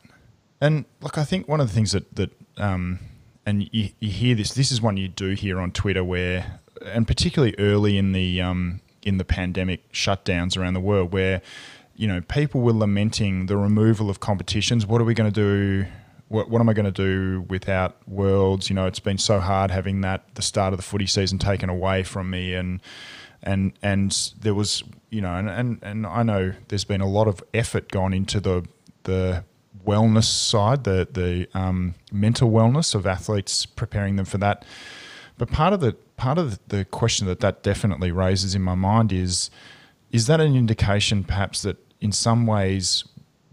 And 0.62 0.86
look, 1.02 1.18
I 1.18 1.26
think 1.26 1.48
one 1.48 1.60
of 1.60 1.68
the 1.68 1.74
things 1.74 1.92
that 1.92 2.16
that 2.16 2.32
um, 2.58 3.00
and 3.46 3.68
you, 3.74 3.90
you 4.00 4.10
hear 4.10 4.36
this. 4.36 4.54
This 4.54 4.72
is 4.72 4.82
one 4.82 4.98
you 4.98 5.08
do 5.08 5.32
hear 5.32 5.60
on 5.60 5.72
Twitter, 5.72 6.04
where 6.04 6.59
and 6.86 7.08
particularly 7.08 7.56
early 7.58 7.98
in 7.98 8.12
the 8.12 8.42
um, 8.42 8.82
in 9.04 9.18
the 9.18 9.26
pandemic 9.26 9.92
shutdowns 9.92 10.58
around 10.58 10.74
the 10.74 10.80
world, 10.80 11.12
where 11.12 11.42
you 11.96 12.08
know 12.08 12.22
people 12.22 12.62
were 12.62 12.74
lamenting 12.74 13.48
the 13.48 13.58
removal 13.58 14.10
of 14.10 14.20
competitions. 14.20 14.86
What 14.86 15.02
are 15.02 15.06
we 15.06 15.14
going 15.14 15.32
to 15.32 15.42
do? 15.84 15.90
what, 16.30 16.50
what 16.50 16.62
am 16.62 16.70
I 16.70 16.74
going 16.74 16.92
to 16.92 16.92
do 16.92 17.42
without 17.50 17.98
Worlds? 18.08 18.70
You 18.70 18.76
know, 18.76 18.86
it's 18.86 19.00
been 19.00 19.18
so 19.18 19.40
hard 19.40 19.72
having 19.72 20.02
that 20.02 20.36
the 20.36 20.42
start 20.42 20.74
of 20.74 20.78
the 20.78 20.84
footy 20.84 21.08
season 21.08 21.40
taken 21.40 21.70
away 21.70 22.04
from 22.04 22.30
me, 22.30 22.54
and 22.54 22.82
and 23.44 23.74
and 23.82 24.16
there 24.40 24.54
was 24.54 24.84
you 25.10 25.22
know, 25.22 25.34
and 25.34 25.50
and, 25.50 25.80
and 25.82 26.08
I 26.08 26.24
know 26.24 26.54
there's 26.70 26.86
been 26.86 27.02
a 27.02 27.08
lot 27.08 27.28
of 27.28 27.44
effort 27.54 27.92
gone 27.92 28.14
into 28.14 28.40
the 28.40 28.66
the 29.04 29.44
wellness 29.86 30.26
side, 30.26 30.84
the 30.84 31.08
the 31.12 31.48
um, 31.58 31.96
mental 32.12 32.52
wellness 32.52 32.94
of 32.94 33.08
athletes, 33.08 33.66
preparing 33.66 34.16
them 34.16 34.26
for 34.26 34.38
that. 34.38 34.64
But 35.38 35.52
part 35.52 35.74
of 35.74 35.80
the 35.80 35.96
part 36.20 36.38
of 36.38 36.60
the 36.68 36.84
question 36.84 37.28
that 37.28 37.40
that 37.40 37.64
definitely 37.64 38.12
raises 38.12 38.54
in 38.54 38.62
my 38.62 38.76
mind 38.76 39.14
is 39.14 39.50
is 40.12 40.28
that 40.28 40.42
an 40.42 40.54
indication 40.54 41.24
perhaps 41.24 41.62
that 41.62 41.78
in 42.02 42.12
some 42.12 42.46
ways 42.46 43.06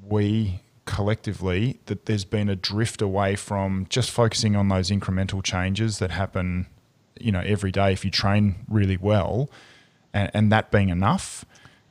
we 0.02 0.61
collectively 0.85 1.79
that 1.87 2.07
there's 2.07 2.24
been 2.24 2.48
a 2.48 2.57
drift 2.57 3.00
away 3.00 3.37
from 3.37 3.87
just 3.88 4.11
focusing 4.11 4.57
on 4.57 4.68
those 4.68 4.90
incremental 4.90 5.42
changes 5.42 5.98
that 5.98 6.11
happen, 6.11 6.66
you 7.20 7.31
know, 7.31 7.42
every 7.44 7.70
day 7.70 7.92
if 7.92 8.05
you 8.05 8.11
train 8.11 8.57
really 8.68 8.96
well, 8.96 9.48
and, 10.12 10.31
and 10.35 10.52
that 10.52 10.70
being 10.70 10.88
enough. 10.88 11.44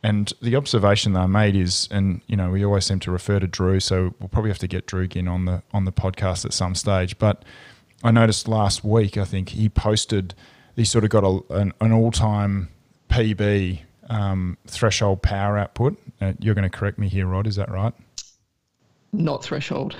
And 0.03 0.31
the 0.41 0.55
observation 0.55 1.13
that 1.13 1.21
I 1.21 1.25
made 1.25 1.55
is, 1.55 1.87
and 1.89 2.21
you 2.27 2.35
know, 2.35 2.51
we 2.51 2.65
always 2.65 2.85
seem 2.85 2.99
to 3.01 3.11
refer 3.11 3.39
to 3.39 3.47
Drew, 3.47 3.79
so 3.79 4.13
we'll 4.19 4.29
probably 4.29 4.51
have 4.51 4.59
to 4.59 4.67
get 4.67 4.85
Drew 4.85 5.07
in 5.13 5.27
on 5.27 5.45
the 5.45 5.63
on 5.73 5.85
the 5.85 5.91
podcast 5.91 6.45
at 6.45 6.53
some 6.53 6.75
stage. 6.75 7.17
But 7.17 7.43
I 8.03 8.11
noticed 8.11 8.47
last 8.47 8.83
week, 8.83 9.17
I 9.17 9.25
think 9.25 9.49
he 9.49 9.67
posted, 9.67 10.35
he 10.75 10.85
sort 10.85 11.03
of 11.03 11.09
got 11.09 11.23
a, 11.23 11.53
an, 11.55 11.73
an 11.81 11.91
all 11.91 12.11
time 12.11 12.69
PB 13.09 13.79
um, 14.09 14.57
threshold 14.67 15.21
power 15.21 15.57
output. 15.57 15.97
Uh, 16.21 16.33
you're 16.39 16.55
going 16.55 16.69
to 16.69 16.75
correct 16.75 16.97
me 16.97 17.09
here, 17.09 17.27
Rod. 17.27 17.47
Is 17.47 17.55
that 17.55 17.69
right? 17.69 17.93
not 19.19 19.43
threshold. 19.43 19.95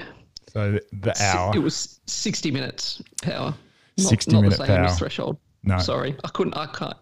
So 0.52 0.80
the 1.02 1.16
hour. 1.22 1.54
It 1.56 1.60
was 1.60 2.00
60 2.08 2.52
minutes 2.52 3.02
power. 3.22 3.54
Not, 3.98 4.08
60 4.08 4.32
not 4.32 4.42
minute 4.42 4.58
the 4.58 4.66
same 4.66 4.76
power. 4.76 4.86
As 4.86 5.00
threshold. 5.00 5.38
No. 5.64 5.80
Sorry. 5.80 6.16
I 6.24 6.28
couldn't, 6.30 6.56
I 6.56 6.68
can't, 6.68 6.98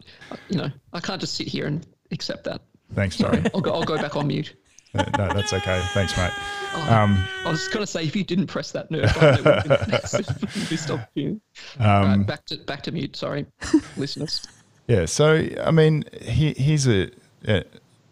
you 0.50 0.58
know, 0.58 0.70
I 0.94 1.00
can't 1.00 1.20
just 1.20 1.36
sit 1.36 1.48
here 1.48 1.68
and 1.68 1.86
accept 2.12 2.44
that. 2.46 2.62
Thanks, 2.94 3.18
sorry. 3.18 3.44
I'll, 3.54 3.62
go, 3.62 3.74
I'll 3.74 3.84
go 3.84 3.98
back 3.98 4.16
on 4.16 4.28
mute. 4.28 4.56
Uh, 4.96 5.04
no, 5.18 5.34
that's 5.34 5.54
okay. 5.54 5.82
Thanks, 5.94 6.16
mate. 6.18 6.32
Oh, 6.76 6.94
um, 6.94 7.24
I 7.46 7.50
was 7.50 7.68
going 7.68 7.84
to 7.84 7.92
say, 7.92 8.04
if 8.04 8.16
you 8.16 8.24
didn't 8.24 8.48
press 8.48 8.72
that 8.72 8.92
nerve 8.92 9.14
button, 9.16 9.40
it 9.40 9.46
would 9.46 9.80
have 9.80 9.88
been 9.88 10.46
missed 10.72 10.90
opportunity. 10.92 11.42
Um, 11.80 12.20
right, 12.20 12.28
back 12.28 12.46
to 12.48 12.58
back 12.58 12.84
to 12.84 12.92
mute. 12.92 13.16
Sorry, 13.16 13.46
listeners. 13.98 14.46
Yeah. 14.88 15.06
So 15.06 15.48
I 15.64 15.72
mean, 15.72 16.04
he, 16.22 16.54
he's 16.54 16.88
a 16.88 17.10
uh, 17.48 17.62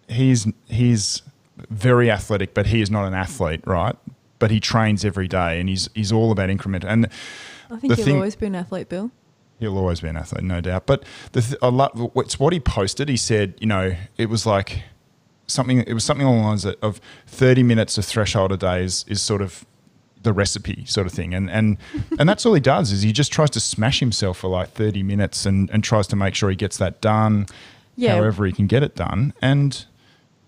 he's 0.08 0.48
he's 0.68 1.22
very 1.70 2.10
athletic, 2.10 2.54
but 2.54 2.68
he 2.68 2.82
is 2.82 2.90
not 2.90 3.06
an 3.06 3.14
athlete, 3.14 3.62
right? 3.66 3.96
But 4.40 4.50
he 4.50 4.60
trains 4.60 5.06
every 5.06 5.28
day, 5.28 5.60
and 5.60 5.70
he's 5.70 5.88
he's 5.94 6.12
all 6.12 6.32
about 6.32 6.50
increment. 6.50 6.84
And 6.84 7.10
I 7.70 7.78
think 7.78 7.94
he'll 7.94 8.06
thing, 8.06 8.16
always 8.16 8.36
be 8.36 8.48
an 8.48 8.56
athlete, 8.56 8.90
Bill. 8.90 9.12
He'll 9.60 9.78
always 9.78 10.02
be 10.02 10.08
an 10.08 10.18
athlete, 10.18 10.44
no 10.44 10.62
doubt. 10.62 10.88
But 10.88 11.06
the 11.34 11.42
th- 11.42 11.60
I 11.62 11.68
love 11.68 12.12
it's 12.16 12.40
what 12.40 12.54
he 12.54 12.60
posted. 12.60 13.08
He 13.08 13.18
said, 13.18 13.54
you 13.60 13.68
know, 13.68 13.96
it 14.18 14.30
was 14.30 14.48
like 14.48 14.82
something. 15.52 15.80
It 15.80 15.94
was 15.94 16.04
something 16.04 16.26
along 16.26 16.42
the 16.42 16.48
lines 16.48 16.66
of 16.66 17.02
thirty 17.28 17.64
minutes 17.64 17.98
of 17.98 18.06
threshold 18.06 18.52
a 18.52 18.58
day 18.58 18.84
is, 18.84 19.06
is 19.08 19.22
sort 19.22 19.42
of 19.42 19.66
the 20.24 20.34
recipe 20.34 20.86
sort 20.86 21.08
of 21.08 21.14
thing 21.14 21.34
and 21.34 21.50
and 21.50 21.78
and 22.20 22.30
that's 22.30 22.46
all 22.46 22.54
he 22.54 22.62
does 22.62 22.92
is 22.92 23.02
he 23.02 23.12
just 23.12 23.32
tries 23.32 23.50
to 23.50 23.60
smash 23.60 24.00
himself 24.00 24.38
for 24.38 24.50
like 24.50 24.70
30 24.70 25.02
minutes 25.02 25.48
and 25.48 25.68
and 25.72 25.84
tries 25.84 26.06
to 26.06 26.16
make 26.16 26.36
sure 26.36 26.52
he 26.52 26.56
gets 26.56 26.78
that 26.78 27.02
done 27.02 27.48
yeah. 27.96 28.14
however 28.14 28.46
he 28.46 28.52
can 28.52 28.68
get 28.68 28.84
it 28.84 28.96
done 28.96 29.34
and 29.42 29.88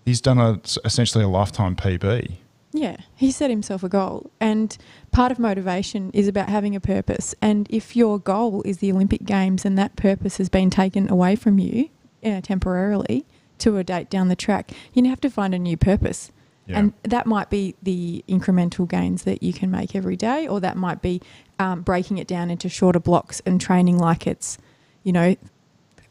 he's 0.04 0.20
done 0.20 0.38
a, 0.38 0.60
essentially 0.84 1.24
a 1.24 1.28
lifetime 1.28 1.76
PB. 1.76 2.36
Yeah, 2.72 2.96
he 3.14 3.30
set 3.30 3.50
himself 3.50 3.84
a 3.84 3.88
goal. 3.88 4.30
And 4.40 4.76
part 5.12 5.30
of 5.30 5.38
motivation 5.38 6.10
is 6.12 6.26
about 6.26 6.48
having 6.48 6.74
a 6.74 6.80
purpose. 6.80 7.34
And 7.40 7.68
if 7.70 7.94
your 7.94 8.18
goal 8.18 8.62
is 8.64 8.78
the 8.78 8.90
Olympic 8.90 9.24
Games 9.24 9.64
and 9.64 9.78
that 9.78 9.94
purpose 9.96 10.38
has 10.38 10.48
been 10.48 10.70
taken 10.70 11.08
away 11.08 11.36
from 11.36 11.58
you 11.58 11.88
uh, 12.24 12.40
temporarily 12.40 13.26
to 13.58 13.76
a 13.76 13.84
date 13.84 14.10
down 14.10 14.28
the 14.28 14.36
track, 14.36 14.72
you 14.92 15.04
have 15.06 15.20
to 15.22 15.30
find 15.30 15.54
a 15.54 15.58
new 15.58 15.76
purpose. 15.76 16.30
Yeah. 16.66 16.78
And 16.78 16.92
that 17.02 17.26
might 17.26 17.50
be 17.50 17.74
the 17.82 18.24
incremental 18.26 18.88
gains 18.88 19.24
that 19.24 19.42
you 19.42 19.52
can 19.52 19.70
make 19.70 19.94
every 19.94 20.16
day, 20.16 20.48
or 20.48 20.60
that 20.60 20.76
might 20.76 21.02
be 21.02 21.20
um, 21.58 21.82
breaking 21.82 22.18
it 22.18 22.26
down 22.26 22.50
into 22.50 22.68
shorter 22.68 23.00
blocks 23.00 23.42
and 23.44 23.60
training 23.60 23.98
like 23.98 24.26
it's, 24.26 24.56
you 25.02 25.12
know, 25.12 25.36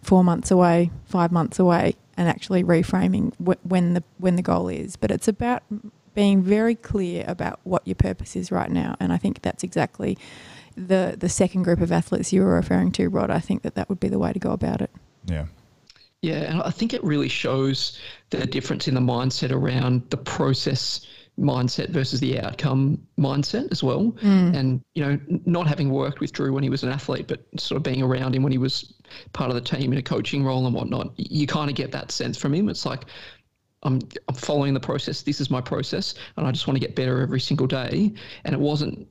four 0.03 0.23
months 0.23 0.51
away, 0.51 0.91
five 1.05 1.31
months 1.31 1.57
away, 1.57 1.95
and 2.17 2.29
actually 2.29 2.63
reframing 2.63 3.33
wh- 3.43 3.65
when 3.65 3.95
the 3.95 4.03
when 4.19 4.35
the 4.35 4.43
goal 4.43 4.67
is. 4.67 4.95
But 4.95 5.09
it's 5.09 5.27
about 5.27 5.63
being 6.13 6.43
very 6.43 6.75
clear 6.75 7.25
about 7.27 7.59
what 7.63 7.81
your 7.87 7.95
purpose 7.95 8.35
is 8.35 8.51
right 8.51 8.69
now, 8.69 8.95
and 8.99 9.11
I 9.11 9.17
think 9.17 9.41
that's 9.41 9.63
exactly 9.63 10.19
the 10.75 11.15
the 11.17 11.29
second 11.29 11.63
group 11.63 11.81
of 11.81 11.91
athletes 11.91 12.31
you 12.31 12.41
were 12.41 12.53
referring 12.53 12.91
to, 12.93 13.09
Rod. 13.09 13.31
I 13.31 13.39
think 13.39 13.63
that 13.63 13.73
that 13.73 13.89
would 13.89 13.99
be 13.99 14.07
the 14.07 14.19
way 14.19 14.33
to 14.33 14.39
go 14.39 14.51
about 14.51 14.81
it. 14.81 14.91
Yeah. 15.25 15.45
Yeah, 16.23 16.49
and 16.49 16.61
I 16.61 16.69
think 16.69 16.93
it 16.93 17.03
really 17.03 17.27
shows 17.27 17.99
the 18.29 18.47
difference 18.47 18.87
in 18.87 18.95
the 18.95 19.01
mindset 19.01 19.51
around 19.51 20.09
the 20.09 20.15
process 20.15 21.05
mindset 21.37 21.89
versus 21.89 22.21
the 22.21 22.39
outcome 22.39 22.97
mindset 23.19 23.69
as 23.73 23.83
well. 23.83 24.13
Mm. 24.21 24.55
And, 24.55 24.81
you 24.93 25.03
know, 25.03 25.19
not 25.45 25.67
having 25.67 25.89
worked 25.89 26.21
with 26.21 26.31
Drew 26.31 26.53
when 26.53 26.63
he 26.63 26.69
was 26.69 26.81
an 26.81 26.89
athlete, 26.89 27.27
but 27.27 27.43
sort 27.59 27.75
of 27.75 27.83
being 27.83 28.01
around 28.01 28.35
him 28.35 28.41
when 28.41 28.53
he 28.53 28.57
was 28.57 28.93
part 29.33 29.49
of 29.49 29.55
the 29.55 29.61
team 29.61 29.91
in 29.91 29.99
a 29.99 30.01
coaching 30.01 30.45
role 30.45 30.65
and 30.65 30.73
whatnot, 30.73 31.11
you 31.17 31.45
kind 31.45 31.69
of 31.69 31.75
get 31.75 31.91
that 31.91 32.09
sense 32.09 32.37
from 32.37 32.53
him. 32.53 32.69
It's 32.69 32.85
like, 32.85 33.03
I'm, 33.81 33.99
I'm 34.29 34.35
following 34.35 34.73
the 34.73 34.79
process. 34.79 35.23
This 35.23 35.41
is 35.41 35.49
my 35.49 35.59
process, 35.59 36.15
and 36.37 36.47
I 36.47 36.51
just 36.53 36.67
want 36.67 36.79
to 36.79 36.87
get 36.87 36.95
better 36.95 37.19
every 37.19 37.41
single 37.41 37.67
day. 37.67 38.13
And 38.45 38.55
it 38.55 38.59
wasn't 38.61 39.09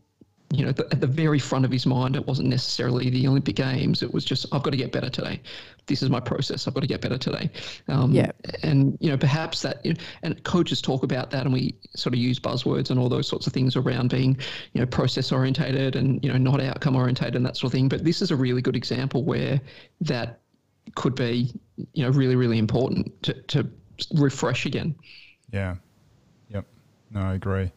you 0.53 0.65
know, 0.67 0.71
at 0.71 1.01
the 1.01 1.07
very 1.07 1.39
front 1.39 1.65
of 1.65 1.71
his 1.71 1.87
mind, 1.87 2.15
it 2.15 2.27
wasn't 2.27 2.49
necessarily 2.49 3.09
the 3.09 3.27
Olympic 3.27 3.57
Games. 3.57 4.03
It 4.03 4.13
was 4.13 4.25
just, 4.25 4.45
I've 4.53 4.63
got 4.63 4.71
to 4.71 4.77
get 4.77 4.93
better 4.93 5.09
today. 5.09 5.41
This 5.87 6.03
is 6.03 6.11
my 6.11 6.21
process. 6.21 6.69
I've 6.69 6.75
got 6.75 6.81
to 6.81 6.87
get 6.87 7.01
better 7.01 7.17
today. 7.17 7.51
Um, 7.89 8.13
yeah. 8.13 8.33
And, 8.63 8.99
you 9.01 9.11
know, 9.11 9.17
perhaps 9.17 9.63
that, 9.63 9.85
and 10.23 10.45
coaches 10.45 10.83
talk 10.83 11.05
about 11.05 11.31
that 11.31 11.45
and 11.45 11.55
we 11.55 11.75
sort 11.97 12.15
of 12.15 12.21
use 12.21 12.39
buzzwords 12.39 12.91
and 12.91 13.01
all 13.01 13.09
those 13.09 13.27
sorts 13.27 13.47
of 13.47 13.55
things 13.55 13.77
around 13.77 14.11
being, 14.11 14.37
you 14.75 14.81
know, 14.81 14.87
process 14.87 15.33
orientated 15.33 15.97
and, 15.97 16.23
you 16.23 16.31
know, 16.31 16.39
not 16.39 16.61
outcome 16.61 16.97
orientated 16.97 17.35
and 17.35 17.47
that 17.47 17.57
sort 17.57 17.73
of 17.73 17.73
thing. 17.73 17.89
But 17.89 18.05
this 18.05 18.21
is 18.21 18.31
a 18.31 18.37
really 18.37 18.61
good 18.61 18.77
example 18.77 19.25
where 19.25 19.61
that 20.03 20.41
could 20.97 21.15
be, 21.15 21.51
you 21.95 22.05
know, 22.05 22.11
really, 22.11 22.37
really 22.37 22.59
important 22.59 23.23
to, 23.23 23.33
to 23.33 23.71
refresh 24.15 24.67
again. 24.67 24.95
Yeah. 25.51 25.77
Yep. 26.51 26.67
No, 27.11 27.21
I 27.21 27.35
agree. 27.35 27.73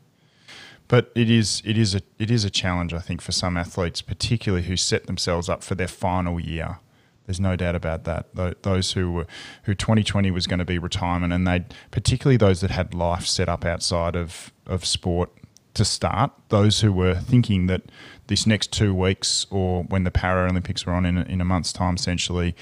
But 0.88 1.12
it 1.16 1.30
is 1.30 1.62
it 1.66 1.78
is 1.78 1.96
a 1.96 2.02
it 2.20 2.30
is 2.30 2.46
a 2.46 2.50
challenge, 2.50 2.94
I 2.94 3.00
think, 3.00 3.22
for 3.22 3.32
some 3.32 3.58
athletes, 3.58 4.02
particularly 4.02 4.66
who 4.66 4.78
set 4.78 5.08
themselves 5.08 5.50
up 5.50 5.64
for 5.64 5.76
their 5.76 5.88
final 5.88 6.40
year. 6.40 6.80
There's 7.26 7.40
no 7.40 7.56
doubt 7.56 7.76
about 7.76 8.04
that. 8.04 8.62
Those 8.62 8.92
who 8.92 9.12
were 9.12 9.28
who 9.64 9.74
2020 9.74 10.30
was 10.30 10.46
going 10.46 10.60
to 10.60 10.66
be 10.66 10.78
retirement, 10.78 11.34
and 11.34 11.48
they 11.48 11.66
particularly 11.90 12.38
those 12.38 12.62
that 12.62 12.70
had 12.70 12.94
life 12.94 13.26
set 13.26 13.50
up 13.50 13.66
outside 13.66 14.16
of 14.16 14.52
of 14.68 14.86
sport 14.86 15.32
to 15.74 15.86
start. 15.86 16.32
Those 16.50 16.82
who 16.82 16.92
were 16.92 17.16
thinking 17.16 17.66
that 17.68 17.84
this 18.28 18.46
next 18.46 18.72
two 18.72 18.94
weeks, 18.94 19.48
or 19.50 19.84
when 19.84 20.04
the 20.04 20.12
Paralympics 20.12 20.86
were 20.86 20.94
on 20.94 21.06
in 21.06 21.18
a, 21.18 21.24
in 21.24 21.42
a 21.42 21.46
month's 21.46 21.74
time, 21.74 21.96
essentially, 21.96 22.56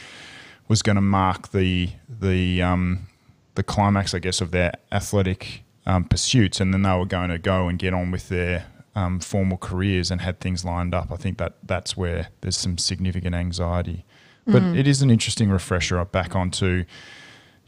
was 0.68 0.82
going 0.82 0.96
to 0.96 1.02
mark 1.02 1.52
the 1.52 1.90
the 2.08 2.62
um, 2.62 3.08
the 3.56 3.64
climax, 3.64 4.14
I 4.14 4.20
guess, 4.20 4.40
of 4.40 4.52
their 4.52 4.74
athletic 4.94 5.63
um, 5.86 6.06
pursuits, 6.06 6.60
and 6.60 6.74
then 6.74 6.84
they 6.84 6.98
were 6.98 7.06
going 7.06 7.30
to 7.30 7.38
go 7.38 7.68
and 7.68 7.78
get 7.80 7.94
on 7.94 8.12
with 8.12 8.30
their 8.30 8.68
um, 8.96 9.20
formal 9.20 9.58
careers 9.58 10.12
and 10.12 10.22
had 10.22 10.40
things 10.40 10.64
lined 10.64 10.94
up. 10.94 11.12
I 11.12 11.16
think 11.16 11.38
that 11.38 11.56
that's 11.64 11.98
where 11.98 12.30
there's 12.42 12.58
some 12.58 12.78
significant 12.78 13.36
anxiety. 13.36 14.06
But 14.46 14.62
mm. 14.62 14.78
it 14.78 14.88
is 14.88 15.02
an 15.02 15.10
interesting 15.10 15.50
refresher 15.50 16.04
back 16.06 16.36
onto, 16.36 16.84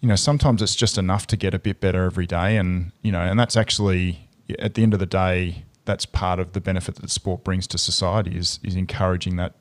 you 0.02 0.08
know, 0.10 0.16
sometimes 0.16 0.62
it's 0.62 0.76
just 0.76 0.98
enough 0.98 1.26
to 1.28 1.38
get 1.38 1.54
a 1.54 1.60
bit 1.60 1.80
better 1.80 2.04
every 2.04 2.28
day, 2.28 2.58
and 2.58 2.92
you 3.02 3.12
know, 3.12 3.22
and 3.22 3.40
that's 3.40 3.56
actually 3.56 4.30
at 4.60 4.74
the 4.76 4.84
end 4.84 4.94
of 4.94 5.00
the 5.00 5.06
day, 5.06 5.64
that's 5.86 6.06
part 6.06 6.40
of 6.40 6.54
the 6.54 6.62
benefit 6.62 6.96
that 6.96 7.10
sport 7.10 7.44
brings 7.44 7.68
to 7.68 7.78
society 7.78 8.38
is 8.38 8.60
is 8.64 8.76
encouraging 8.76 9.38
that 9.38 9.54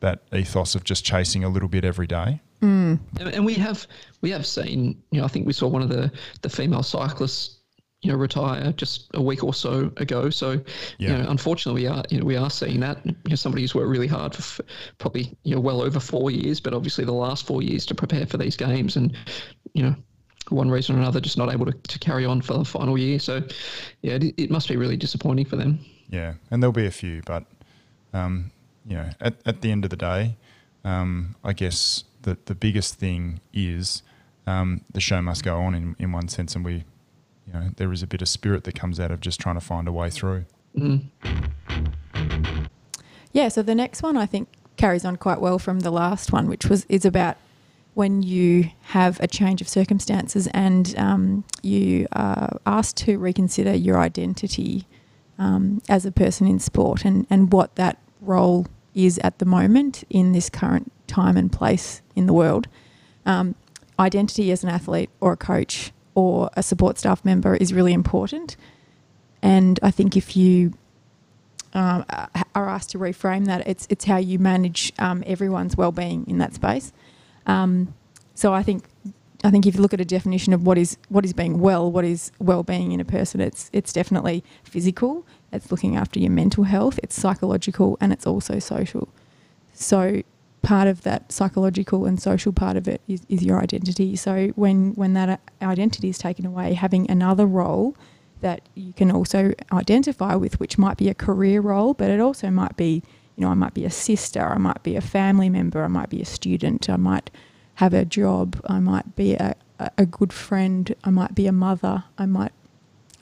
that 0.00 0.22
ethos 0.32 0.74
of 0.74 0.84
just 0.84 1.04
chasing 1.04 1.44
a 1.44 1.48
little 1.48 1.68
bit 1.68 1.84
every 1.84 2.06
day. 2.06 2.40
Mm. 2.62 2.98
And 3.18 3.44
we 3.44 3.54
have 3.54 3.86
we 4.20 4.30
have 4.30 4.46
seen, 4.46 5.02
you 5.10 5.20
know, 5.20 5.24
I 5.24 5.28
think 5.28 5.46
we 5.46 5.52
saw 5.52 5.66
one 5.66 5.82
of 5.82 5.88
the 5.88 6.10
the 6.42 6.48
female 6.48 6.82
cyclists 6.82 7.59
you 8.02 8.10
know 8.10 8.16
retire 8.16 8.72
just 8.72 9.10
a 9.14 9.22
week 9.22 9.44
or 9.44 9.52
so 9.52 9.92
ago. 9.98 10.30
So 10.30 10.52
yeah. 10.52 10.60
you 10.98 11.08
know, 11.08 11.30
unfortunately, 11.30 11.82
we 11.82 11.88
are 11.88 12.02
you 12.08 12.18
know 12.18 12.24
we 12.24 12.36
are 12.36 12.50
seeing 12.50 12.80
that. 12.80 13.04
You 13.04 13.14
know, 13.28 13.36
somebody 13.36 13.62
who's 13.62 13.74
worked 13.74 13.88
really 13.88 14.06
hard 14.06 14.34
for 14.34 14.64
probably 14.98 15.36
you 15.44 15.54
know 15.54 15.60
well 15.60 15.82
over 15.82 16.00
four 16.00 16.30
years, 16.30 16.60
but 16.60 16.72
obviously 16.72 17.04
the 17.04 17.12
last 17.12 17.46
four 17.46 17.62
years 17.62 17.84
to 17.86 17.94
prepare 17.94 18.26
for 18.26 18.38
these 18.38 18.56
games, 18.56 18.96
and 18.96 19.16
you 19.74 19.82
know 19.82 19.94
one 20.48 20.70
reason 20.70 20.96
or 20.96 20.98
another 20.98 21.20
just 21.20 21.36
not 21.36 21.52
able 21.52 21.66
to, 21.66 21.72
to 21.72 21.98
carry 21.98 22.24
on 22.24 22.40
for 22.40 22.54
the 22.54 22.64
final 22.64 22.96
year. 22.96 23.18
So 23.18 23.42
yeah, 24.02 24.14
it, 24.14 24.34
it 24.36 24.50
must 24.50 24.68
be 24.68 24.76
really 24.76 24.96
disappointing 24.96 25.44
for 25.44 25.56
them. 25.56 25.78
Yeah, 26.08 26.34
and 26.50 26.62
there'll 26.62 26.72
be 26.72 26.86
a 26.86 26.90
few, 26.90 27.22
but 27.26 27.44
um, 28.14 28.50
you 28.86 28.96
know, 28.96 29.10
at 29.20 29.34
at 29.44 29.60
the 29.60 29.70
end 29.70 29.84
of 29.84 29.90
the 29.90 29.96
day, 29.96 30.36
um, 30.84 31.36
I 31.44 31.52
guess 31.52 32.04
the 32.22 32.38
the 32.46 32.54
biggest 32.54 32.94
thing 32.94 33.40
is. 33.52 34.02
Um, 34.46 34.80
the 34.90 35.00
show 35.00 35.22
must 35.22 35.44
go 35.44 35.60
on 35.60 35.74
in, 35.76 35.94
in 36.00 36.10
one 36.10 36.26
sense, 36.26 36.56
and 36.56 36.64
we 36.64 36.84
you 37.52 37.58
know, 37.58 37.70
there 37.76 37.92
is 37.92 38.02
a 38.02 38.06
bit 38.06 38.22
of 38.22 38.28
spirit 38.28 38.64
that 38.64 38.74
comes 38.74 39.00
out 39.00 39.10
of 39.10 39.20
just 39.20 39.40
trying 39.40 39.56
to 39.56 39.60
find 39.60 39.88
a 39.88 39.92
way 39.92 40.10
through. 40.10 40.44
Mm. 40.76 41.06
Yeah, 43.32 43.48
so 43.48 43.62
the 43.62 43.74
next 43.74 44.02
one 44.02 44.16
I 44.16 44.26
think 44.26 44.48
carries 44.76 45.04
on 45.04 45.16
quite 45.16 45.40
well 45.40 45.58
from 45.58 45.80
the 45.80 45.90
last 45.90 46.32
one, 46.32 46.48
which 46.48 46.66
was 46.66 46.84
is 46.88 47.04
about 47.04 47.36
when 47.94 48.22
you 48.22 48.70
have 48.82 49.18
a 49.20 49.26
change 49.26 49.60
of 49.60 49.68
circumstances 49.68 50.46
and 50.48 50.94
um, 50.96 51.44
you 51.62 52.06
are 52.12 52.58
asked 52.64 52.96
to 52.96 53.18
reconsider 53.18 53.74
your 53.74 53.98
identity 53.98 54.86
um, 55.38 55.82
as 55.88 56.06
a 56.06 56.12
person 56.12 56.46
in 56.46 56.58
sport 56.60 57.04
and, 57.04 57.26
and 57.28 57.52
what 57.52 57.74
that 57.74 57.98
role 58.20 58.66
is 58.94 59.18
at 59.24 59.38
the 59.38 59.44
moment 59.44 60.04
in 60.08 60.32
this 60.32 60.48
current 60.48 60.90
time 61.08 61.36
and 61.36 61.50
place 61.50 62.00
in 62.14 62.26
the 62.26 62.32
world. 62.32 62.68
Um, 63.26 63.56
identity 63.98 64.50
as 64.52 64.62
an 64.62 64.70
athlete 64.70 65.10
or 65.20 65.32
a 65.32 65.36
coach 65.36 65.92
or 66.14 66.50
a 66.54 66.62
support 66.62 66.98
staff 66.98 67.24
member 67.24 67.56
is 67.56 67.72
really 67.72 67.92
important. 67.92 68.56
And 69.42 69.78
I 69.82 69.90
think 69.90 70.16
if 70.16 70.36
you 70.36 70.74
um, 71.72 72.04
are 72.54 72.68
asked 72.68 72.90
to 72.90 72.98
reframe 72.98 73.46
that, 73.46 73.66
it's 73.66 73.86
it's 73.90 74.04
how 74.04 74.16
you 74.16 74.38
manage 74.38 74.92
um, 74.98 75.22
everyone's 75.26 75.76
well-being 75.76 76.26
in 76.26 76.38
that 76.38 76.54
space. 76.54 76.92
Um, 77.46 77.94
so 78.34 78.52
I 78.52 78.62
think 78.62 78.84
I 79.42 79.50
think 79.50 79.66
if 79.66 79.74
you 79.74 79.80
look 79.80 79.94
at 79.94 80.00
a 80.00 80.04
definition 80.04 80.52
of 80.52 80.66
what 80.66 80.76
is 80.76 80.98
what 81.08 81.24
is 81.24 81.32
being 81.32 81.60
well, 81.60 81.90
what 81.90 82.04
is 82.04 82.32
well-being 82.38 82.92
in 82.92 83.00
a 83.00 83.04
person, 83.04 83.40
it's 83.40 83.70
it's 83.72 83.92
definitely 83.92 84.44
physical. 84.64 85.24
It's 85.52 85.70
looking 85.70 85.96
after 85.96 86.20
your 86.20 86.30
mental 86.30 86.64
health. 86.64 87.00
It's 87.02 87.18
psychological, 87.18 87.96
and 88.00 88.12
it's 88.12 88.26
also 88.26 88.58
social. 88.58 89.08
So 89.72 90.22
part 90.62 90.88
of 90.88 91.02
that 91.02 91.32
psychological 91.32 92.04
and 92.06 92.20
social 92.20 92.52
part 92.52 92.76
of 92.76 92.86
it 92.86 93.00
is, 93.08 93.22
is 93.28 93.42
your 93.42 93.60
identity. 93.60 94.16
So 94.16 94.48
when 94.56 94.92
when 94.92 95.14
that 95.14 95.28
uh, 95.28 95.64
identity 95.64 96.08
is 96.08 96.18
taken 96.18 96.44
away, 96.46 96.74
having 96.74 97.10
another 97.10 97.46
role 97.46 97.96
that 98.40 98.68
you 98.74 98.92
can 98.92 99.10
also 99.10 99.52
identify 99.72 100.34
with, 100.34 100.58
which 100.60 100.78
might 100.78 100.96
be 100.96 101.08
a 101.08 101.14
career 101.14 101.60
role, 101.60 101.94
but 101.94 102.10
it 102.10 102.20
also 102.20 102.50
might 102.50 102.76
be, 102.76 103.02
you 103.36 103.44
know, 103.44 103.48
I 103.48 103.54
might 103.54 103.74
be 103.74 103.84
a 103.84 103.90
sister, 103.90 104.40
I 104.40 104.58
might 104.58 104.82
be 104.82 104.96
a 104.96 105.00
family 105.00 105.50
member, 105.50 105.84
I 105.84 105.88
might 105.88 106.10
be 106.10 106.22
a 106.22 106.24
student, 106.24 106.88
I 106.88 106.96
might 106.96 107.30
have 107.74 107.92
a 107.92 108.04
job, 108.04 108.60
I 108.66 108.78
might 108.80 109.14
be 109.14 109.34
a, 109.34 109.54
a 109.96 110.06
good 110.06 110.32
friend, 110.32 110.94
I 111.04 111.10
might 111.10 111.34
be 111.34 111.46
a 111.46 111.52
mother, 111.52 112.04
I 112.16 112.26
might 112.26 112.52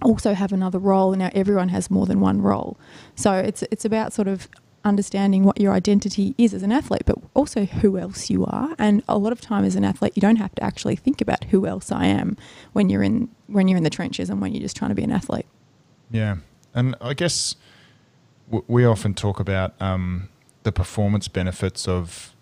also 0.02 0.34
have 0.34 0.52
another 0.52 0.78
role. 0.78 1.12
Now 1.12 1.30
everyone 1.34 1.70
has 1.70 1.90
more 1.90 2.06
than 2.06 2.20
one 2.20 2.40
role, 2.40 2.76
so 3.16 3.32
it's 3.32 3.62
it's 3.70 3.84
about 3.84 4.12
sort 4.12 4.28
of 4.28 4.48
understanding 4.84 5.44
what 5.44 5.60
your 5.60 5.72
identity 5.72 6.34
is 6.38 6.54
as 6.54 6.62
an 6.62 6.72
athlete, 6.72 7.02
but 7.04 7.16
also 7.34 7.64
who 7.64 7.98
else 7.98 8.30
you 8.30 8.44
are. 8.46 8.74
And 8.78 9.02
a 9.08 9.18
lot 9.18 9.32
of 9.32 9.40
time 9.40 9.64
as 9.64 9.76
an 9.76 9.84
athlete, 9.84 10.12
you 10.16 10.20
don't 10.20 10.36
have 10.36 10.54
to 10.56 10.64
actually 10.64 10.96
think 10.96 11.20
about 11.20 11.44
who 11.44 11.66
else 11.66 11.92
I 11.92 12.06
am 12.06 12.36
when 12.72 12.88
you're 12.88 13.02
in 13.02 13.28
when 13.46 13.68
you're 13.68 13.78
in 13.78 13.84
the 13.84 13.90
trenches 13.90 14.30
and 14.30 14.40
when 14.40 14.52
you're 14.52 14.62
just 14.62 14.76
trying 14.76 14.90
to 14.90 14.94
be 14.94 15.04
an 15.04 15.12
athlete. 15.12 15.46
Yeah, 16.10 16.36
and 16.74 16.94
I 17.00 17.14
guess 17.14 17.56
w- 18.46 18.64
we 18.68 18.84
often 18.84 19.14
talk 19.14 19.40
about 19.40 19.80
um, 19.80 20.28
the 20.62 20.72
performance 20.72 21.28
benefits 21.28 21.86
of 21.86 22.34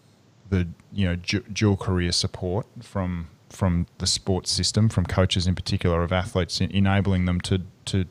the 0.50 0.68
you 0.92 1.06
know 1.06 1.16
du- 1.16 1.44
dual 1.52 1.76
career 1.76 2.12
support 2.12 2.66
from 2.80 3.28
from 3.50 3.86
the 3.98 4.06
sports 4.06 4.50
system, 4.50 4.88
from 4.88 5.06
coaches 5.06 5.46
in 5.46 5.54
particular 5.54 6.02
of 6.02 6.12
athletes, 6.12 6.60
enabling 6.60 7.24
them 7.24 7.40
to 7.42 7.62
to 7.86 8.04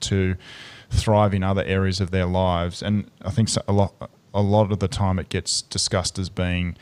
to 0.00 0.36
thrive 0.92 1.34
in 1.34 1.42
other 1.42 1.64
areas 1.64 2.00
of 2.00 2.10
their 2.10 2.26
lives. 2.26 2.82
And 2.82 3.10
I 3.22 3.30
think 3.30 3.48
a 3.66 3.72
lot 3.72 3.94
a 4.34 4.42
lot 4.42 4.72
of 4.72 4.78
the 4.78 4.88
time 4.88 5.18
it 5.18 5.28
gets 5.28 5.62
discussed 5.62 6.18
as 6.18 6.28
being 6.28 6.76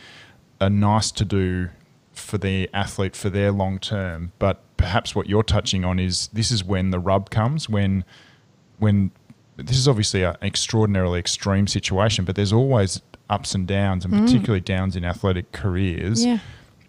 a 0.60 0.70
nice 0.70 1.10
to 1.10 1.24
do 1.24 1.68
for 2.12 2.38
the 2.38 2.68
athlete 2.72 3.16
for 3.16 3.30
their 3.30 3.50
long 3.50 3.78
term. 3.78 4.32
But 4.38 4.62
perhaps 4.76 5.14
what 5.14 5.28
you're 5.28 5.42
touching 5.42 5.84
on 5.84 5.98
is 5.98 6.28
this 6.32 6.50
is 6.50 6.64
when 6.64 6.90
the 6.90 6.98
rub 6.98 7.30
comes 7.30 7.68
when 7.68 8.04
when 8.78 9.10
this 9.56 9.76
is 9.76 9.86
obviously 9.86 10.22
an 10.22 10.36
extraordinarily 10.42 11.18
extreme 11.18 11.66
situation, 11.66 12.24
but 12.24 12.34
there's 12.34 12.52
always 12.52 13.02
ups 13.28 13.54
and 13.54 13.66
downs, 13.66 14.04
and 14.04 14.14
mm. 14.14 14.24
particularly 14.24 14.60
downs 14.60 14.96
in 14.96 15.04
athletic 15.04 15.52
careers. 15.52 16.24
Yeah. 16.24 16.38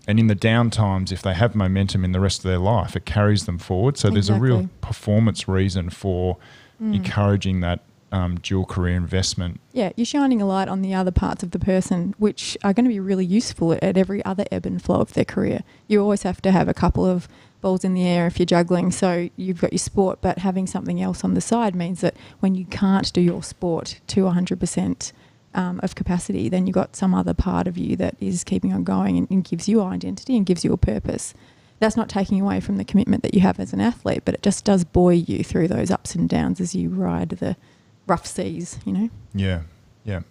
And 0.07 0.19
in 0.19 0.27
the 0.27 0.35
down 0.35 0.69
times, 0.71 1.11
if 1.11 1.21
they 1.21 1.33
have 1.33 1.53
momentum 1.53 2.03
in 2.03 2.11
the 2.11 2.19
rest 2.19 2.39
of 2.39 2.49
their 2.49 2.57
life, 2.57 2.95
it 2.95 3.05
carries 3.05 3.45
them 3.45 3.59
forward. 3.59 3.97
So 3.97 4.07
exactly. 4.07 4.15
there's 4.15 4.29
a 4.29 4.41
real 4.41 4.69
performance 4.79 5.47
reason 5.47 5.89
for 5.89 6.37
mm. 6.81 6.95
encouraging 6.95 7.61
that 7.61 7.81
um, 8.11 8.35
dual 8.41 8.65
career 8.65 8.95
investment. 8.95 9.59
Yeah, 9.71 9.91
you're 9.95 10.05
shining 10.05 10.41
a 10.41 10.45
light 10.45 10.67
on 10.67 10.81
the 10.81 10.93
other 10.93 11.11
parts 11.11 11.43
of 11.43 11.51
the 11.51 11.59
person, 11.59 12.13
which 12.17 12.57
are 12.63 12.73
going 12.73 12.85
to 12.85 12.89
be 12.89 12.99
really 12.99 13.25
useful 13.25 13.73
at 13.73 13.97
every 13.97 14.23
other 14.25 14.45
ebb 14.51 14.65
and 14.65 14.81
flow 14.81 14.99
of 14.99 15.13
their 15.13 15.25
career. 15.25 15.63
You 15.87 16.01
always 16.01 16.23
have 16.23 16.41
to 16.41 16.51
have 16.51 16.67
a 16.67 16.73
couple 16.73 17.05
of 17.05 17.27
balls 17.61 17.83
in 17.83 17.93
the 17.93 18.05
air 18.05 18.27
if 18.27 18.37
you're 18.37 18.45
juggling. 18.45 18.91
So 18.91 19.29
you've 19.37 19.61
got 19.61 19.71
your 19.71 19.79
sport, 19.79 20.19
but 20.21 20.39
having 20.39 20.67
something 20.67 21.01
else 21.01 21.23
on 21.23 21.35
the 21.35 21.41
side 21.41 21.75
means 21.75 22.01
that 22.01 22.17
when 22.39 22.55
you 22.55 22.65
can't 22.65 23.11
do 23.13 23.21
your 23.21 23.43
sport 23.43 24.01
to 24.07 24.21
100% 24.21 25.11
um, 25.53 25.79
of 25.83 25.95
capacity, 25.95 26.49
then 26.49 26.67
you've 26.67 26.73
got 26.73 26.95
some 26.95 27.13
other 27.13 27.33
part 27.33 27.67
of 27.67 27.77
you 27.77 27.95
that 27.97 28.15
is 28.19 28.43
keeping 28.43 28.73
on 28.73 28.83
going 28.83 29.17
and, 29.17 29.29
and 29.29 29.43
gives 29.43 29.69
you 29.69 29.81
identity 29.81 30.35
and 30.35 30.45
gives 30.45 30.65
you 30.65 30.73
a 30.73 30.77
purpose. 30.77 31.33
That's 31.81 31.97
not 31.97 32.09
taking 32.09 32.39
away 32.39 32.59
from 32.59 32.77
the 32.77 32.85
commitment 32.85 33.23
that 33.23 33.33
you 33.33 33.41
have 33.41 33.59
as 33.59 33.73
an 33.73 33.81
athlete, 33.81 34.21
but 34.23 34.35
it 34.35 34.43
just 34.43 34.63
does 34.63 34.83
buoy 34.83 35.17
you 35.17 35.43
through 35.43 35.67
those 35.67 35.89
ups 35.89 36.13
and 36.13 36.29
downs 36.29 36.61
as 36.61 36.75
you 36.75 36.89
ride 36.89 37.29
the 37.29 37.57
rough 38.05 38.27
seas, 38.27 38.79
you 38.85 38.93
know? 38.93 39.09
Yeah, 39.33 39.61
yeah. 40.05 40.21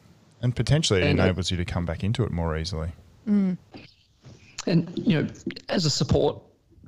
And 0.42 0.54
potentially 0.54 1.00
it 1.00 1.08
And, 1.08 1.18
enables 1.18 1.50
you 1.50 1.56
to 1.56 1.64
come 1.64 1.84
back 1.84 2.04
into 2.04 2.22
it 2.22 2.30
more 2.30 2.56
easily. 2.56 2.90
Mm. 3.28 3.58
And 4.68 4.92
you 4.96 5.20
know, 5.20 5.28
as 5.68 5.86
a 5.86 5.90
support 5.90 6.40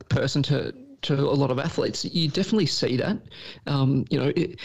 person 0.09 0.45
to 0.45 0.73
to 1.03 1.15
a 1.15 1.35
lot 1.35 1.51
of 1.51 1.59
athletes, 1.59 2.05
you 2.05 2.29
definitely 2.29 2.67
see 2.67 2.97
that. 2.99 3.19
Um, 3.67 4.05
you 4.11 4.19
know, 4.21 4.33
it, 4.37 4.61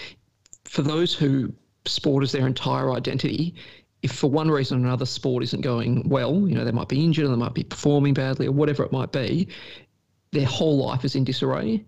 for 0.65 0.83
those 0.83 1.11
who 1.11 1.51
sport 1.85 2.23
is 2.23 2.31
their 2.31 2.45
entire 2.45 2.91
identity, 2.91 3.55
if 4.03 4.11
for 4.11 4.29
one 4.29 4.51
reason 4.51 4.77
or 4.77 4.85
another 4.85 5.07
sport 5.07 5.41
isn't 5.41 5.61
going 5.61 6.07
well, 6.07 6.47
you 6.47 6.53
know, 6.53 6.63
they 6.63 6.71
might 6.71 6.89
be 6.89 7.03
injured 7.03 7.25
or 7.25 7.29
they 7.29 7.35
might 7.35 7.55
be 7.55 7.63
performing 7.63 8.13
badly 8.13 8.45
or 8.45 8.51
whatever 8.51 8.83
it 8.83 8.91
might 8.91 9.11
be, 9.11 9.47
their 10.31 10.45
whole 10.45 10.77
life 10.77 11.05
is 11.05 11.15
in 11.15 11.23
disarray. 11.23 11.83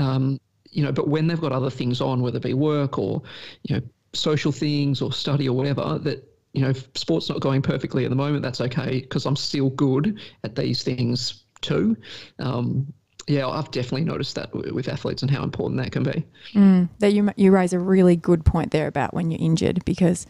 Um, 0.00 0.40
you 0.70 0.84
know, 0.84 0.92
but 0.92 1.08
when 1.08 1.26
they've 1.26 1.40
got 1.40 1.52
other 1.52 1.70
things 1.70 2.00
on, 2.00 2.20
whether 2.20 2.36
it 2.36 2.42
be 2.42 2.54
work 2.54 2.98
or, 2.98 3.22
you 3.62 3.76
know, 3.76 3.82
social 4.12 4.52
things 4.52 5.00
or 5.00 5.12
study 5.12 5.48
or 5.48 5.56
whatever, 5.56 5.98
that, 6.02 6.24
you 6.52 6.62
know, 6.62 6.70
if 6.70 6.88
sport's 6.94 7.28
not 7.28 7.40
going 7.40 7.62
perfectly 7.62 8.04
at 8.04 8.10
the 8.10 8.16
moment, 8.16 8.42
that's 8.42 8.60
okay 8.60 9.00
because 9.00 9.26
I'm 9.26 9.36
still 9.36 9.70
good 9.70 10.18
at 10.44 10.56
these 10.56 10.82
things 10.82 11.44
too. 11.60 11.96
Um, 12.38 12.92
yeah, 13.26 13.46
I've 13.46 13.70
definitely 13.70 14.04
noticed 14.04 14.34
that 14.36 14.54
with 14.54 14.88
athletes 14.88 15.20
and 15.20 15.30
how 15.30 15.42
important 15.42 15.80
that 15.82 15.92
can 15.92 16.02
be. 16.02 16.24
Mm, 16.54 16.88
that 17.00 17.12
you 17.12 17.30
you 17.36 17.50
raise 17.50 17.74
a 17.74 17.78
really 17.78 18.16
good 18.16 18.44
point 18.44 18.70
there 18.70 18.86
about 18.86 19.12
when 19.12 19.30
you're 19.30 19.40
injured 19.40 19.84
because 19.84 20.26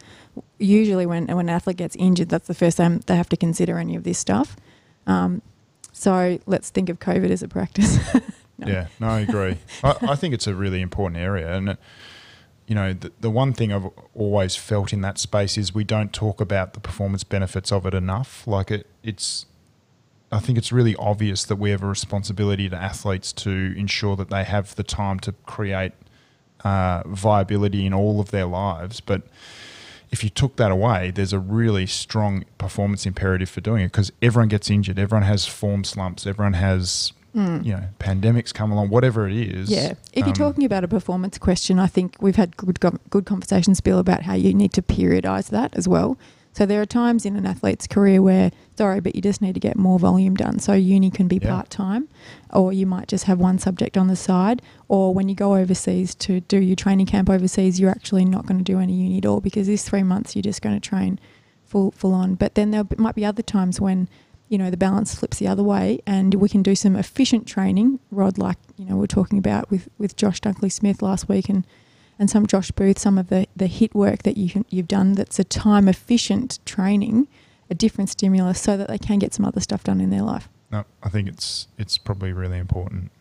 usually 0.57 1.05
when 1.05 1.27
when 1.27 1.47
an 1.47 1.49
athlete 1.49 1.77
gets 1.77 1.95
injured, 1.95 2.27
that's 2.27 2.47
the 2.47 2.53
first 2.53 2.75
time 2.75 2.99
they 3.07 3.15
have 3.15 3.29
to 3.29 3.37
consider 3.37 3.79
any 3.79 3.95
of 3.95 4.03
this 4.03 4.19
stuff. 4.19 4.57
Um, 5.07 5.41
so 5.99 6.39
let's 6.45 6.69
think 6.69 6.87
of 6.89 6.99
COVID 6.99 7.29
as 7.29 7.43
a 7.43 7.47
practice. 7.47 7.97
No. 8.61 8.67
Yeah, 8.67 8.87
no, 8.99 9.07
I 9.07 9.19
agree. 9.21 9.57
I, 9.85 9.95
I 10.01 10.15
think 10.17 10.33
it's 10.33 10.45
a 10.45 10.53
really 10.53 10.81
important 10.81 11.17
area, 11.17 11.55
and 11.55 11.69
it, 11.69 11.77
you 12.67 12.75
know, 12.75 12.91
the, 12.91 13.11
the 13.21 13.29
one 13.29 13.53
thing 13.53 13.71
I've 13.71 13.89
always 14.13 14.57
felt 14.57 14.91
in 14.91 14.99
that 14.99 15.17
space 15.17 15.57
is 15.57 15.73
we 15.73 15.85
don't 15.85 16.11
talk 16.11 16.41
about 16.41 16.73
the 16.73 16.81
performance 16.81 17.23
benefits 17.23 17.71
of 17.71 17.85
it 17.85 17.93
enough. 17.93 18.45
Like 18.45 18.69
it, 18.69 18.85
it's, 19.01 19.45
I 20.29 20.39
think 20.39 20.57
it's 20.57 20.73
really 20.73 20.93
obvious 20.97 21.45
that 21.45 21.55
we 21.55 21.71
have 21.71 21.81
a 21.81 21.87
responsibility 21.87 22.67
to 22.67 22.75
athletes 22.75 23.31
to 23.33 23.73
ensure 23.77 24.17
that 24.17 24.29
they 24.29 24.43
have 24.43 24.75
the 24.75 24.83
time 24.83 25.21
to 25.21 25.31
create 25.45 25.93
uh, 26.65 27.03
viability 27.07 27.85
in 27.85 27.93
all 27.93 28.19
of 28.19 28.31
their 28.31 28.45
lives, 28.45 28.99
but 28.99 29.21
if 30.11 30.23
you 30.23 30.29
took 30.29 30.55
that 30.55 30.71
away, 30.71 31.11
there's 31.11 31.33
a 31.33 31.39
really 31.39 31.85
strong 31.85 32.45
performance 32.57 33.05
imperative 33.05 33.49
for 33.49 33.61
doing 33.61 33.83
it 33.83 33.87
because 33.87 34.11
everyone 34.21 34.47
gets 34.47 34.69
injured, 34.69 34.97
everyone 34.97 35.23
has 35.23 35.45
form 35.45 35.83
slumps, 35.83 36.25
everyone 36.25 36.53
has 36.53 37.13
you 37.33 37.73
know 37.73 37.83
pandemics 37.99 38.53
come 38.53 38.71
along, 38.71 38.89
whatever 38.89 39.27
it 39.27 39.35
is. 39.35 39.69
Yeah. 39.69 39.93
If 40.13 40.23
um, 40.23 40.29
you're 40.29 40.35
talking 40.35 40.65
about 40.65 40.83
a 40.83 40.87
performance 40.87 41.37
question, 41.37 41.79
I 41.79 41.87
think 41.87 42.15
we've 42.19 42.35
had 42.35 42.57
good 42.57 42.79
good 43.09 43.25
conversations, 43.25 43.81
Bill, 43.81 43.99
about 43.99 44.23
how 44.23 44.33
you 44.33 44.53
need 44.53 44.73
to 44.73 44.81
periodise 44.81 45.49
that 45.49 45.75
as 45.75 45.87
well. 45.87 46.17
So 46.59 46.65
there 46.65 46.81
are 46.81 46.85
times 46.85 47.25
in 47.25 47.37
an 47.37 47.45
athlete's 47.45 47.87
career 47.87 48.21
where, 48.21 48.51
sorry, 48.77 48.99
but 48.99 49.15
you 49.15 49.21
just 49.21 49.41
need 49.41 49.53
to 49.53 49.61
get 49.61 49.77
more 49.77 49.97
volume 49.97 50.35
done. 50.35 50.59
So 50.59 50.73
uni 50.73 51.09
can 51.09 51.29
be 51.29 51.39
Yeah. 51.41 51.51
part 51.51 51.69
time, 51.69 52.09
or 52.51 52.73
you 52.73 52.85
might 52.85 53.07
just 53.07 53.23
have 53.27 53.39
one 53.39 53.59
subject 53.59 53.97
on 53.97 54.07
the 54.07 54.17
side. 54.17 54.61
Or 54.89 55.13
when 55.13 55.29
you 55.29 55.35
go 55.35 55.55
overseas 55.55 56.13
to 56.15 56.41
do 56.41 56.59
your 56.59 56.75
training 56.75 57.05
camp 57.05 57.29
overseas, 57.29 57.79
you're 57.79 57.89
actually 57.89 58.25
not 58.25 58.45
going 58.45 58.57
to 58.57 58.63
do 58.65 58.77
any 58.77 58.91
uni 58.91 59.19
at 59.19 59.25
all 59.25 59.39
because 59.39 59.67
this 59.67 59.87
three 59.87 60.03
months 60.03 60.35
you're 60.35 60.43
just 60.43 60.61
going 60.61 60.75
to 60.75 60.85
train 60.85 61.17
full 61.63 61.91
full 61.91 62.13
on. 62.13 62.35
But 62.35 62.55
then 62.55 62.71
there 62.71 62.83
might 62.97 63.15
be 63.15 63.23
other 63.23 63.41
times 63.41 63.79
when 63.79 64.09
you 64.49 64.57
know 64.57 64.69
the 64.69 64.75
balance 64.75 65.15
flips 65.15 65.37
the 65.37 65.47
other 65.47 65.63
way, 65.63 66.01
and 66.05 66.33
we 66.33 66.49
can 66.49 66.61
do 66.61 66.75
some 66.75 66.97
efficient 66.97 67.47
training, 67.47 67.99
Rod, 68.11 68.37
like 68.37 68.57
you 68.75 68.83
know 68.83 68.95
we 68.95 68.99
we're 68.99 69.07
talking 69.07 69.39
about 69.39 69.71
with 69.71 69.87
with 69.97 70.17
Josh 70.17 70.41
Dunkley 70.41 70.69
Smith 70.69 71.01
last 71.01 71.29
week, 71.29 71.47
and 71.47 71.65
and 72.19 72.29
some 72.29 72.45
Josh 72.45 72.69
Booth, 72.71 72.99
some 72.99 73.17
of 73.17 73.29
the 73.29 73.47
the 73.55 73.67
hit 73.67 73.95
work 73.95 74.23
that 74.23 74.37
you 74.37 74.65
you've 74.69 74.87
done 74.87 75.13
that's 75.13 75.39
a 75.39 75.43
time 75.43 75.87
efficient 75.87 76.59
training, 76.65 77.27
a 77.69 77.73
different 77.73 78.09
stimulus, 78.09 78.61
so 78.61 78.77
that 78.77 78.89
they 78.89 78.97
can 78.97 79.17
get 79.17 79.33
some 79.33 79.45
other 79.45 79.61
stuff 79.61 79.83
done 79.83 80.01
in 80.01 80.09
their 80.09 80.21
life. 80.21 80.49
No, 80.71 80.83
I 81.01 81.09
think 81.09 81.27
it's 81.27 81.67
it's 81.77 81.97
probably 81.97 82.33
really 82.33 82.59
important. 82.59 83.11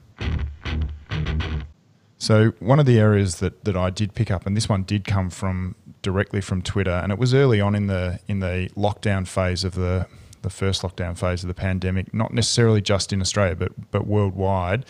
So 2.18 2.52
one 2.58 2.80
of 2.80 2.86
the 2.86 2.98
areas 2.98 3.36
that, 3.36 3.64
that 3.64 3.76
I 3.76 3.90
did 3.90 4.12
pick 4.12 4.28
up, 4.28 4.44
and 4.44 4.56
this 4.56 4.68
one 4.68 4.82
did 4.82 5.04
come 5.04 5.30
from 5.30 5.76
directly 6.02 6.40
from 6.40 6.62
Twitter, 6.62 6.90
and 6.90 7.12
it 7.12 7.18
was 7.18 7.32
early 7.32 7.60
on 7.60 7.76
in 7.76 7.86
the 7.86 8.18
in 8.26 8.40
the 8.40 8.68
lockdown 8.76 9.26
phase 9.26 9.64
of 9.64 9.74
the 9.74 10.06
the 10.42 10.50
first 10.50 10.82
lockdown 10.82 11.16
phase 11.16 11.42
of 11.42 11.48
the 11.48 11.54
pandemic, 11.54 12.12
not 12.12 12.32
necessarily 12.32 12.80
just 12.80 13.12
in 13.12 13.20
Australia, 13.20 13.54
but 13.54 13.90
but 13.90 14.06
worldwide. 14.06 14.84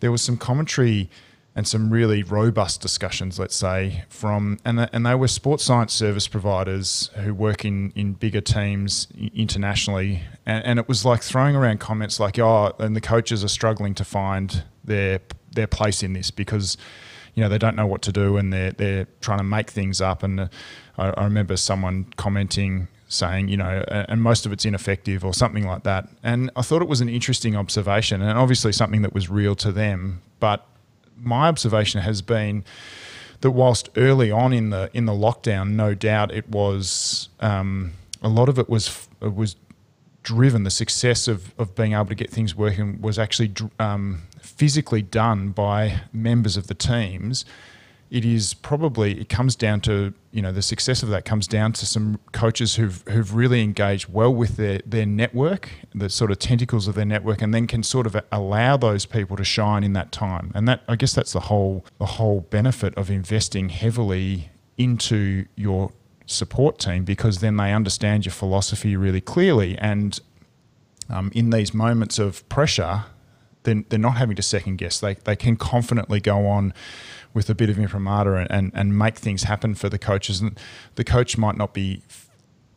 There 0.00 0.12
was 0.12 0.22
some 0.22 0.36
commentary 0.36 1.10
and 1.56 1.68
some 1.68 1.90
really 1.90 2.22
robust 2.22 2.80
discussions, 2.80 3.38
let's 3.38 3.54
say, 3.54 4.04
from 4.08 4.58
and 4.64 4.78
the, 4.78 4.90
and 4.92 5.06
they 5.06 5.14
were 5.14 5.28
sports 5.28 5.64
science 5.64 5.92
service 5.92 6.26
providers 6.26 7.10
who 7.16 7.32
work 7.32 7.64
in 7.64 7.92
in 7.94 8.14
bigger 8.14 8.40
teams 8.40 9.06
internationally, 9.34 10.22
and, 10.44 10.64
and 10.64 10.78
it 10.78 10.88
was 10.88 11.04
like 11.04 11.22
throwing 11.22 11.54
around 11.54 11.78
comments 11.78 12.18
like, 12.18 12.38
"Oh, 12.38 12.74
and 12.78 12.96
the 12.96 13.00
coaches 13.00 13.44
are 13.44 13.48
struggling 13.48 13.94
to 13.94 14.04
find 14.04 14.64
their 14.84 15.20
their 15.52 15.66
place 15.66 16.02
in 16.02 16.12
this 16.12 16.30
because." 16.30 16.76
You 17.36 17.42
know 17.42 17.48
they 17.48 17.58
don't 17.58 17.74
know 17.74 17.88
what 17.88 18.00
to 18.02 18.12
do, 18.12 18.36
and 18.36 18.52
they're 18.52 18.70
they're 18.70 19.08
trying 19.20 19.38
to 19.38 19.44
make 19.44 19.68
things 19.68 20.00
up. 20.00 20.22
And 20.22 20.38
uh, 20.38 20.48
I, 20.96 21.08
I 21.08 21.24
remember 21.24 21.56
someone 21.56 22.06
commenting 22.16 22.86
saying, 23.08 23.48
you 23.48 23.56
know, 23.56 23.84
and 23.88 24.22
most 24.22 24.46
of 24.46 24.52
it's 24.52 24.64
ineffective 24.64 25.24
or 25.24 25.34
something 25.34 25.66
like 25.66 25.82
that. 25.82 26.08
And 26.22 26.50
I 26.54 26.62
thought 26.62 26.80
it 26.80 26.86
was 26.86 27.00
an 27.00 27.08
interesting 27.08 27.56
observation, 27.56 28.22
and 28.22 28.38
obviously 28.38 28.70
something 28.70 29.02
that 29.02 29.12
was 29.12 29.28
real 29.28 29.56
to 29.56 29.72
them. 29.72 30.22
But 30.38 30.64
my 31.16 31.48
observation 31.48 32.00
has 32.02 32.22
been 32.22 32.64
that 33.40 33.50
whilst 33.50 33.90
early 33.96 34.30
on 34.30 34.52
in 34.52 34.70
the 34.70 34.90
in 34.94 35.04
the 35.06 35.12
lockdown, 35.12 35.72
no 35.72 35.94
doubt 35.94 36.32
it 36.32 36.48
was 36.48 37.28
um, 37.40 37.92
a 38.22 38.28
lot 38.28 38.48
of 38.48 38.58
it 38.58 38.68
was 38.68 39.08
it 39.20 39.34
was 39.34 39.56
driven. 40.22 40.64
The 40.64 40.70
success 40.70 41.28
of 41.28 41.54
of 41.58 41.74
being 41.74 41.92
able 41.92 42.06
to 42.06 42.14
get 42.14 42.30
things 42.30 42.54
working 42.54 43.00
was 43.00 43.18
actually 43.18 43.52
um, 43.78 44.22
physically 44.40 45.02
done 45.02 45.50
by 45.50 46.00
members 46.12 46.56
of 46.56 46.66
the 46.66 46.74
teams. 46.74 47.44
It 48.10 48.24
is 48.24 48.54
probably 48.54 49.20
it 49.20 49.28
comes 49.28 49.56
down 49.56 49.80
to 49.82 50.14
you 50.30 50.42
know 50.42 50.52
the 50.52 50.62
success 50.62 51.02
of 51.02 51.08
that 51.10 51.24
comes 51.24 51.46
down 51.46 51.72
to 51.74 51.86
some 51.86 52.20
coaches 52.32 52.76
who've 52.76 53.02
who've 53.08 53.34
really 53.34 53.62
engaged 53.62 54.12
well 54.12 54.32
with 54.32 54.56
their 54.56 54.80
their 54.86 55.06
network, 55.06 55.70
the 55.94 56.08
sort 56.08 56.30
of 56.30 56.38
tentacles 56.38 56.86
of 56.86 56.94
their 56.94 57.04
network, 57.04 57.42
and 57.42 57.52
then 57.52 57.66
can 57.66 57.82
sort 57.82 58.06
of 58.06 58.16
allow 58.30 58.76
those 58.76 59.06
people 59.06 59.36
to 59.36 59.44
shine 59.44 59.82
in 59.82 59.92
that 59.94 60.12
time. 60.12 60.52
And 60.54 60.68
that 60.68 60.82
I 60.88 60.96
guess 60.96 61.14
that's 61.14 61.32
the 61.32 61.40
whole 61.40 61.84
the 61.98 62.06
whole 62.06 62.40
benefit 62.40 62.94
of 62.96 63.10
investing 63.10 63.68
heavily 63.70 64.50
into 64.76 65.46
your 65.56 65.92
support 66.26 66.78
team 66.78 67.04
because 67.04 67.40
then 67.40 67.56
they 67.56 67.72
understand 67.72 68.24
your 68.24 68.32
philosophy 68.32 68.96
really 68.96 69.20
clearly 69.20 69.76
and 69.76 70.20
um, 71.08 71.30
in 71.34 71.50
these 71.50 71.74
moments 71.74 72.18
of 72.18 72.46
pressure, 72.48 73.04
then 73.64 73.84
they're 73.88 73.98
not 73.98 74.16
having 74.16 74.36
to 74.36 74.42
second 74.42 74.76
guess. 74.76 75.00
They, 75.00 75.14
they 75.14 75.36
can 75.36 75.56
confidently 75.56 76.20
go 76.20 76.46
on 76.46 76.72
with 77.34 77.50
a 77.50 77.54
bit 77.54 77.68
of 77.68 77.78
imprimatur 77.78 78.36
and, 78.36 78.50
and, 78.50 78.72
and 78.74 78.96
make 78.96 79.16
things 79.16 79.42
happen 79.42 79.74
for 79.74 79.88
the 79.88 79.98
coaches. 79.98 80.40
And 80.40 80.58
the 80.94 81.04
coach 81.04 81.36
might 81.36 81.56
not 81.56 81.74
be 81.74 82.02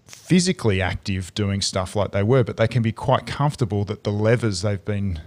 physically 0.05 0.81
active 0.81 1.33
doing 1.35 1.61
stuff 1.61 1.95
like 1.95 2.11
they 2.11 2.23
were, 2.23 2.43
but 2.43 2.57
they 2.57 2.67
can 2.67 2.81
be 2.81 2.91
quite 2.91 3.25
comfortable 3.25 3.85
that 3.85 4.03
the 4.03 4.11
levers 4.11 4.61
they've 4.61 4.83
been 4.83 5.21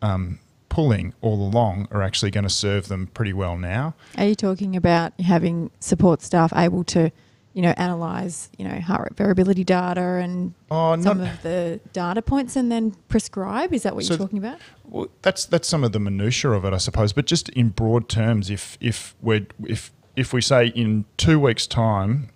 um, 0.00 0.38
pulling 0.68 1.12
all 1.20 1.42
along 1.42 1.88
are 1.90 2.02
actually 2.02 2.30
going 2.30 2.44
to 2.44 2.50
serve 2.50 2.88
them 2.88 3.08
pretty 3.08 3.32
well 3.32 3.58
now. 3.58 3.94
Are 4.16 4.26
you 4.26 4.34
talking 4.34 4.76
about 4.76 5.18
having 5.20 5.70
support 5.80 6.22
staff 6.22 6.52
able 6.54 6.84
to, 6.84 7.10
you 7.52 7.62
know, 7.62 7.74
analyze, 7.76 8.48
you 8.58 8.64
know, 8.66 8.78
heart 8.80 9.02
rate 9.02 9.16
variability 9.16 9.64
data 9.64 10.00
and 10.00 10.54
Oh, 10.70 11.00
some 11.00 11.20
of 11.20 11.42
the 11.42 11.80
data 11.92 12.22
points 12.22 12.54
and 12.56 12.70
then 12.70 12.92
prescribe? 13.08 13.72
Is 13.72 13.82
that 13.82 13.94
what 13.94 14.04
So 14.04 14.14
you're 14.14 14.18
talking 14.18 14.38
about? 14.38 14.58
Well, 14.84 15.08
that's 15.22 15.46
that's 15.46 15.66
some 15.68 15.82
of 15.82 15.92
the 15.92 15.98
minutiae 16.00 16.52
of 16.52 16.64
it, 16.64 16.72
I 16.72 16.78
suppose. 16.78 17.12
But 17.12 17.26
just 17.26 17.48
in 17.50 17.70
broad 17.70 18.08
terms, 18.08 18.50
if 18.50 18.78
if 18.80 19.14
we 19.20 19.46
if 19.64 19.92
if 20.16 20.32
we 20.32 20.40
say 20.40 20.68
in 20.68 21.06
two 21.16 21.40
weeks' 21.40 21.66
time, 21.66 22.30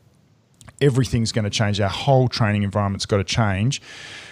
everything's 0.80 1.32
going 1.32 1.44
to 1.44 1.50
change, 1.50 1.80
our 1.80 1.88
whole 1.88 2.28
training 2.28 2.62
environment's 2.62 3.06
got 3.06 3.18
to 3.18 3.24
change, 3.24 3.80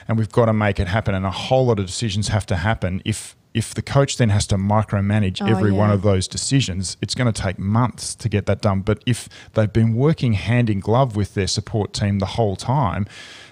and 0.09 0.19
we've 0.19 0.33
got 0.33 0.47
to 0.47 0.53
make 0.53 0.81
it 0.81 0.89
happen. 0.89 1.15
And 1.15 1.25
a 1.27 1.31
whole 1.31 1.67
lot 1.67 1.79
of 1.79 1.87
decisions 1.87 2.29
have 2.29 2.47
to 2.47 2.57
happen. 2.57 3.03
If 3.05 3.37
if 3.55 3.75
the 3.75 3.83
coach 3.83 4.17
then 4.17 4.31
has 4.31 4.47
to 4.47 4.57
micromanage 4.57 5.43
Oh, 5.43 5.47
every 5.47 5.73
one 5.73 5.91
of 5.91 6.01
those 6.03 6.27
decisions, 6.27 6.97
it's 7.03 7.15
going 7.15 7.31
to 7.31 7.43
take 7.43 7.59
months 7.59 8.15
to 8.15 8.29
get 8.29 8.47
that 8.47 8.63
done. 8.63 8.81
But 8.81 9.03
if 9.05 9.29
they've 9.53 9.73
been 9.73 9.95
working 9.95 10.33
hand 10.33 10.71
in 10.71 10.81
glove 10.81 11.17
with 11.17 11.35
their 11.35 11.47
support 11.47 11.93
team 11.93 12.19
the 12.19 12.27
whole 12.27 12.57
time, 12.57 13.07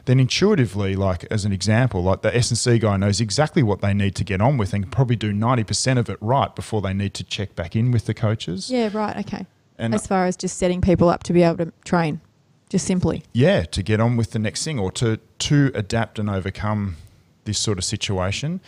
then 0.06 0.18
intuitively, 0.18 0.96
like 0.96 1.24
as 1.30 1.44
an 1.44 1.52
example, 1.52 2.02
like 2.02 2.22
the 2.22 2.34
S 2.34 2.50
and 2.50 2.58
C 2.58 2.78
guy 2.78 2.96
knows 2.96 3.20
exactly 3.20 3.62
what 3.62 3.82
they 3.82 3.92
need 3.92 4.14
to 4.16 4.24
get 4.24 4.40
on 4.40 4.56
with 4.56 4.72
and 4.72 4.84
can 4.84 4.90
probably 4.90 5.16
do 5.16 5.32
ninety 5.32 5.64
percent 5.64 5.98
of 5.98 6.08
it 6.08 6.16
right 6.20 6.54
before 6.54 6.80
they 6.80 6.94
need 6.94 7.14
to 7.14 7.24
check 7.24 7.54
back 7.54 7.76
in 7.76 7.90
with 7.90 8.06
the 8.06 8.14
coaches. 8.14 8.70
Yeah, 8.70 8.88
right. 8.92 9.16
Okay. 9.18 9.46
And 9.78 9.94
as 9.94 10.06
far 10.06 10.26
as 10.26 10.36
just 10.36 10.58
setting 10.58 10.80
people 10.80 11.08
up 11.08 11.22
to 11.24 11.32
be 11.32 11.42
able 11.42 11.64
to 11.64 11.72
train, 11.84 12.20
just 12.70 12.86
simply. 12.86 13.22
yeah, 13.34 13.64
to 13.64 13.82
get 13.82 14.00
on 14.00 14.16
with 14.16 14.30
the 14.30 14.38
next 14.38 14.64
thing 14.64 14.78
or 14.78 14.90
to 14.92 15.18
to 15.40 15.70
adapt 15.74 16.18
and 16.18 16.30
overcome 16.30 16.96
this 17.44 17.58
sort 17.58 17.76
of 17.76 17.84
situation. 17.84 18.60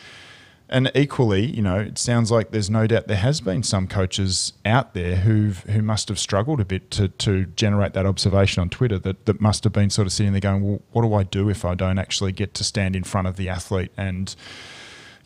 And 0.69 0.91
equally, 0.95 1.45
you 1.45 1.61
know, 1.61 1.79
it 1.79 1.99
sounds 1.99 2.31
like 2.31 2.51
there's 2.51 2.71
no 2.71 2.87
doubt 2.87 3.07
there 3.07 3.19
has 3.19 3.43
been 3.43 3.63
some 3.63 3.87
coaches 3.87 4.55
out 4.65 4.95
there 4.95 5.17
who've 5.17 5.59
who 5.65 5.83
must 5.83 6.09
have 6.09 6.19
struggled 6.19 6.61
a 6.61 6.65
bit 6.65 6.91
to 6.93 7.09
to 7.09 7.45
generate 7.57 7.93
that 7.93 8.07
observation 8.07 8.61
on 8.61 8.71
Twitter 8.71 8.99
that 8.99 9.27
that 9.27 9.41
must 9.41 9.65
have 9.65 9.73
been 9.73 9.91
sort 9.91 10.07
of 10.07 10.13
sitting 10.13 10.33
there 10.33 10.41
going, 10.41 10.63
well, 10.63 10.83
what 10.93 11.03
do 11.03 11.15
I 11.15 11.23
do 11.25 11.49
if 11.49 11.65
I 11.65 11.75
don't 11.75 11.99
actually 11.99 12.33
get 12.33 12.55
to 12.55 12.65
stand 12.65 12.97
in 12.97 13.05
front 13.05 13.29
of 13.29 13.37
the 13.37 13.49
athlete 13.49 13.93
and 13.97 14.35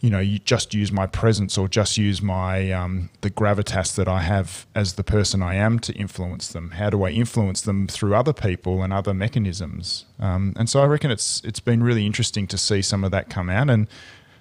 you 0.01 0.11
know, 0.11 0.19
you 0.19 0.39
just 0.39 0.75
use 0.75 0.93
my 0.93 1.07
presence 1.07 1.57
or 1.57 1.69
just 1.69 1.97
use 1.97 2.21
my 2.21 2.71
um, 2.71 3.09
the 3.23 3.31
gravitas 3.31 3.95
that 3.95 4.07
I 4.07 4.21
have 4.21 4.67
as 4.75 4.95
the 4.95 5.05
person 5.05 5.43
I 5.43 5.55
am 5.55 5.79
to 5.81 5.93
influence 5.95 6.49
them. 6.49 6.73
How 6.73 6.91
do 6.91 7.03
I 7.05 7.11
influence 7.11 7.63
them 7.63 7.87
through 7.87 8.15
other 8.15 8.35
people 8.35 8.83
and 8.83 8.93
other 8.93 9.15
mechanisms? 9.15 10.05
Um, 10.21 10.53
and 10.57 10.69
so 10.69 10.83
I 10.83 10.87
reckon 10.87 11.11
it's 11.11 11.41
it's 11.45 11.61
been 11.61 11.83
really 11.83 12.05
interesting 12.05 12.47
to 12.49 12.59
see 12.59 12.83
some 12.83 13.05
of 13.05 13.11
that 13.13 13.31
come 13.31 13.49
out. 13.49 13.71
And 13.71 13.89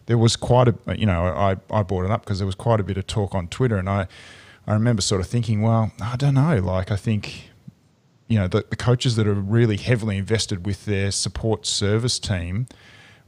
there 0.07 0.17
was 0.17 0.35
quite 0.35 0.67
a 0.67 0.75
you 0.97 1.05
know 1.05 1.25
I 1.25 1.55
I 1.71 1.83
brought 1.83 2.03
it 2.03 2.11
up 2.11 2.25
because 2.25 2.39
there 2.39 2.45
was 2.45 2.55
quite 2.55 2.81
a 2.81 2.83
bit 2.83 2.97
of 2.97 3.07
talk 3.07 3.33
on 3.33 3.47
Twitter, 3.47 3.77
and 3.77 3.89
I 3.89 4.07
I 4.67 4.73
remember 4.73 5.01
sort 5.01 5.21
of 5.21 5.27
thinking, 5.27 5.61
well, 5.61 5.91
I 6.01 6.17
don't 6.17 6.33
know, 6.33 6.57
like 6.57 6.91
I 6.91 6.97
think 6.97 7.49
you 8.27 8.37
know 8.37 8.47
the, 8.47 8.65
the 8.69 8.75
coaches 8.75 9.15
that 9.15 9.25
are 9.25 9.33
really 9.33 9.77
heavily 9.77 10.17
invested 10.17 10.65
with 10.65 10.85
their 10.85 11.11
support 11.11 11.65
service 11.65 12.19
team 12.19 12.67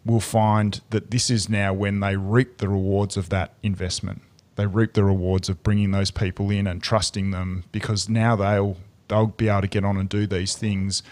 will 0.08 0.20
find 0.20 0.82
that 0.90 1.12
this 1.12 1.30
is 1.30 1.50
now 1.50 1.74
when 1.74 2.00
they 2.00 2.16
reap 2.16 2.58
the 2.58 2.70
rewards 2.70 3.18
of 3.18 3.30
that 3.30 3.54
investment. 3.62 4.22
They 4.56 4.66
reap 4.66 4.94
the 4.94 5.04
rewards 5.04 5.50
of 5.50 5.62
bringing 5.62 5.92
those 5.92 6.10
people 6.10 6.50
in 6.50 6.66
and 6.66 6.82
trusting 6.82 7.32
them 7.32 7.66
because 7.72 8.10
now 8.10 8.36
they'll 8.36 8.78
they'll 9.08 9.28
be 9.28 9.48
able 9.48 9.62
to 9.62 9.68
get 9.68 9.86
on 9.86 9.98
and 9.98 10.10
do 10.10 10.26
these 10.26 10.56
things 10.56 11.04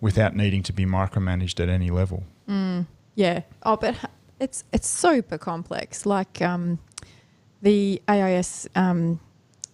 without 0.00 0.34
needing 0.34 0.62
to 0.64 0.72
be 0.72 0.84
micromanaged 0.84 1.60
at 1.60 1.68
any 1.68 1.90
level. 1.90 2.24
Yeah. 3.14 3.42
Oh, 3.62 3.76
but 3.76 3.94
it's 4.40 4.64
it's 4.72 4.88
super 4.88 5.38
complex. 5.38 6.04
Like 6.04 6.42
um, 6.42 6.80
the 7.62 8.02
AIS 8.08 8.68
um, 8.74 9.20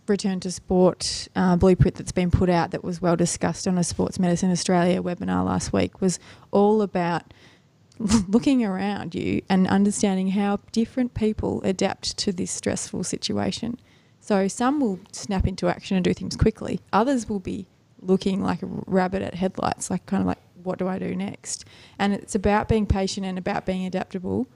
return 0.07 0.41
to 0.41 0.51
sport 0.51 1.29
uh, 1.35 1.57
blueprint 1.57 1.97
that's 1.97 2.13
been 2.13 2.31
put 2.31 2.51
out 2.51 2.71
that 2.73 2.85
was 2.85 3.01
well 3.01 3.17
discussed 3.17 3.67
on 3.67 3.79
a 3.79 3.85
Sports 3.85 4.19
Medicine 4.19 4.51
Australia 4.51 5.03
webinar 5.03 5.45
last 5.45 5.73
week 5.73 6.01
was 6.01 6.19
all 6.51 6.83
about 6.83 7.33
looking 8.29 8.65
around 8.65 9.15
you 9.15 9.43
and 9.49 9.67
understanding 9.67 10.29
how 10.29 10.61
different 10.73 11.15
people 11.15 11.61
adapt 11.65 12.17
to 12.19 12.33
this 12.33 12.51
stressful 12.51 13.05
situation. 13.05 13.79
So 14.21 14.47
some 14.49 14.81
will 14.81 15.01
snap 15.13 15.47
into 15.47 15.69
action 15.69 15.97
and 15.97 16.05
do 16.05 16.13
things 16.15 16.37
quickly. 16.37 16.81
Others 16.93 17.29
will 17.29 17.41
be 17.41 17.67
looking 18.01 18.43
like 18.43 18.63
a 18.63 18.69
rabbit 18.87 19.23
at 19.23 19.35
headlights, 19.35 19.91
like 19.91 20.07
kind 20.07 20.21
of 20.21 20.27
like, 20.27 20.39
what 20.63 20.79
do 20.79 20.87
I 20.87 20.99
do 20.99 21.15
next? 21.17 21.65
And 21.99 22.13
it's 22.13 22.35
about 22.35 22.69
being 22.69 22.87
patient 22.87 23.27
and 23.27 23.39
about 23.39 23.67
being 23.67 23.87
adaptable 23.87 24.47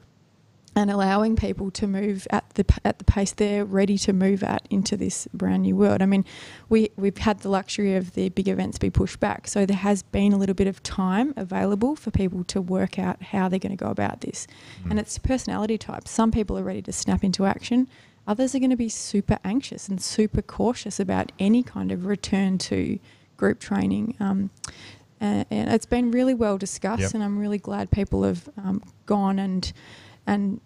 and 0.74 0.90
allowing 0.90 1.36
people 1.36 1.70
to 1.70 1.86
move 1.86 2.26
at 2.30 2.48
the 2.54 2.64
at 2.84 2.98
the 2.98 3.04
pace 3.04 3.32
they're 3.32 3.64
ready 3.64 3.98
to 3.98 4.12
move 4.12 4.42
at 4.42 4.66
into 4.70 4.96
this 4.96 5.28
brand 5.34 5.62
new 5.64 5.76
world. 5.76 6.00
I 6.00 6.06
mean, 6.06 6.24
we 6.68 6.90
we've 6.96 7.18
had 7.18 7.40
the 7.40 7.48
luxury 7.50 7.94
of 7.94 8.14
the 8.14 8.30
big 8.30 8.48
events 8.48 8.78
be 8.78 8.88
pushed 8.90 9.20
back, 9.20 9.46
so 9.48 9.66
there 9.66 9.76
has 9.76 10.02
been 10.02 10.32
a 10.32 10.36
little 10.38 10.54
bit 10.54 10.66
of 10.66 10.82
time 10.82 11.34
available 11.36 11.94
for 11.94 12.10
people 12.10 12.42
to 12.44 12.60
work 12.60 12.98
out 12.98 13.22
how 13.22 13.48
they're 13.48 13.58
going 13.58 13.76
to 13.76 13.84
go 13.84 13.90
about 13.90 14.22
this. 14.22 14.46
And 14.88 14.98
it's 14.98 15.18
personality 15.18 15.76
types. 15.78 16.10
Some 16.10 16.30
people 16.30 16.58
are 16.58 16.64
ready 16.64 16.82
to 16.82 16.92
snap 16.92 17.22
into 17.22 17.44
action. 17.44 17.88
Others 18.26 18.54
are 18.54 18.58
going 18.60 18.70
to 18.70 18.76
be 18.76 18.88
super 18.88 19.38
anxious 19.44 19.88
and 19.88 20.00
super 20.00 20.40
cautious 20.42 21.00
about 21.00 21.32
any 21.38 21.62
kind 21.62 21.90
of 21.92 22.06
return 22.06 22.56
to 22.58 22.98
group 23.36 23.58
training. 23.58 24.14
Um, 24.20 24.50
and, 25.20 25.44
and 25.50 25.70
it's 25.74 25.86
been 25.86 26.12
really 26.12 26.32
well 26.34 26.56
discussed, 26.56 27.00
Yep. 27.02 27.14
and 27.14 27.24
I'm 27.24 27.38
really 27.38 27.58
glad 27.58 27.90
people 27.90 28.22
have 28.22 28.48
um, 28.56 28.80
gone 29.06 29.38
and 29.40 29.72
and 30.26 30.60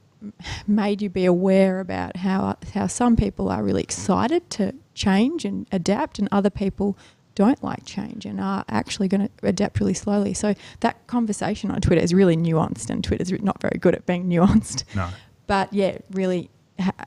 made 0.67 1.01
you 1.03 1.09
be 1.09 1.25
aware 1.25 1.81
about 1.81 2.17
how 2.17 2.57
how 2.75 2.87
some 2.87 3.17
people 3.17 3.49
are 3.49 3.63
really 3.63 3.83
excited 3.83 4.49
to 4.51 4.75
change 4.95 5.45
and 5.45 5.67
adapt, 5.73 6.19
and 6.19 6.29
other 6.33 6.51
people 6.51 6.97
don't 7.35 7.63
like 7.63 7.85
change 7.85 8.25
and 8.25 8.41
are 8.41 8.65
actually 8.69 9.07
going 9.09 9.29
to 9.29 9.31
adapt 9.47 9.79
really 9.79 9.95
slowly. 9.95 10.33
So 10.33 10.55
that 10.81 11.07
conversation 11.07 11.71
on 11.71 11.81
Twitter 11.83 12.03
is 12.03 12.15
really 12.15 12.37
nuanced, 12.37 12.91
and 12.91 13.05
Twitter's 13.05 13.31
not 13.43 13.61
very 13.61 13.79
good 13.79 13.95
at 13.95 14.07
being 14.07 14.25
nuanced. 14.29 14.85
No. 14.95 15.09
But 15.47 15.73
yeah, 15.73 15.99
really, 16.11 16.51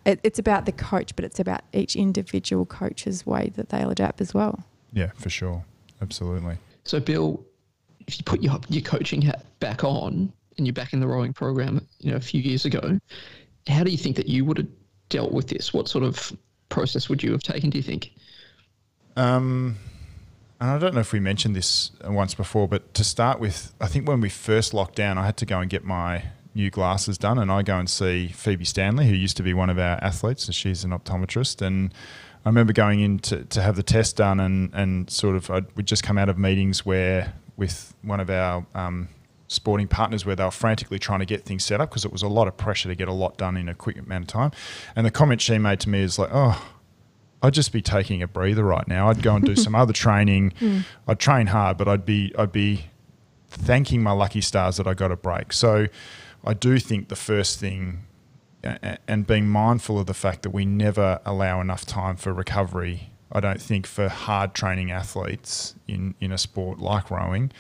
it's 0.06 0.40
about 0.40 0.66
the 0.66 0.72
coach, 0.72 1.16
but 1.16 1.26
it's 1.26 1.40
about 1.40 1.62
each 1.74 1.96
individual 1.96 2.66
coach's 2.66 3.26
way 3.26 3.52
that 3.56 3.70
they'll 3.70 3.90
adapt 3.90 4.22
as 4.22 4.34
well. 4.34 4.64
Yeah, 4.94 5.12
for 5.16 5.30
sure. 5.30 5.66
Absolutely. 6.02 6.58
So, 6.86 7.00
Bill, 7.00 7.44
if 8.08 8.18
you 8.18 8.24
put 8.24 8.42
your 8.42 8.60
your 8.70 8.82
coaching 8.82 9.22
hat 9.22 9.46
back 9.60 9.84
on 9.84 10.32
and 10.60 10.68
you're 10.68 10.74
back 10.74 10.94
in 10.94 11.00
the 11.00 11.08
rowing 11.08 11.34
program, 11.34 11.88
you 12.00 12.12
know, 12.12 12.18
a 12.18 12.22
few 12.22 12.42
years 12.42 12.66
ago, 12.66 13.00
how 13.68 13.84
do 13.84 13.90
you 13.90 13.98
think 13.98 14.16
that 14.18 14.28
you 14.28 14.46
would 14.46 14.58
have 14.58 14.68
dealt 15.10 15.32
with 15.32 15.48
this? 15.48 15.74
What 15.74 15.88
sort 15.88 16.04
of 16.04 16.32
process 16.70 17.10
would 17.10 17.24
you 17.24 17.32
have 17.32 17.42
taken? 17.42 17.72
Do 17.72 17.78
you 17.80 17.84
think? 17.84 18.12
Um, 19.16 19.78
and 20.62 20.70
I 20.70 20.78
don't 20.78 20.94
know 20.94 21.00
if 21.00 21.14
we 21.14 21.20
mentioned 21.20 21.56
this 21.56 21.92
once 22.04 22.36
before, 22.36 22.68
but 22.68 22.94
to 22.94 23.04
start 23.04 23.40
with, 23.40 23.74
I 23.82 23.88
think 23.88 24.08
when 24.08 24.22
we 24.22 24.30
first 24.30 24.74
locked 24.74 24.96
down, 24.96 25.18
I 25.18 25.26
had 25.26 25.38
to 25.38 25.46
go 25.46 25.60
and 25.60 25.70
get 25.70 25.84
my 25.84 26.26
new 26.54 26.70
glasses 26.70 27.18
done, 27.18 27.40
and 27.40 27.52
I 27.52 27.64
go 27.64 27.78
and 27.78 27.90
see 27.90 28.28
Phoebe 28.28 28.66
Stanley, 28.66 29.08
who 29.08 29.16
used 29.16 29.38
to 29.38 29.44
be 29.44 29.54
one 29.54 29.70
of 29.70 29.80
our 29.80 29.98
athletes, 30.04 30.46
and 30.46 30.56
she's 30.56 30.84
an 30.84 30.92
optometrist, 30.92 31.66
and 31.66 31.94
I 32.46 32.50
remember 32.50 32.74
going 32.74 33.00
in 33.00 33.20
to, 33.20 33.46
to 33.46 33.62
have 33.62 33.76
the 33.76 33.84
test 33.84 34.18
done, 34.18 34.40
and 34.40 34.74
and 34.74 35.10
sort 35.10 35.36
of 35.36 35.50
I'd, 35.50 35.66
we'd 35.76 35.86
just 35.86 36.04
come 36.04 36.18
out 36.18 36.30
of 36.30 36.38
meetings 36.38 36.86
where 36.86 37.34
with 37.56 37.94
one 38.02 38.20
of 38.20 38.30
our 38.30 38.66
um, 38.74 39.10
sporting 39.50 39.88
partners 39.88 40.26
where 40.26 40.36
they 40.36 40.44
were 40.44 40.52
frantically 40.52 41.00
trying 41.00 41.20
to 41.20 41.26
get 41.26 41.44
things 41.44 41.66
set 41.66 41.82
up 41.82 41.90
because 41.90 42.06
it 42.06 42.12
was 42.14 42.22
a 42.22 42.30
lot 42.30 42.48
of 42.48 42.56
pressure 42.56 42.88
to 42.88 42.96
get 42.96 43.10
a 43.10 43.14
lot 43.14 43.38
done 43.38 43.58
in 43.58 43.68
a 43.68 43.76
quick 43.76 43.98
amount 43.98 44.24
of 44.24 44.28
time, 44.28 44.52
and 44.96 45.06
the 45.06 45.12
comment 45.12 45.42
she 45.42 45.58
made 45.58 45.82
to 45.82 45.90
me 45.90 46.02
is 46.02 46.18
like, 46.18 46.30
oh. 46.32 46.74
I'd 47.42 47.54
just 47.54 47.72
be 47.72 47.82
taking 47.82 48.22
a 48.22 48.28
breather 48.28 48.66
right 48.66 48.86
now. 48.86 49.08
I'd 49.08 49.24
go 49.24 49.34
and 49.34 49.46
do 49.46 49.56
some 49.66 49.74
other 49.74 49.94
training. 49.94 50.52
Hmm. 50.60 50.80
I'd 51.08 51.20
train 51.20 51.48
hard, 51.48 51.78
but 51.78 51.88
I'd 51.88 52.06
be 52.06 52.34
I'd 52.38 52.52
be 52.52 52.88
thanking 53.48 54.04
my 54.04 54.12
lucky 54.12 54.42
stars 54.42 54.76
that 54.76 54.88
I 54.88 54.94
got 54.94 55.10
a 55.10 55.16
break. 55.16 55.54
So 55.54 55.88
I 56.46 56.54
do 56.54 56.80
think 56.80 57.08
the 57.08 57.16
first 57.16 57.58
thing 57.58 58.06
and 58.64 59.26
being 59.26 59.48
mindful 59.48 60.00
of 60.00 60.06
the 60.06 60.14
fact 60.14 60.42
that 60.44 60.50
we 60.50 60.66
never 60.66 61.20
allow 61.26 61.62
enough 61.62 61.86
time 61.86 62.16
for 62.18 62.34
recovery. 62.34 63.12
I 63.32 63.40
don't 63.40 63.62
think 63.62 63.86
for 63.86 64.10
hard 64.10 64.54
training 64.54 64.92
athletes 64.92 65.76
in, 65.88 66.16
in 66.20 66.32
a 66.32 66.38
sport 66.38 66.80
like 66.80 67.10
rowing 67.12 67.52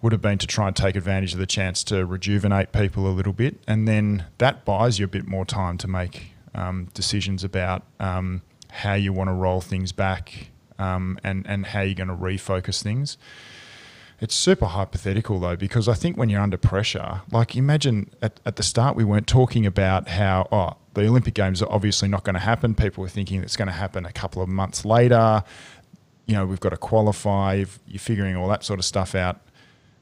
would 0.00 0.12
have 0.12 0.22
been 0.22 0.38
to 0.38 0.46
try 0.46 0.68
and 0.68 0.76
take 0.76 0.96
advantage 0.96 1.32
of 1.32 1.38
the 1.38 1.46
chance 1.46 1.82
to 1.84 2.06
rejuvenate 2.06 2.72
people 2.72 3.06
a 3.08 3.10
little 3.10 3.32
bit. 3.32 3.56
And 3.66 3.88
then 3.88 4.26
that 4.38 4.64
buys 4.64 4.98
you 4.98 5.04
a 5.04 5.08
bit 5.08 5.26
more 5.26 5.44
time 5.44 5.76
to 5.78 5.88
make 5.88 6.32
um, 6.54 6.88
decisions 6.94 7.42
about 7.42 7.82
um, 7.98 8.42
how 8.70 8.94
you 8.94 9.12
want 9.12 9.28
to 9.28 9.34
roll 9.34 9.60
things 9.60 9.92
back 9.92 10.50
um, 10.78 11.18
and, 11.24 11.46
and 11.48 11.66
how 11.66 11.80
you're 11.80 11.94
going 11.94 12.08
to 12.08 12.14
refocus 12.14 12.82
things. 12.82 13.18
It's 14.20 14.34
super 14.34 14.66
hypothetical 14.66 15.38
though, 15.38 15.56
because 15.56 15.88
I 15.88 15.94
think 15.94 16.16
when 16.16 16.28
you're 16.28 16.40
under 16.40 16.56
pressure, 16.56 17.22
like 17.30 17.54
imagine 17.54 18.10
at, 18.20 18.40
at 18.44 18.56
the 18.56 18.64
start 18.64 18.96
we 18.96 19.04
weren't 19.04 19.28
talking 19.28 19.64
about 19.64 20.08
how, 20.08 20.48
oh, 20.50 20.76
the 20.94 21.06
Olympic 21.06 21.34
Games 21.34 21.62
are 21.62 21.70
obviously 21.70 22.08
not 22.08 22.24
going 22.24 22.34
to 22.34 22.40
happen. 22.40 22.74
People 22.74 23.02
were 23.02 23.08
thinking 23.08 23.42
it's 23.42 23.56
going 23.56 23.68
to 23.68 23.72
happen 23.72 24.04
a 24.04 24.12
couple 24.12 24.42
of 24.42 24.48
months 24.48 24.84
later. 24.84 25.44
You 26.26 26.34
know, 26.34 26.46
we've 26.46 26.60
got 26.60 26.70
to 26.70 26.76
qualify. 26.76 27.64
You're 27.86 28.00
figuring 28.00 28.34
all 28.34 28.48
that 28.48 28.64
sort 28.64 28.80
of 28.80 28.84
stuff 28.84 29.14
out. 29.14 29.40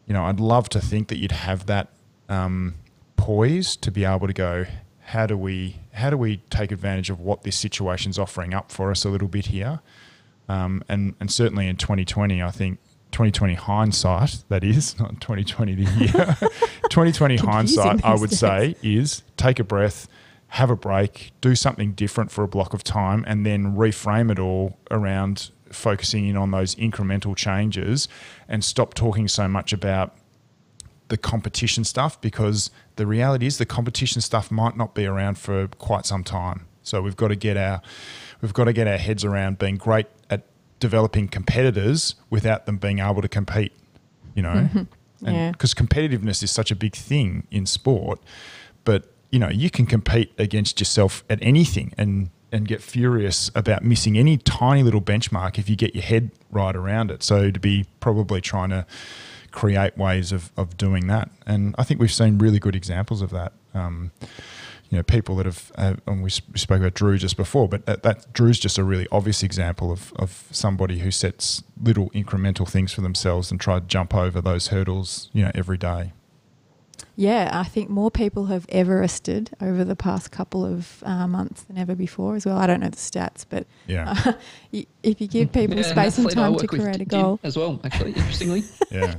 You 0.07 0.15
know, 0.15 0.25
I'd 0.25 0.41
love 0.41 0.69
to 0.71 0.81
think 0.81 1.09
that 1.09 1.19
you'd 1.19 1.33
have 1.33 1.67
that 1.67 1.89
um, 2.29 2.75
poise 3.17 3.77
to 3.77 3.91
be 3.91 4.05
able 4.05 4.27
to 4.27 4.33
go, 4.33 4.67
how 5.01 5.27
do 5.27 5.37
we 5.37 5.77
how 5.93 6.11
do 6.11 6.17
we 6.17 6.39
take 6.51 6.73
advantage 6.73 7.11
of 7.11 7.21
what 7.21 7.43
this 7.43 7.57
situation's 7.57 8.19
offering 8.19 8.53
up 8.53 8.73
for 8.73 8.91
us 8.91 9.05
a 9.05 9.09
little 9.09 9.29
bit 9.29 9.47
here? 9.47 9.81
Um, 10.49 10.83
and 10.89 11.15
and 11.21 11.31
certainly 11.31 11.69
in 11.69 11.77
2020, 11.77 12.43
I 12.43 12.51
think 12.51 12.79
2020 13.13 13.55
hindsight 13.55 14.45
that 14.49 14.65
is 14.65 14.99
not 14.99 15.21
2020 15.21 15.75
the 15.75 15.91
year. 15.93 16.37
2020 16.91 17.37
hindsight, 17.37 18.05
I 18.05 18.15
would 18.15 18.31
days. 18.31 18.39
say, 18.39 18.77
is 18.83 19.23
take 19.37 19.59
a 19.59 19.65
breath, 19.65 20.09
have 20.49 20.71
a 20.71 20.77
break, 20.77 21.33
do 21.41 21.55
something 21.55 21.93
different 21.93 22.31
for 22.31 22.45
a 22.45 22.49
block 22.49 22.75
of 22.75 22.83
time, 22.85 23.25
and 23.27 23.47
then 23.47 23.77
reframe 23.77 24.31
it 24.31 24.39
all 24.39 24.77
around 24.91 25.51
focusing 25.71 26.27
in 26.27 26.37
on 26.37 26.51
those 26.51 26.75
incremental 26.77 27.37
changes, 27.37 28.09
and 28.49 28.64
stop 28.64 28.95
talking 28.95 29.29
so 29.29 29.49
much 29.49 29.73
about 29.73 30.14
the 31.09 31.17
competition 31.17 31.85
stuff 31.85 32.21
because 32.21 32.71
the 32.97 33.07
reality 33.07 33.47
is 33.47 33.59
the 33.59 33.67
competition 33.67 34.21
stuff 34.21 34.51
might 34.51 34.77
not 34.77 34.95
be 34.95 35.07
around 35.07 35.39
for 35.39 35.69
quite 35.79 36.05
some 36.05 36.25
time. 36.25 36.67
So 36.83 37.01
we've 37.01 37.17
got 37.17 37.29
to 37.29 37.37
get 37.37 37.57
our 37.57 37.81
we've 38.43 38.53
got 38.55 38.64
to 38.64 38.73
get 38.73 38.87
our 38.89 38.97
heads 38.99 39.25
around 39.25 39.59
being 39.59 39.77
great 39.77 40.07
at 40.31 40.43
developing 40.81 41.29
competitors 41.29 42.17
without 42.29 42.67
them 42.67 42.77
being 42.77 42.99
able 42.99 43.23
to 43.23 43.29
compete. 43.29 43.73
You 44.35 44.43
know, 44.43 44.69
Mm-hmm. 44.73 44.83
Yeah. 45.29 45.51
because 45.53 45.73
competitiveness 45.73 46.43
is 46.43 46.51
such 46.51 46.71
a 46.71 46.77
big 46.77 46.95
thing 46.95 47.47
in 47.51 47.64
sport, 47.67 48.21
but 48.85 49.12
you 49.31 49.39
know 49.39 49.49
you 49.49 49.71
can 49.71 49.87
compete 49.87 50.33
against 50.39 50.79
yourself 50.81 51.25
at 51.31 51.39
anything 51.41 51.93
and 51.97 52.31
and 52.57 52.67
get 52.67 52.83
furious 52.83 53.51
about 53.55 53.85
missing 53.85 54.17
any 54.19 54.39
tiny 54.39 54.83
little 54.83 55.03
benchmark 55.03 55.59
if 55.59 55.69
you 55.69 55.77
get 55.77 55.95
your 55.95 56.03
head 56.05 56.31
right 56.51 56.75
around 56.75 57.11
it. 57.11 57.23
So 57.23 57.51
to 57.51 57.61
be 57.61 57.85
probably 58.01 58.41
trying 58.41 58.71
to 58.71 58.87
create 59.53 59.97
ways 59.99 60.33
of, 60.33 60.51
of 60.57 60.77
doing 60.77 61.07
that, 61.09 61.31
and 61.47 61.75
I 61.79 61.85
think 61.85 62.01
we've 62.01 62.13
seen 62.13 62.39
really 62.39 62.59
good 62.59 62.75
examples 62.75 63.21
of 63.23 63.31
that. 63.31 63.53
Um, 63.75 64.11
you 64.91 64.97
know, 64.99 65.03
people 65.03 65.35
that 65.37 65.47
have, 65.47 65.73
uh, 65.77 65.95
and 66.07 66.23
we, 66.23 66.29
s- 66.29 66.41
we 66.53 66.59
spoke 66.59 66.79
about 66.81 66.95
Drew 66.95 67.19
just 67.19 67.37
before, 67.37 67.69
but 67.69 67.87
that, 67.87 68.05
that 68.05 68.33
Drew's 68.33 68.59
just 68.59 68.79
a 68.79 68.85
really 68.85 69.09
obvious 69.11 69.43
example 69.43 69.91
of, 69.91 70.13
of 70.15 70.45
somebody 70.53 71.01
who 71.01 71.11
sets 71.11 71.63
little 71.83 72.09
incremental 72.11 72.69
things 72.69 72.93
for 72.93 73.01
themselves 73.01 73.51
and 73.51 73.61
try 73.61 73.81
to 73.81 73.85
jump 73.87 74.15
over 74.15 74.41
those 74.41 74.69
hurdles, 74.69 75.29
you 75.33 75.43
know, 75.43 75.51
every 75.57 75.77
day. 75.77 76.13
Yeah, 77.19 77.51
I 77.53 77.64
think 77.64 77.89
more 77.89 78.11
people 78.11 78.47
have 78.47 78.67
Everested 78.67 79.49
over 79.61 79.85
the 79.85 79.97
past 79.97 80.31
couple 80.31 80.67
of 80.67 81.03
uh, 81.03 81.27
months 81.27 81.62
than 81.62 81.79
ever 81.79 81.95
before 81.95 82.37
as 82.37 82.45
well. 82.45 82.59
I 82.59 82.67
don't 82.67 82.81
know 82.81 82.91
the 82.91 82.97
stats, 82.97 83.47
but 83.49 83.67
Yeah, 83.87 84.14
uh, 84.27 84.33
y- 84.73 84.87
if 85.03 85.21
you 85.23 85.27
give 85.27 85.51
people 85.51 85.77
Yeah, 85.79 85.83
space 85.83 86.19
and 86.19 86.31
time 86.31 86.57
to 86.57 86.67
create 86.67 87.01
a 87.01 87.07
goal, 87.07 87.41
as 87.43 87.57
well. 87.57 87.81
Actually, 87.85 88.12
interestingly, 88.12 88.64
yeah. 88.91 89.17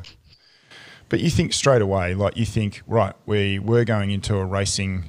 But 1.09 1.21
you 1.21 1.29
think 1.29 1.53
straight 1.53 1.81
away, 1.81 2.13
like 2.13 2.37
you 2.37 2.45
think, 2.45 2.81
right, 2.85 3.13
we 3.25 3.59
were 3.59 3.83
going 3.85 4.11
into 4.11 4.35
a 4.35 4.45
racing 4.45 5.05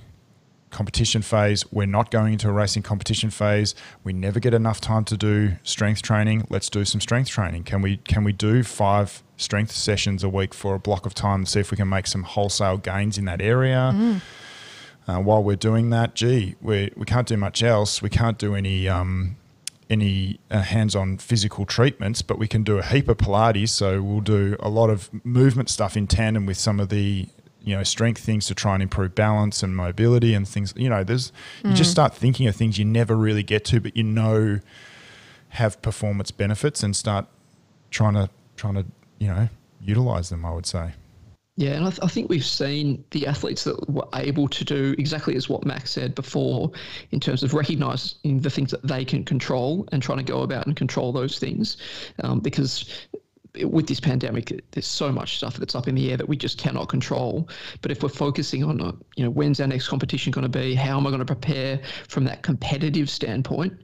competition 0.78 1.22
phase. 1.22 1.64
We're 1.72 1.92
not 1.98 2.12
going 2.12 2.34
into 2.34 2.48
a 2.48 2.52
racing 2.52 2.84
competition 2.84 3.30
phase. 3.30 3.74
We 4.04 4.12
never 4.12 4.38
get 4.38 4.54
enough 4.54 4.80
time 4.80 5.04
to 5.06 5.16
do 5.16 5.56
strength 5.64 6.02
training. 6.02 6.46
Let's 6.50 6.70
do 6.70 6.84
some 6.84 7.00
strength 7.00 7.30
training. 7.30 7.64
Can 7.64 7.82
we 7.82 7.96
can 8.12 8.22
we 8.22 8.32
do 8.32 8.62
five 8.62 9.24
strength 9.36 9.72
sessions 9.72 10.22
a 10.22 10.28
week 10.28 10.54
for 10.54 10.76
a 10.76 10.78
block 10.78 11.04
of 11.04 11.14
time 11.14 11.40
and 11.40 11.48
see 11.48 11.58
if 11.58 11.72
we 11.72 11.76
can 11.76 11.88
make 11.88 12.06
some 12.06 12.22
wholesale 12.22 12.76
gains 12.76 13.18
in 13.18 13.24
that 13.24 13.40
area? 13.40 13.80
Uh, 15.08 15.18
while 15.18 15.42
we're 15.42 15.56
doing 15.70 15.90
that, 15.90 16.14
gee, 16.14 16.54
we 16.60 16.92
we 16.96 17.04
can't 17.04 17.26
do 17.26 17.36
much 17.36 17.60
else. 17.60 18.00
We 18.00 18.10
can't 18.10 18.38
do 18.38 18.54
any 18.54 18.88
um, 18.88 19.36
any 19.90 20.38
uh, 20.50 20.60
hands-on 20.60 21.18
physical 21.18 21.64
treatments, 21.64 22.22
but 22.22 22.38
we 22.38 22.46
can 22.46 22.62
do 22.62 22.78
a 22.78 22.84
heap 22.84 23.08
of 23.08 23.16
Pilates. 23.16 23.70
So 23.70 24.00
we'll 24.00 24.20
do 24.20 24.56
a 24.60 24.68
lot 24.68 24.90
of 24.90 25.10
movement 25.24 25.70
stuff 25.70 25.96
in 25.96 26.06
tandem 26.06 26.46
with 26.46 26.58
some 26.58 26.78
of 26.78 26.88
the 26.88 27.26
you 27.68 27.76
know 27.76 27.82
strength 27.82 28.22
things 28.22 28.46
to 28.46 28.54
try 28.54 28.72
and 28.72 28.82
improve 28.82 29.14
balance 29.14 29.62
and 29.62 29.76
mobility 29.76 30.32
and 30.32 30.48
things. 30.48 30.72
You 30.74 30.88
know, 30.88 31.04
there's 31.04 31.32
you 31.62 31.74
just 31.74 31.90
start 31.90 32.14
thinking 32.14 32.46
of 32.46 32.56
things 32.56 32.78
you 32.78 32.84
never 32.86 33.14
really 33.14 33.42
get 33.42 33.66
to, 33.66 33.80
but 33.80 33.94
you 33.94 34.04
know 34.04 34.60
have 35.50 35.80
performance 35.82 36.30
benefits 36.30 36.82
and 36.82 36.96
start 36.96 37.26
trying 37.90 38.14
to 38.14 38.30
trying 38.56 38.74
to 38.74 38.86
you 39.18 39.28
know 39.28 39.48
utilize 39.82 40.30
them. 40.30 40.46
I 40.46 40.52
would 40.52 40.64
say. 40.64 40.92
Yeah, 41.56 41.72
and 41.72 41.84
I, 41.84 41.90
th- 41.90 41.98
I 42.04 42.06
think 42.06 42.30
we've 42.30 42.44
seen 42.44 43.04
the 43.10 43.26
athletes 43.26 43.64
that 43.64 43.90
were 43.90 44.06
able 44.14 44.46
to 44.46 44.64
do 44.64 44.94
exactly 44.96 45.34
as 45.34 45.48
what 45.48 45.66
Max 45.66 45.90
said 45.90 46.14
before, 46.14 46.70
in 47.10 47.18
terms 47.18 47.42
of 47.42 47.52
recognizing 47.52 48.38
the 48.38 48.48
things 48.48 48.70
that 48.70 48.86
they 48.86 49.04
can 49.04 49.24
control 49.24 49.86
and 49.90 50.00
trying 50.00 50.18
to 50.18 50.24
go 50.24 50.42
about 50.42 50.66
and 50.66 50.76
control 50.76 51.12
those 51.12 51.40
things, 51.40 51.76
um, 52.22 52.38
because 52.38 53.08
with 53.64 53.86
this 53.86 54.00
pandemic, 54.00 54.52
there's 54.72 54.86
so 54.86 55.10
much 55.10 55.36
stuff 55.36 55.56
that's 55.56 55.74
up 55.74 55.88
in 55.88 55.94
the 55.94 56.10
air 56.10 56.16
that 56.16 56.28
we 56.28 56.36
just 56.36 56.58
cannot 56.58 56.88
control. 56.88 57.48
But 57.82 57.90
if 57.90 58.02
we're 58.02 58.08
focusing 58.08 58.64
on, 58.64 58.78
you 59.16 59.24
know, 59.24 59.30
when's 59.30 59.60
our 59.60 59.66
next 59.66 59.88
competition 59.88 60.30
going 60.30 60.42
to 60.42 60.48
be? 60.48 60.74
How 60.74 60.96
am 60.96 61.06
I 61.06 61.10
going 61.10 61.20
to 61.20 61.26
prepare 61.26 61.80
from 62.08 62.24
that 62.24 62.42
competitive 62.42 63.10
standpoint? 63.10 63.74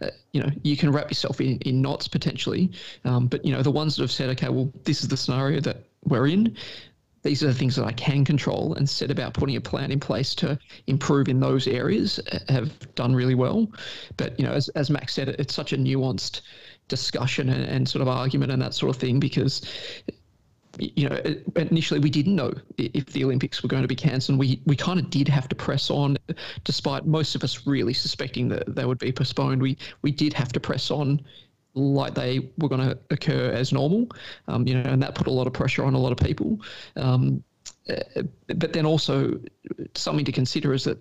Uh, 0.00 0.08
you 0.32 0.40
know, 0.40 0.50
you 0.62 0.76
can 0.76 0.92
wrap 0.92 1.10
yourself 1.10 1.40
in, 1.40 1.58
in 1.60 1.80
knots 1.82 2.08
potentially. 2.08 2.72
Um, 3.04 3.26
but, 3.26 3.44
you 3.44 3.52
know, 3.52 3.62
the 3.62 3.70
ones 3.70 3.96
that 3.96 4.02
have 4.02 4.12
said, 4.12 4.30
okay, 4.30 4.48
well, 4.48 4.72
this 4.84 5.02
is 5.02 5.08
the 5.08 5.16
scenario 5.16 5.60
that 5.60 5.84
we're 6.04 6.26
in 6.26 6.56
these 7.24 7.42
are 7.42 7.46
the 7.46 7.54
things 7.54 7.74
that 7.76 7.86
I 7.86 7.92
can 7.92 8.24
control 8.24 8.74
and 8.74 8.88
set 8.88 9.10
about 9.10 9.32
putting 9.32 9.56
a 9.56 9.60
plan 9.60 9.90
in 9.90 9.98
place 9.98 10.34
to 10.36 10.58
improve 10.86 11.28
in 11.28 11.40
those 11.40 11.66
areas 11.66 12.20
uh, 12.30 12.38
have 12.50 12.94
done 12.94 13.14
really 13.14 13.34
well. 13.34 13.66
But, 14.18 14.38
you 14.38 14.46
know, 14.46 14.52
as, 14.52 14.68
as 14.70 14.90
Max 14.90 15.14
said, 15.14 15.30
it's 15.30 15.54
such 15.54 15.72
a 15.72 15.78
nuanced 15.78 16.42
discussion 16.88 17.48
and, 17.48 17.64
and 17.64 17.88
sort 17.88 18.02
of 18.02 18.08
argument 18.08 18.52
and 18.52 18.60
that 18.60 18.74
sort 18.74 18.94
of 18.94 19.00
thing 19.00 19.18
because 19.18 19.62
you 20.78 21.08
know, 21.08 21.20
initially 21.56 22.00
we 22.00 22.10
didn't 22.10 22.34
know 22.34 22.52
if 22.78 23.06
the 23.06 23.24
Olympics 23.24 23.62
were 23.62 23.68
going 23.68 23.82
to 23.82 23.88
be 23.88 23.94
cancelled. 23.94 24.38
We 24.38 24.60
we 24.66 24.76
kind 24.76 24.98
of 24.98 25.10
did 25.10 25.28
have 25.28 25.48
to 25.48 25.54
press 25.54 25.90
on, 25.90 26.16
despite 26.64 27.06
most 27.06 27.34
of 27.34 27.44
us 27.44 27.66
really 27.66 27.94
suspecting 27.94 28.48
that 28.48 28.74
they 28.74 28.84
would 28.84 28.98
be 28.98 29.12
postponed. 29.12 29.62
We 29.62 29.78
we 30.02 30.10
did 30.10 30.32
have 30.32 30.52
to 30.52 30.60
press 30.60 30.90
on, 30.90 31.20
like 31.74 32.14
they 32.14 32.50
were 32.58 32.68
going 32.68 32.88
to 32.88 32.98
occur 33.10 33.50
as 33.50 33.72
normal, 33.72 34.08
um, 34.48 34.66
you 34.66 34.74
know, 34.74 34.90
and 34.90 35.02
that 35.02 35.14
put 35.14 35.26
a 35.26 35.30
lot 35.30 35.46
of 35.46 35.52
pressure 35.52 35.84
on 35.84 35.94
a 35.94 35.98
lot 35.98 36.12
of 36.12 36.18
people. 36.18 36.60
Um, 36.96 37.42
uh, 37.88 38.22
but 38.56 38.72
then 38.72 38.86
also 38.86 39.38
something 39.94 40.24
to 40.24 40.32
consider 40.32 40.72
is 40.72 40.84
that 40.84 40.98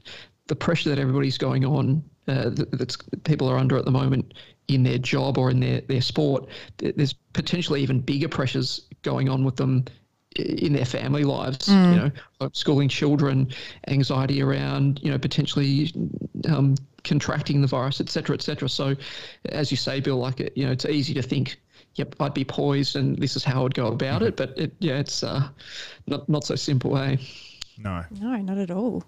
the 0.47 0.55
pressure 0.55 0.89
that 0.89 0.99
everybody's 0.99 1.37
going 1.37 1.65
on, 1.65 2.03
uh, 2.27 2.49
that 2.49 2.95
people 3.23 3.49
are 3.49 3.57
under 3.57 3.77
at 3.77 3.85
the 3.85 3.91
moment 3.91 4.33
in 4.67 4.83
their 4.83 4.97
job 4.97 5.37
or 5.37 5.49
in 5.49 5.59
their, 5.59 5.81
their 5.81 6.01
sport, 6.01 6.47
there's 6.77 7.13
potentially 7.33 7.81
even 7.81 7.99
bigger 7.99 8.29
pressures 8.29 8.81
going 9.01 9.29
on 9.29 9.43
with 9.43 9.55
them 9.55 9.85
in 10.35 10.73
their 10.73 10.85
family 10.85 11.23
lives, 11.23 11.67
you 11.67 11.75
know, 11.75 12.11
schooling 12.53 12.89
children, 12.89 13.47
anxiety 13.87 14.41
around, 14.41 14.99
you 15.03 15.11
know, 15.11 15.17
potentially 15.19 15.93
um, 16.49 16.75
contracting 17.03 17.61
the 17.61 17.67
virus, 17.67 18.01
et 18.01 18.09
cetera, 18.09 18.33
et 18.33 18.41
cetera. 18.41 18.67
So, 18.67 18.95
as 19.49 19.69
you 19.69 19.77
say, 19.77 19.99
Bill, 19.99 20.17
like, 20.17 20.39
it, 20.39 20.53
you 20.57 20.65
know, 20.65 20.71
it's 20.71 20.85
easy 20.85 21.13
to 21.13 21.21
think, 21.21 21.57
yep, 21.95 22.15
I'd 22.19 22.33
be 22.33 22.45
poised 22.45 22.95
and 22.95 23.15
this 23.17 23.35
is 23.35 23.43
how 23.43 23.65
I'd 23.65 23.75
go 23.75 23.87
about 23.87 24.23
it. 24.23 24.35
But, 24.35 24.57
it, 24.57 24.73
yeah, 24.79 24.97
it's 24.97 25.21
uh, 25.21 25.49
not, 26.07 26.27
not 26.27 26.45
so 26.45 26.55
simple, 26.55 26.97
eh? 26.97 27.17
No. 27.77 28.03
no, 28.19 28.37
not 28.37 28.57
at 28.57 28.71
all. 28.71 29.03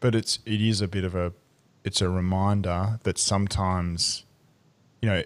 but 0.00 0.14
it's 0.14 0.40
it 0.44 0.60
is 0.60 0.82
a 0.82 0.88
bit 0.88 1.04
of 1.04 1.14
a 1.14 1.32
it's 1.84 2.02
a 2.02 2.08
reminder 2.08 2.98
that 3.04 3.18
sometimes 3.18 4.24
you 5.02 5.08
know 5.08 5.22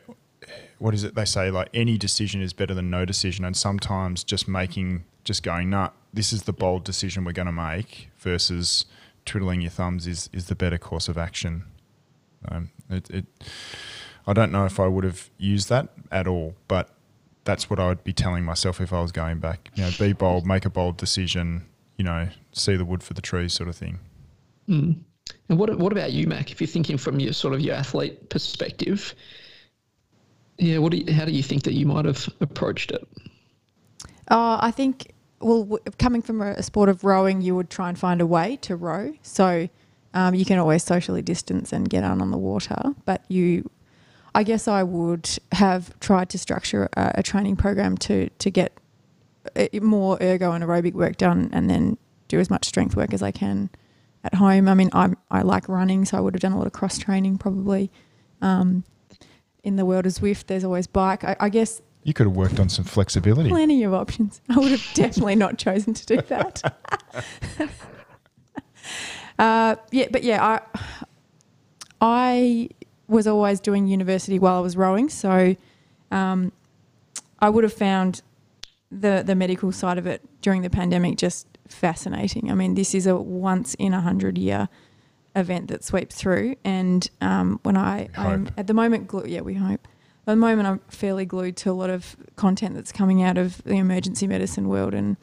what 0.79 0.95
is 0.95 1.05
it 1.05 1.14
they 1.14 1.24
say 1.24 1.51
like 1.51 1.68
any 1.72 1.97
decision 1.97 2.43
is 2.43 2.53
better 2.53 2.74
than 2.74 2.91
no 2.91 3.05
decision 3.05 3.45
and 3.45 3.57
sometimes 3.57 4.24
just 4.24 4.49
making 4.49 5.05
just 5.22 5.43
going 5.43 5.70
nah 5.70 5.91
this 6.12 6.33
is 6.33 6.43
the 6.43 6.53
bold 6.53 6.83
decision 6.83 7.24
we're 7.24 7.33
going 7.33 7.47
to 7.47 7.53
make 7.53 8.11
versus 8.18 8.87
twiddling 9.24 9.61
your 9.61 9.70
thumbs 9.70 10.07
is 10.07 10.29
is 10.33 10.47
the 10.47 10.55
better 10.55 10.79
course 10.79 11.09
of 11.09 11.16
action 11.16 11.64
um, 12.49 12.70
it, 12.91 13.09
it 13.11 13.24
I 14.27 14.33
don't 14.33 14.51
know 14.51 14.64
if 14.64 14.81
I 14.81 14.87
would 14.89 15.05
have 15.05 15.31
used 15.39 15.68
that 15.68 15.89
at 16.11 16.27
all 16.27 16.55
but 16.66 16.91
that's 17.45 17.70
what 17.70 17.79
I 17.79 17.87
would 17.87 18.03
be 18.03 18.12
telling 18.12 18.45
myself 18.45 18.81
if 18.81 18.93
I 18.93 19.01
was 19.01 19.12
going 19.12 19.39
back 19.39 19.70
you 19.74 19.85
know 19.85 19.91
be 19.99 20.12
bold 20.12 20.47
make 20.47 20.64
a 20.64 20.70
bold 20.70 20.97
decision 20.97 21.66
you 21.97 22.05
know 22.05 22.29
see 22.53 22.77
the 22.77 22.85
wood 22.85 23.03
for 23.03 23.14
the 23.14 23.22
trees 23.22 23.53
sort 23.53 23.68
of 23.68 23.77
thing 23.77 24.01
Mm. 24.68 24.99
And 25.49 25.59
what 25.59 25.77
what 25.79 25.93
about 25.93 26.12
you, 26.12 26.27
Mac? 26.27 26.51
If 26.51 26.61
you're 26.61 26.68
thinking 26.68 26.99
from 26.99 27.20
your 27.20 27.33
sort 27.33 27.55
of 27.55 27.61
your 27.61 27.74
athlete 27.74 28.29
perspective, 28.29 29.14
yeah, 30.59 30.78
what 30.78 30.92
do 30.92 30.98
you, 30.98 31.12
how 31.12 31.24
do 31.24 31.32
you 31.32 31.42
think 31.42 31.64
that 31.64 31.74
you 31.74 31.86
might 31.86 32.04
have 32.04 32.28
approached 32.40 32.90
it? 32.90 33.07
Uh, 34.28 34.59
I 34.61 34.70
think, 34.70 35.12
well, 35.40 35.62
w- 35.64 35.82
coming 35.98 36.22
from 36.22 36.40
a, 36.40 36.52
a 36.52 36.62
sport 36.62 36.88
of 36.88 37.04
rowing, 37.04 37.40
you 37.40 37.54
would 37.54 37.70
try 37.70 37.88
and 37.88 37.98
find 37.98 38.20
a 38.20 38.26
way 38.26 38.57
to 38.62 38.74
row. 38.76 39.14
So 39.22 39.68
um, 40.14 40.34
you 40.34 40.44
can 40.44 40.59
always 40.59 40.82
socially 40.82 41.22
distance 41.22 41.72
and 41.72 41.88
get 41.88 42.02
out 42.02 42.20
on 42.20 42.30
the 42.30 42.38
water. 42.38 42.94
But 43.04 43.24
you, 43.28 43.70
I 44.34 44.42
guess 44.42 44.66
I 44.66 44.82
would 44.82 45.28
have 45.52 45.98
tried 46.00 46.30
to 46.30 46.38
structure 46.38 46.88
a, 46.96 47.12
a 47.16 47.22
training 47.22 47.57
program 47.57 47.96
to, 47.98 48.28
to 48.30 48.50
get 48.50 48.78
uh, 49.54 49.66
more 49.80 50.18
ergo 50.20 50.52
and 50.52 50.64
aerobic 50.64 50.94
work 50.94 51.16
done 51.18 51.50
and 51.52 51.70
then 51.70 51.98
do 52.28 52.40
as 52.40 52.50
much 52.50 52.64
strength 52.64 52.96
work 52.96 53.12
as 53.12 53.22
I 53.22 53.30
can 53.30 53.70
at 54.24 54.34
home. 54.34 54.68
I 54.68 54.74
mean, 54.74 54.90
I'm, 54.92 55.16
I 55.30 55.42
like 55.42 55.68
running, 55.68 56.04
so 56.04 56.16
I 56.16 56.20
would 56.20 56.34
have 56.34 56.40
done 56.40 56.52
a 56.52 56.59
lot 56.59 56.66
of 56.66 56.72
cross 56.72 56.98
training 56.98 57.38
probably. 57.38 57.92
Um, 58.42 58.84
in 59.67 59.75
the 59.77 59.85
world 59.85 60.07
of 60.07 60.12
Zwift, 60.12 60.47
there's 60.47 60.64
always 60.64 60.87
bike. 60.87 61.25
I, 61.25 61.37
I 61.41 61.49
guess 61.49 61.83
You 62.05 62.14
could 62.14 62.27
have 62.29 62.37
worked 62.37 62.61
on 62.61 62.69
some 62.69 62.85
flexibility. 62.85 63.49
plenty 63.51 63.83
of 63.83 63.93
options. 63.93 64.41
I 64.49 64.59
would 64.59 64.71
have 64.71 64.87
definitely 64.95 65.35
not 65.35 65.59
chosen 65.59 65.93
to 65.93 66.07
do 66.07 66.17
that. 66.29 66.62
uh, 69.39 69.77
yeah, 69.91 70.07
but 70.11 70.23
yeah, 70.23 70.43
I 70.45 70.61
I 72.01 72.69
was 73.09 73.27
always 73.27 73.61
doing 73.61 73.87
university 73.87 74.39
while 74.39 74.57
I 74.57 74.61
was 74.61 74.77
rowing, 74.77 75.09
so 75.09 75.57
um, 76.11 76.53
I 77.41 77.51
would 77.51 77.64
have 77.64 77.73
found 77.75 78.23
the 78.91 79.23
the 79.27 79.35
medical 79.35 79.73
side 79.73 79.99
of 79.99 80.07
it 80.07 80.23
during 80.43 80.62
the 80.62 80.71
pandemic 80.71 81.17
just 81.19 81.47
fascinating. 81.69 82.51
I 82.51 82.55
mean, 82.55 82.75
this 82.75 82.95
is 82.95 83.07
a 83.07 83.17
once 83.17 83.75
in 83.75 83.93
a 83.95 84.01
hundred 84.01 84.39
year 84.39 84.69
event 85.37 85.68
that 85.68 85.84
sweeps 85.84 86.16
through, 86.16 86.57
and 86.64 87.09
um, 87.20 87.61
when 87.62 87.76
I 87.76 88.09
I'm 88.16 88.51
at 88.57 88.66
the 88.66 88.74
moment, 88.74 89.07
glu- 89.07 89.26
yeah, 89.26 89.43
we 89.43 89.55
hope. 89.55 89.87
At 90.26 90.32
the 90.32 90.37
moment, 90.37 90.66
I'm 90.66 90.80
fairly 90.89 91.24
glued 91.24 91.57
to 91.59 91.70
a 91.70 91.72
lot 91.72 91.89
of 91.89 92.16
content 92.34 92.74
that's 92.74 92.91
coming 92.91 93.22
out 93.22 93.39
of 93.39 93.62
the 93.62 93.76
emergency 93.76 94.26
medicine 94.26 94.68
world, 94.68 94.95
and 94.95 95.16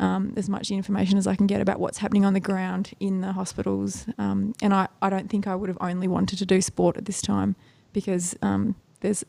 um, 0.00 0.32
as 0.36 0.48
much 0.48 0.70
information 0.70 1.16
as 1.16 1.26
I 1.28 1.36
can 1.36 1.46
get 1.46 1.60
about 1.60 1.78
what's 1.78 1.98
happening 1.98 2.24
on 2.24 2.34
the 2.34 2.40
ground 2.40 2.92
in 2.98 3.20
the 3.20 3.32
hospitals. 3.32 4.06
Um, 4.18 4.54
and 4.60 4.74
I, 4.74 4.88
I 5.00 5.10
don't 5.10 5.30
think 5.30 5.46
I 5.46 5.54
would 5.54 5.68
have 5.68 5.78
only 5.80 6.08
wanted 6.08 6.38
to 6.40 6.46
do 6.46 6.60
sport 6.60 6.96
at 6.96 7.04
this 7.04 7.22
time 7.22 7.54
because 7.92 8.34
um, 8.42 8.74
there's 9.00 9.24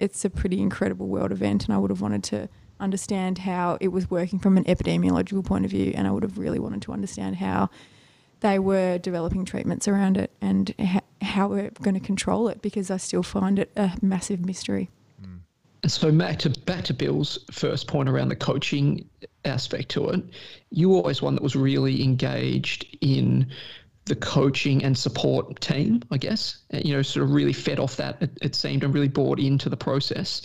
it's 0.00 0.24
a 0.24 0.30
pretty 0.30 0.60
incredible 0.60 1.06
world 1.06 1.30
event, 1.30 1.66
and 1.66 1.74
I 1.74 1.78
would 1.78 1.90
have 1.90 2.00
wanted 2.00 2.24
to 2.24 2.48
understand 2.80 3.38
how 3.38 3.76
it 3.80 3.88
was 3.88 4.10
working 4.10 4.38
from 4.38 4.56
an 4.56 4.64
epidemiological 4.64 5.44
point 5.44 5.64
of 5.64 5.70
view, 5.70 5.92
and 5.94 6.06
I 6.06 6.10
would 6.10 6.22
have 6.22 6.38
really 6.38 6.58
wanted 6.58 6.82
to 6.82 6.92
understand 6.92 7.36
how 7.36 7.68
they 8.40 8.58
were 8.58 8.98
developing 8.98 9.44
treatments 9.44 9.88
around 9.88 10.16
it 10.16 10.30
and 10.40 10.74
ha- 10.78 11.00
how 11.22 11.48
we're 11.48 11.70
going 11.82 11.94
to 11.94 12.00
control 12.00 12.48
it 12.48 12.62
because 12.62 12.90
I 12.90 12.96
still 12.96 13.22
find 13.22 13.58
it 13.58 13.70
a 13.76 13.92
massive 14.00 14.44
mystery. 14.44 14.90
Mm. 15.22 15.40
So 15.90 16.12
back 16.12 16.38
to 16.40 16.50
back 16.50 16.84
to 16.84 16.94
Bill's 16.94 17.38
first 17.50 17.86
point 17.86 18.08
around 18.08 18.28
the 18.28 18.36
coaching 18.36 19.08
aspect 19.44 19.88
to 19.90 20.08
it. 20.10 20.22
You 20.70 20.90
were 20.90 20.96
always 20.96 21.22
one 21.22 21.34
that 21.34 21.42
was 21.42 21.56
really 21.56 22.02
engaged 22.02 22.96
in 23.00 23.50
the 24.04 24.16
coaching 24.16 24.82
and 24.84 24.96
support 24.96 25.60
team, 25.60 26.02
I 26.10 26.18
guess. 26.18 26.58
You 26.72 26.94
know, 26.94 27.02
sort 27.02 27.24
of 27.24 27.32
really 27.32 27.52
fed 27.52 27.78
off 27.78 27.96
that. 27.96 28.22
It, 28.22 28.38
it 28.40 28.54
seemed 28.54 28.84
and 28.84 28.94
really 28.94 29.08
bought 29.08 29.38
into 29.38 29.68
the 29.68 29.76
process. 29.76 30.42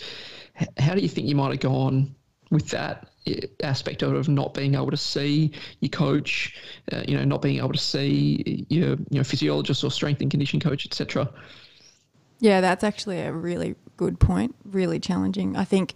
How 0.78 0.94
do 0.94 1.00
you 1.00 1.08
think 1.08 1.26
you 1.26 1.34
might 1.34 1.50
have 1.50 1.60
gone 1.60 2.14
with 2.50 2.68
that 2.70 3.08
aspect 3.62 4.02
of 4.02 4.28
not 4.28 4.54
being 4.54 4.74
able 4.74 4.90
to 4.90 4.96
see 4.96 5.50
your 5.80 5.90
coach, 5.90 6.56
uh, 6.92 7.02
you 7.06 7.16
know, 7.16 7.24
not 7.24 7.42
being 7.42 7.58
able 7.58 7.72
to 7.72 7.78
see 7.78 8.66
your 8.68 8.90
you 8.90 9.18
know 9.18 9.24
physiologist 9.24 9.82
or 9.84 9.90
strength 9.90 10.20
and 10.20 10.30
condition 10.30 10.60
coach, 10.60 10.86
etc. 10.86 11.28
Yeah, 12.40 12.60
that's 12.60 12.84
actually 12.84 13.20
a 13.20 13.32
really 13.32 13.74
good 13.96 14.20
point. 14.20 14.54
Really 14.64 15.00
challenging. 15.00 15.56
I 15.56 15.64
think 15.64 15.94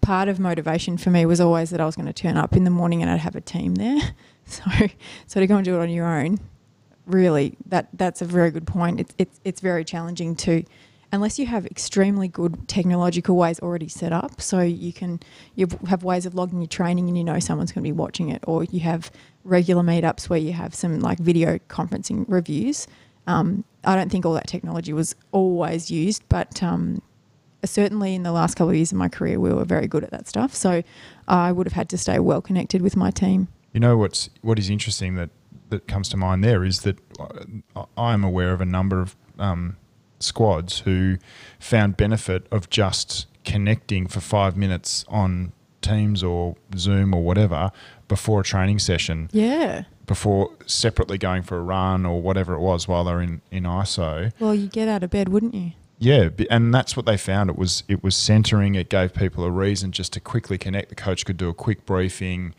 part 0.00 0.28
of 0.28 0.38
motivation 0.38 0.96
for 0.96 1.10
me 1.10 1.26
was 1.26 1.40
always 1.40 1.70
that 1.70 1.80
I 1.80 1.86
was 1.86 1.96
going 1.96 2.06
to 2.06 2.12
turn 2.12 2.36
up 2.36 2.56
in 2.56 2.64
the 2.64 2.70
morning 2.70 3.02
and 3.02 3.10
I'd 3.10 3.20
have 3.20 3.36
a 3.36 3.40
team 3.40 3.74
there. 3.76 4.00
So, 4.46 4.64
so 5.28 5.38
to 5.38 5.46
go 5.46 5.54
and 5.54 5.64
do 5.64 5.76
it 5.76 5.80
on 5.80 5.90
your 5.90 6.06
own, 6.06 6.40
really, 7.06 7.56
that 7.66 7.88
that's 7.92 8.20
a 8.20 8.24
very 8.24 8.50
good 8.50 8.66
point. 8.66 8.98
It's 8.98 9.14
it's 9.16 9.40
it's 9.44 9.60
very 9.60 9.84
challenging 9.84 10.34
to, 10.36 10.64
unless 11.12 11.38
you 11.38 11.46
have 11.46 11.66
extremely 11.66 12.28
good 12.28 12.68
technological 12.68 13.36
ways 13.36 13.60
already 13.60 13.88
set 13.88 14.12
up, 14.12 14.40
so 14.40 14.60
you 14.60 14.92
can 14.92 15.20
you 15.54 15.68
have 15.88 16.04
ways 16.04 16.26
of 16.26 16.34
logging 16.34 16.60
your 16.60 16.68
training 16.68 17.08
and 17.08 17.16
you 17.16 17.24
know 17.24 17.38
someone's 17.38 17.72
going 17.72 17.82
to 17.82 17.88
be 17.88 17.92
watching 17.92 18.28
it, 18.28 18.42
or 18.46 18.64
you 18.64 18.80
have 18.80 19.10
regular 19.44 19.82
meetups 19.82 20.28
where 20.28 20.38
you 20.38 20.52
have 20.52 20.74
some 20.74 21.00
like 21.00 21.18
video 21.18 21.58
conferencing 21.68 22.24
reviews. 22.28 22.86
Um, 23.26 23.64
I 23.84 23.96
don't 23.96 24.10
think 24.10 24.26
all 24.26 24.34
that 24.34 24.46
technology 24.46 24.92
was 24.92 25.14
always 25.32 25.90
used, 25.90 26.22
but 26.28 26.62
um, 26.62 27.02
certainly 27.64 28.14
in 28.14 28.22
the 28.22 28.32
last 28.32 28.56
couple 28.56 28.70
of 28.70 28.76
years 28.76 28.92
of 28.92 28.98
my 28.98 29.08
career, 29.08 29.38
we 29.38 29.52
were 29.52 29.64
very 29.64 29.86
good 29.86 30.04
at 30.04 30.10
that 30.10 30.28
stuff. 30.28 30.54
So 30.54 30.82
I 31.28 31.52
would 31.52 31.66
have 31.66 31.72
had 31.72 31.88
to 31.90 31.98
stay 31.98 32.18
well 32.18 32.40
connected 32.40 32.82
with 32.82 32.96
my 32.96 33.10
team. 33.10 33.48
You 33.72 33.80
know 33.80 33.96
what's 33.96 34.30
what 34.42 34.58
is 34.58 34.68
interesting 34.68 35.14
that 35.14 35.30
that 35.68 35.86
comes 35.86 36.08
to 36.08 36.16
mind 36.16 36.42
there 36.42 36.64
is 36.64 36.80
that 36.80 36.98
I 37.96 38.12
am 38.12 38.24
aware 38.24 38.52
of 38.52 38.60
a 38.60 38.64
number 38.64 39.00
of 39.00 39.16
um, 39.38 39.76
squads 40.20 40.80
who 40.80 41.18
found 41.58 41.96
benefit 41.96 42.46
of 42.50 42.70
just 42.70 43.26
connecting 43.44 44.06
for 44.06 44.20
five 44.20 44.56
minutes 44.56 45.04
on 45.08 45.52
Teams 45.82 46.22
or 46.22 46.56
Zoom 46.76 47.14
or 47.14 47.22
whatever 47.22 47.72
before 48.06 48.40
a 48.40 48.44
training 48.44 48.78
session. 48.78 49.30
Yeah. 49.32 49.84
Before 50.06 50.50
separately 50.66 51.18
going 51.18 51.42
for 51.42 51.56
a 51.56 51.62
run 51.62 52.04
or 52.04 52.20
whatever 52.20 52.54
it 52.54 52.60
was 52.60 52.86
while 52.86 53.04
they're 53.04 53.20
in, 53.20 53.40
in 53.50 53.64
ISO. 53.64 54.32
Well, 54.40 54.54
you 54.54 54.68
get 54.68 54.88
out 54.88 55.02
of 55.02 55.10
bed, 55.10 55.28
wouldn't 55.28 55.54
you? 55.54 55.72
Yeah, 55.98 56.30
and 56.48 56.72
that's 56.72 56.96
what 56.96 57.04
they 57.04 57.18
found. 57.18 57.50
It 57.50 57.58
was 57.58 57.84
it 57.86 58.02
was 58.02 58.16
centering. 58.16 58.74
It 58.74 58.88
gave 58.88 59.12
people 59.12 59.44
a 59.44 59.50
reason 59.50 59.92
just 59.92 60.14
to 60.14 60.20
quickly 60.20 60.56
connect. 60.56 60.88
The 60.88 60.94
coach 60.94 61.26
could 61.26 61.36
do 61.36 61.50
a 61.50 61.54
quick 61.54 61.84
briefing, 61.84 62.54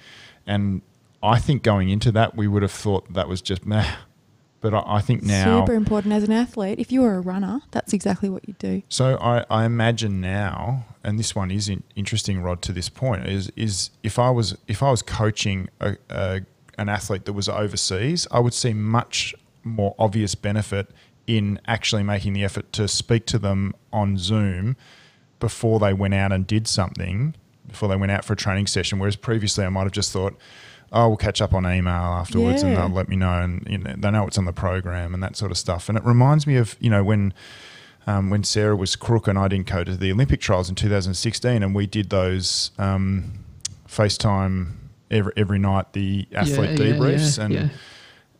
and 0.46 0.84
I 1.24 1.40
think 1.40 1.64
going 1.64 1.90
into 1.90 2.12
that, 2.12 2.38
we 2.38 2.48
would 2.48 2.62
have 2.62 2.72
thought 2.72 3.12
that 3.14 3.28
was 3.28 3.42
just 3.42 3.66
meh. 3.66 3.96
But 4.62 4.76
I, 4.76 4.84
I 4.86 5.02
think 5.02 5.24
now 5.24 5.60
super 5.60 5.74
important 5.74 6.14
as 6.14 6.24
an 6.24 6.32
athlete. 6.32 6.80
If 6.80 6.92
you 6.92 7.02
were 7.02 7.16
a 7.16 7.22
runner, 7.22 7.62
that's 7.72 7.94
exactly 7.94 8.30
what 8.30 8.48
you 8.48 8.56
do. 8.60 8.84
So 8.90 9.18
I, 9.20 9.44
I 9.50 9.66
imagine 9.66 10.22
now, 10.22 10.86
and 11.04 11.18
this 11.18 11.36
one 11.36 11.50
is 11.52 11.68
in, 11.68 11.84
interesting, 11.96 12.42
Rod. 12.42 12.62
To 12.62 12.72
this 12.72 12.88
point, 12.88 13.28
is 13.28 13.52
is 13.56 13.90
if 14.04 14.20
I 14.20 14.30
was 14.30 14.56
if 14.68 14.84
I 14.84 14.92
was 14.92 15.02
coaching 15.02 15.68
a, 15.80 15.98
a, 16.10 16.42
an 16.78 16.90
athlete 16.90 17.26
that 17.26 17.34
was 17.34 17.50
overseas, 17.50 18.28
I 18.32 18.40
would 18.40 18.54
see 18.54 18.74
much 18.74 19.34
more 19.64 19.96
obvious 19.98 20.36
benefit 20.36 20.92
in 21.28 21.60
actually 21.68 22.04
making 22.04 22.34
the 22.34 22.44
effort 22.44 22.72
to 22.74 22.88
speak 22.88 23.26
to 23.28 23.40
them 23.40 23.74
on 23.92 24.18
Zoom 24.18 24.76
before 25.40 25.80
they 25.80 25.94
went 25.94 26.14
out 26.14 26.32
and 26.32 26.46
did 26.46 26.68
something, 26.68 27.36
before 27.68 27.90
they 27.90 27.96
went 27.96 28.12
out 28.12 28.26
for 28.26 28.34
a 28.34 28.36
training 28.36 28.68
session. 28.68 29.00
Whereas 29.00 29.16
previously, 29.16 29.66
I 29.66 29.70
might 29.70 29.84
have 29.84 29.92
just 29.92 30.12
thought 30.12 30.38
oh, 30.92 31.10
we'll 31.10 31.18
catch 31.18 31.42
up 31.42 31.54
on 31.54 31.66
email 31.66 31.94
afterwards, 31.94 32.64
yeah. 32.64 32.70
and 32.70 32.78
they'll 32.78 32.90
let 32.90 33.10
me 33.10 33.16
know, 33.16 33.42
and 33.42 33.66
you 33.70 33.78
know, 33.78 33.96
they 33.98 34.12
know 34.12 34.24
what's 34.24 34.38
on 34.38 34.46
the 34.46 34.54
program 34.54 35.14
and 35.14 35.24
that 35.24 35.36
sort 35.36 35.52
of 35.52 35.58
stuff. 35.58 35.90
And 35.90 35.98
it 35.98 36.04
reminds 36.04 36.46
me 36.46 36.58
of 36.58 36.76
you 36.80 36.90
know 36.90 37.04
when. 37.04 37.34
Um, 38.08 38.32
when 38.32 38.44
Sarah 38.44 38.76
was 38.76 38.96
crook 38.96 39.28
and 39.28 39.38
I 39.38 39.48
didn't 39.48 39.68
go 39.68 39.84
to 39.84 39.96
the 39.96 40.12
Olympic 40.12 40.42
trials 40.42 40.70
in 40.70 40.74
2016, 40.74 41.62
and 41.62 41.76
we 41.76 41.86
did 41.86 42.10
those 42.10 42.72
um, 42.80 43.46
FaceTime 43.88 44.72
every 45.12 45.32
every 45.38 45.60
night, 45.60 45.94
the 45.94 46.28
athlete 46.34 46.80
yeah, 46.80 46.86
debriefs, 46.86 47.38
yeah, 47.38 47.44
and 47.44 47.72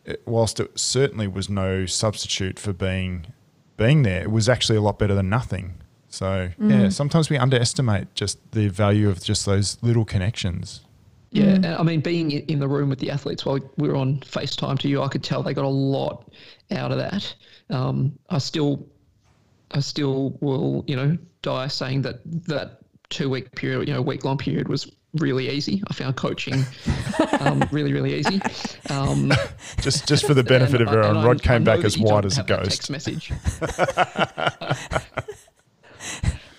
it, 0.06 0.24
whilst 0.26 0.60
it 0.60 0.80
certainly 0.80 1.28
was 1.28 1.48
no 1.48 1.86
substitute 1.86 2.58
for 2.58 2.74
being 2.74 3.28
being 3.78 4.04
there, 4.04 4.24
it 4.24 4.32
was 4.32 4.50
actually 4.50 4.78
a 4.78 4.82
lot 4.82 4.98
better 4.98 5.14
than 5.14 5.30
nothing. 5.30 5.76
So 6.10 6.50
mm. 6.60 6.70
yeah, 6.72 6.90
sometimes 6.90 7.30
we 7.30 7.38
underestimate 7.38 8.14
just 8.16 8.40
the 8.52 8.68
value 8.68 9.10
of 9.10 9.24
just 9.24 9.46
those 9.46 9.78
little 9.82 10.06
connections. 10.06 10.82
Yeah, 11.32 11.56
mm. 11.56 11.80
I 11.80 11.84
mean, 11.84 12.02
being 12.02 12.32
in 12.32 12.60
the 12.60 12.68
room 12.68 12.90
with 12.90 13.00
the 13.00 13.10
athletes 13.10 13.46
while 13.46 13.60
we 13.78 13.88
were 13.88 13.96
on 13.96 14.20
FaceTime 14.20 14.78
to 14.80 14.90
you, 14.90 15.02
I 15.02 15.08
could 15.08 15.24
tell 15.24 15.42
they 15.42 15.54
got 15.54 15.66
a 15.66 15.68
lot 15.68 16.30
out 16.72 16.92
of 16.92 16.98
that. 16.98 17.34
Um, 17.70 18.20
I 18.30 18.38
still, 18.38 18.86
I 19.72 19.80
still 19.80 20.38
will, 20.42 20.84
you 20.88 20.96
know, 20.98 21.18
die 21.42 21.68
saying 21.68 22.02
that 22.02 22.20
that 22.48 22.80
two 23.10 23.30
week 23.30 23.56
period, 23.56 23.88
you 23.88 23.94
know, 23.94 24.02
week 24.02 24.26
long 24.26 24.38
period 24.38 24.68
was 24.68 24.92
really 25.16 25.50
easy. 25.50 25.82
I 25.88 25.94
found 25.94 26.18
coaching 26.18 26.66
um, 27.40 27.64
really, 27.72 27.94
really 27.94 28.16
easy. 28.20 28.42
Um, 28.90 29.32
just, 29.82 30.10
just 30.10 30.26
for 30.26 30.34
the 30.34 30.44
benefit 30.56 30.82
of 30.82 30.90
everyone, 30.90 31.24
Rod 31.24 31.42
came 31.42 31.64
back 31.64 31.86
as 31.86 31.98
white 31.98 32.26
as 32.26 32.38
a 32.38 32.44
ghost. 32.44 32.72
Text 32.72 32.92
message. 32.92 33.32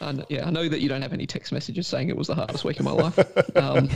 And 0.03 0.25
yeah, 0.29 0.47
I 0.47 0.51
know 0.51 0.69
that 0.69 0.81
you 0.81 0.89
don't 0.89 1.03
have 1.03 1.13
any 1.13 1.27
text 1.27 1.53
messages 1.53 1.87
saying 1.87 2.09
it 2.09 2.17
was 2.17 2.29
the 2.29 2.35
hardest 2.35 2.65
week 2.65 2.79
of 2.79 2.85
my 2.85 2.93
life. 2.93 3.19
Um, 3.55 3.89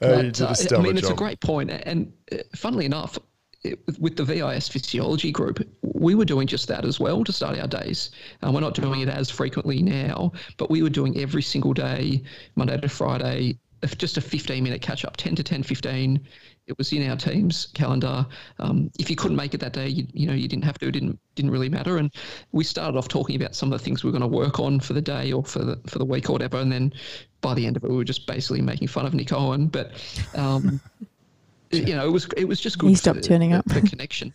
but, 0.00 0.40
uh, 0.40 0.54
I 0.76 0.78
mean, 0.80 0.96
it's 0.96 1.08
a 1.08 1.14
great 1.14 1.40
point. 1.40 1.70
And 1.70 2.12
uh, 2.32 2.36
funnily 2.54 2.84
enough, 2.84 3.18
it, 3.64 3.80
with 3.98 4.16
the 4.16 4.24
VIS 4.24 4.68
physiology 4.68 5.32
group, 5.32 5.66
we 5.82 6.14
were 6.14 6.24
doing 6.24 6.46
just 6.46 6.68
that 6.68 6.84
as 6.84 7.00
well 7.00 7.24
to 7.24 7.32
start 7.32 7.58
our 7.58 7.66
days. 7.66 8.10
Uh, 8.42 8.52
we're 8.52 8.60
not 8.60 8.74
doing 8.74 9.00
it 9.00 9.08
as 9.08 9.30
frequently 9.30 9.82
now, 9.82 10.32
but 10.56 10.70
we 10.70 10.82
were 10.82 10.90
doing 10.90 11.18
every 11.20 11.42
single 11.42 11.72
day, 11.72 12.22
Monday 12.54 12.76
to 12.78 12.88
Friday, 12.88 13.58
just 13.96 14.16
a 14.16 14.20
15 14.20 14.62
minute 14.62 14.82
catch 14.82 15.04
up, 15.04 15.16
10 15.16 15.36
to 15.36 15.42
10, 15.42 15.62
15 15.62 16.26
it 16.68 16.76
was 16.76 16.92
in 16.92 17.08
our 17.08 17.16
team's 17.16 17.66
calendar. 17.74 18.26
Um, 18.58 18.90
if 18.98 19.08
you 19.08 19.16
couldn't 19.16 19.36
make 19.36 19.54
it 19.54 19.58
that 19.58 19.72
day, 19.72 19.88
you, 19.88 20.06
you 20.12 20.26
know 20.26 20.34
you 20.34 20.46
didn't 20.46 20.64
have 20.64 20.78
to. 20.78 20.88
It 20.88 20.92
didn't 20.92 21.18
didn't 21.34 21.50
really 21.50 21.68
matter. 21.68 21.96
And 21.96 22.12
we 22.52 22.62
started 22.62 22.96
off 22.96 23.08
talking 23.08 23.36
about 23.36 23.54
some 23.54 23.72
of 23.72 23.78
the 23.78 23.84
things 23.84 24.04
we 24.04 24.08
were 24.08 24.18
going 24.18 24.30
to 24.30 24.36
work 24.36 24.60
on 24.60 24.78
for 24.78 24.92
the 24.92 25.00
day 25.00 25.32
or 25.32 25.42
for 25.42 25.60
the 25.60 25.80
for 25.86 25.98
the 25.98 26.04
week 26.04 26.28
or 26.28 26.32
whatever. 26.32 26.58
And 26.58 26.70
then 26.70 26.92
by 27.40 27.54
the 27.54 27.66
end 27.66 27.76
of 27.76 27.84
it, 27.84 27.90
we 27.90 27.96
were 27.96 28.04
just 28.04 28.26
basically 28.26 28.60
making 28.60 28.88
fun 28.88 29.06
of 29.06 29.14
Nick 29.14 29.32
Owen. 29.32 29.66
But 29.66 29.92
um, 30.34 30.80
you 31.70 31.96
know, 31.96 32.06
it 32.06 32.12
was 32.12 32.28
it 32.36 32.44
was 32.44 32.60
just 32.60 32.78
good. 32.78 32.90
He 32.90 32.94
stopped 32.94 33.20
for, 33.20 33.24
turning 33.24 33.54
up. 33.54 33.64
The 33.64 33.80
connection. 33.80 34.32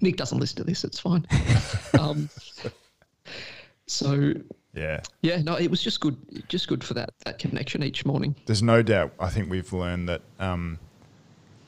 Nick 0.00 0.16
doesn't 0.16 0.38
listen 0.38 0.56
to 0.58 0.64
this. 0.64 0.84
It's 0.84 1.00
fine. 1.00 1.26
um, 1.98 2.30
so 3.86 4.34
yeah. 4.74 5.00
Yeah, 5.22 5.40
no, 5.42 5.54
it 5.56 5.70
was 5.70 5.82
just 5.82 6.00
good 6.00 6.16
just 6.48 6.68
good 6.68 6.84
for 6.84 6.94
that 6.94 7.10
that 7.24 7.38
connection 7.38 7.82
each 7.82 8.04
morning. 8.04 8.36
There's 8.46 8.62
no 8.62 8.82
doubt 8.82 9.12
I 9.18 9.30
think 9.30 9.50
we've 9.50 9.72
learned 9.72 10.08
that 10.08 10.22
um, 10.38 10.78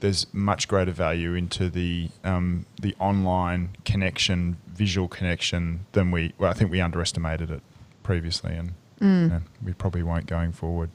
there's 0.00 0.26
much 0.32 0.68
greater 0.68 0.92
value 0.92 1.34
into 1.34 1.68
the 1.68 2.08
um, 2.24 2.66
the 2.80 2.94
online 2.98 3.70
connection, 3.84 4.56
visual 4.68 5.08
connection 5.08 5.86
than 5.92 6.10
we. 6.10 6.32
Well, 6.38 6.50
I 6.50 6.54
think 6.54 6.70
we 6.70 6.80
underestimated 6.80 7.50
it 7.50 7.62
previously, 8.02 8.54
and, 8.54 8.72
mm. 9.00 9.36
and 9.36 9.42
we 9.62 9.72
probably 9.72 10.02
won't 10.02 10.26
going 10.26 10.52
forward. 10.52 10.90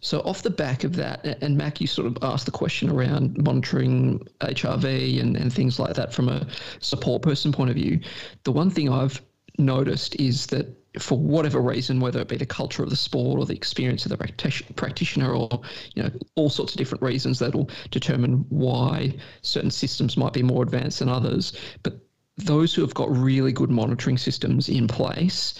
So 0.00 0.18
off 0.22 0.42
the 0.42 0.50
back 0.50 0.82
of 0.82 0.96
that, 0.96 1.24
and 1.42 1.56
Mac, 1.56 1.80
you 1.80 1.86
sort 1.86 2.08
of 2.08 2.18
asked 2.22 2.46
the 2.46 2.52
question 2.52 2.90
around 2.90 3.38
monitoring 3.38 4.26
HRV 4.40 5.20
and, 5.20 5.36
and 5.36 5.52
things 5.52 5.78
like 5.78 5.94
that 5.94 6.12
from 6.12 6.28
a 6.28 6.44
support 6.80 7.22
person 7.22 7.52
point 7.52 7.70
of 7.70 7.76
view. 7.76 8.00
The 8.42 8.50
one 8.50 8.68
thing 8.68 8.88
I've 8.88 9.22
noticed 9.58 10.16
is 10.16 10.46
that 10.46 10.66
for 10.98 11.18
whatever 11.18 11.60
reason, 11.60 12.00
whether 12.00 12.20
it 12.20 12.28
be 12.28 12.36
the 12.36 12.46
culture 12.46 12.82
of 12.82 12.90
the 12.90 12.96
sport 12.96 13.38
or 13.38 13.46
the 13.46 13.54
experience 13.54 14.04
of 14.04 14.10
the 14.10 14.62
practitioner 14.76 15.32
or 15.32 15.48
you 15.94 16.02
know 16.02 16.10
all 16.34 16.50
sorts 16.50 16.72
of 16.72 16.78
different 16.78 17.02
reasons 17.02 17.38
that'll 17.38 17.70
determine 17.90 18.44
why 18.50 19.14
certain 19.42 19.70
systems 19.70 20.16
might 20.16 20.32
be 20.32 20.42
more 20.42 20.62
advanced 20.62 20.98
than 20.98 21.08
others. 21.08 21.52
But 21.82 21.98
those 22.36 22.74
who 22.74 22.82
have 22.82 22.94
got 22.94 23.14
really 23.14 23.52
good 23.52 23.70
monitoring 23.70 24.18
systems 24.18 24.68
in 24.68 24.86
place 24.88 25.54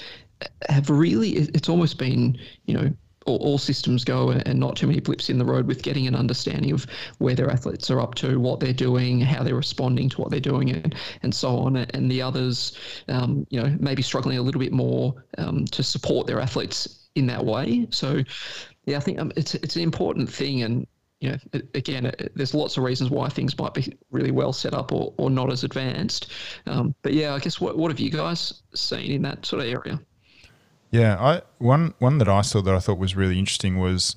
have 0.68 0.91
really 0.91 1.30
it's 1.30 1.68
almost 1.68 1.99
been 1.99 2.37
you 2.66 2.74
know 2.74 2.93
all, 3.27 3.37
all 3.39 3.59
systems 3.59 4.05
go 4.05 4.31
and 4.31 4.59
not 4.59 4.77
too 4.77 4.87
many 4.87 5.01
blips 5.01 5.31
in 5.31 5.39
the 5.39 5.45
road 5.45 5.66
with 5.66 5.83
getting 5.83 6.07
an 6.07 6.14
understanding 6.14 6.73
of 6.73 6.87
where 7.18 7.35
their 7.35 7.51
athletes 7.51 7.91
are 7.91 8.01
up 8.01 8.14
to, 8.16 8.39
what 8.39 8.61
they're 8.61 8.73
doing, 8.73 9.20
how 9.20 9.43
they're 9.43 9.55
responding 9.55 10.09
to 10.11 10.20
what 10.20 10.31
they're 10.31 10.41
doing, 10.41 10.70
and, 10.70 10.95
and 11.23 11.35
so 11.35 11.57
on. 11.59 11.77
And 11.77 12.11
the 12.11 12.23
others, 12.23 12.77
um, 13.09 13.47
you 13.51 13.62
know, 13.62 13.77
maybe 13.81 14.03
struggling 14.03 14.39
a 14.39 14.43
little 14.43 14.61
bit 14.61 14.73
more 14.73 15.14
um, 15.39 15.64
to 15.66 15.83
support 15.83 16.27
their 16.27 16.41
athletes 16.41 17.09
in 17.14 17.27
that 17.27 17.45
way. 17.45 17.87
So, 17.91 18.23
yeah, 18.87 18.97
I 18.97 19.01
think 19.01 19.18
um, 19.18 19.33
it's 19.37 19.55
it's 19.55 19.77
an 19.77 19.83
important 19.83 20.31
thing, 20.31 20.62
and 20.62 20.87
you 21.20 21.31
know, 21.31 21.61
again, 21.75 22.12
there's 22.35 22.53
lots 22.53 22.77
of 22.77 22.83
reasons 22.83 23.11
why 23.11 23.29
things 23.29 23.57
might 23.57 23.75
be 23.75 23.97
really 24.11 24.33
well 24.33 24.53
set 24.53 24.75
up 24.75 24.91
or, 24.93 25.14
or 25.18 25.31
not 25.31 25.53
as 25.53 25.62
advanced. 25.62 26.33
Um, 26.66 26.95
but 27.03 27.12
yeah, 27.12 27.35
I 27.35 27.39
guess 27.39 27.61
what 27.61 27.79
what 27.79 27.91
have 27.91 28.01
you 28.01 28.11
guys 28.11 28.62
seen 28.75 29.12
in 29.12 29.23
that 29.23 29.47
sort 29.47 29.62
of 29.62 29.68
area? 29.68 30.01
Yeah, 30.93 31.16
I 31.18 31.43
one 31.59 31.95
one 31.99 32.18
that 32.18 32.28
I 32.28 32.43
saw 32.43 32.61
that 32.61 32.74
I 32.74 32.78
thought 32.78 32.99
was 32.99 33.16
really 33.16 33.38
interesting 33.38 33.78
was 33.78 34.14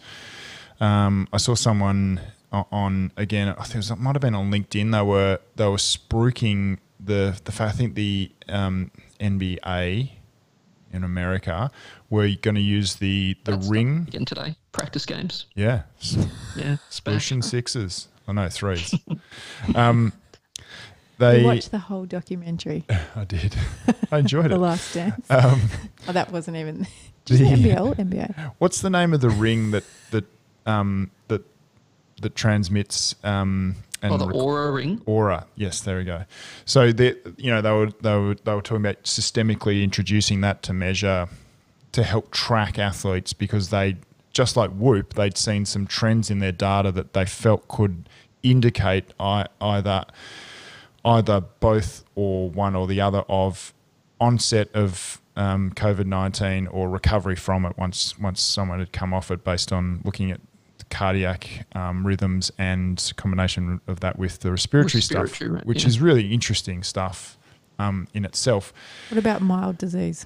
um, 0.80 1.28
I 1.32 1.38
saw 1.38 1.56
someone 1.56 2.20
on 2.52 3.12
again. 3.18 3.56
I 3.58 3.64
think 3.64 3.90
it 3.90 3.96
might 3.98 4.16
have 4.16 4.22
been 4.22 4.36
on 4.36 4.52
LinkedIn. 4.52 4.92
They 4.92 5.02
were 5.02 5.40
they 5.56 5.68
were 5.68 5.78
spruiking 5.78 6.80
the 7.00 7.40
the 7.46 7.64
I 7.64 7.72
think 7.72 7.96
the 7.96 8.30
um, 8.50 8.92
NBA 9.22 10.12
in 10.92 11.04
America 11.04 11.72
were 12.10 12.30
going 12.42 12.56
to 12.56 12.62
use 12.62 12.96
the 12.96 13.38
the 13.46 13.54
That's 13.54 13.68
ring 13.68 14.06
again 14.10 14.26
today. 14.26 14.56
Practice 14.74 15.06
games. 15.06 15.46
Yeah, 15.56 15.84
yeah, 16.58 16.78
spruiking 16.92 17.42
sixes. 17.42 18.10
I 18.28 18.34
know 18.34 18.50
threes. 18.50 18.94
um, 19.76 20.12
they 21.18 21.42
you 21.42 21.46
watched 21.46 21.72
the 21.72 21.80
whole 21.80 22.06
documentary. 22.06 22.84
I 23.16 23.24
did. 23.24 23.56
I 24.12 24.20
enjoyed 24.20 24.46
the 24.46 24.48
it. 24.48 24.50
The 24.50 24.58
Last 24.58 24.94
Dance. 24.94 25.30
Um, 25.30 25.62
oh, 26.08 26.12
that 26.12 26.32
wasn't 26.32 26.58
even. 26.58 26.88
the, 27.26 27.36
NBL, 27.36 27.96
NBA. 27.96 28.54
What's 28.60 28.82
the 28.82 28.90
name 28.90 29.14
of 29.14 29.22
the 29.22 29.30
ring 29.30 29.72
that 29.72 29.84
that 30.12 30.26
um, 30.66 31.12
that 31.28 31.44
that 32.22 32.36
transmits? 32.36 33.16
Um, 33.24 33.76
and 34.02 34.14
oh, 34.14 34.18
the 34.18 34.28
rec- 34.28 34.36
Oura 34.36 34.76
ring. 34.76 35.00
Oura, 35.00 35.46
yes, 35.56 35.82
there 35.82 35.98
we 35.98 36.04
go. 36.04 36.26
So 36.66 36.92
they, 36.92 37.16
you 37.38 37.52
know, 37.52 37.62
they 37.62 37.72
were 37.72 37.92
they 38.02 38.16
were 38.16 38.36
they 38.36 38.54
were 38.54 38.62
talking 38.62 38.86
about 38.86 39.04
systemically 39.04 39.84
introducing 39.84 40.42
that 40.42 40.62
to 40.64 40.74
measure, 40.74 41.28
to 41.94 42.04
help 42.04 42.32
track 42.32 42.78
athletes 42.78 43.34
because 43.34 43.70
they 43.70 43.98
just 44.34 44.58
like 44.58 44.70
Whoop, 44.72 45.14
they'd 45.14 45.38
seen 45.38 45.66
some 45.66 45.88
trends 45.88 46.30
in 46.30 46.40
their 46.40 46.52
data 46.52 46.92
that 46.92 47.14
they 47.14 47.26
felt 47.26 47.68
could 47.70 48.10
indicate 48.44 49.06
either 49.20 50.06
either 51.06 51.42
both 51.60 52.04
or 52.16 52.50
one 52.50 52.76
or 52.76 52.88
the 52.88 53.00
other 53.00 53.24
of 53.30 53.74
onset 54.20 54.70
of 54.74 55.22
um, 55.36 55.72
COVID 55.72 56.06
nineteen 56.06 56.68
or 56.68 56.90
recovery 56.90 57.36
from 57.36 57.66
it 57.66 57.78
once 57.78 58.18
once 58.18 58.42
someone 58.42 58.80
had 58.80 58.92
come 58.92 59.14
off 59.14 59.32
it, 59.32 59.44
based 59.44 59.72
on 59.72 60.02
looking 60.04 60.32
at 60.32 60.42
cardiac 60.90 61.66
um, 61.76 62.06
rhythms 62.06 62.52
and 62.58 63.12
combination 63.18 63.82
of 63.88 64.00
that 64.00 64.18
with 64.18 64.40
the 64.40 64.52
respiratory, 64.52 65.00
respiratory 65.00 65.28
stuff, 65.30 65.50
right, 65.50 65.66
which 65.66 65.84
yeah. 65.84 65.90
is 65.90 66.00
really 66.00 66.34
interesting 66.34 66.84
stuff 66.84 67.38
um, 67.80 68.08
in 68.14 68.26
itself. 68.26 68.74
What 69.10 69.18
about 69.18 69.42
mild 69.42 69.78
disease? 69.78 70.26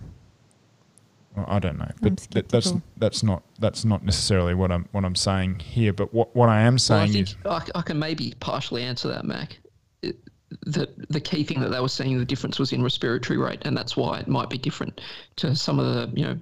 Well, 1.36 1.46
I 1.48 1.60
don't 1.60 1.78
know, 1.78 1.92
but 2.02 2.28
that's 2.32 2.74
that's 2.98 3.24
not 3.24 3.44
that's 3.60 3.86
not 3.86 4.04
necessarily 4.04 4.54
what 4.54 4.72
I'm 4.72 4.88
what 4.92 5.06
I'm 5.06 5.16
saying 5.16 5.60
here. 5.60 5.94
But 5.94 6.14
what, 6.14 6.36
what 6.36 6.50
I 6.50 6.62
am 6.62 6.78
saying 6.78 7.12
well, 7.44 7.54
I 7.54 7.60
is, 7.62 7.72
I, 7.76 7.80
I, 7.80 7.82
can 7.82 8.00
maybe 8.00 8.34
partially 8.40 8.84
answer 8.84 9.08
that, 9.10 9.26
Mac 9.26 9.60
the 10.62 10.90
the 11.10 11.22
key 11.22 11.44
thing 11.44 11.60
that 11.62 11.70
they 11.70 11.80
were 11.80 11.90
seeing 11.90 12.18
the 12.18 12.26
difference 12.26 12.60
was 12.60 12.72
in 12.74 12.84
respiratory 12.84 13.38
rate, 13.38 13.62
and 13.64 13.76
that's 13.78 13.96
why 13.96 14.20
it 14.20 14.28
might 14.28 14.50
be 14.50 14.58
different 14.58 15.02
to 15.38 15.56
some 15.56 15.80
of 15.80 15.86
the 15.94 16.20
you 16.20 16.26
know 16.26 16.38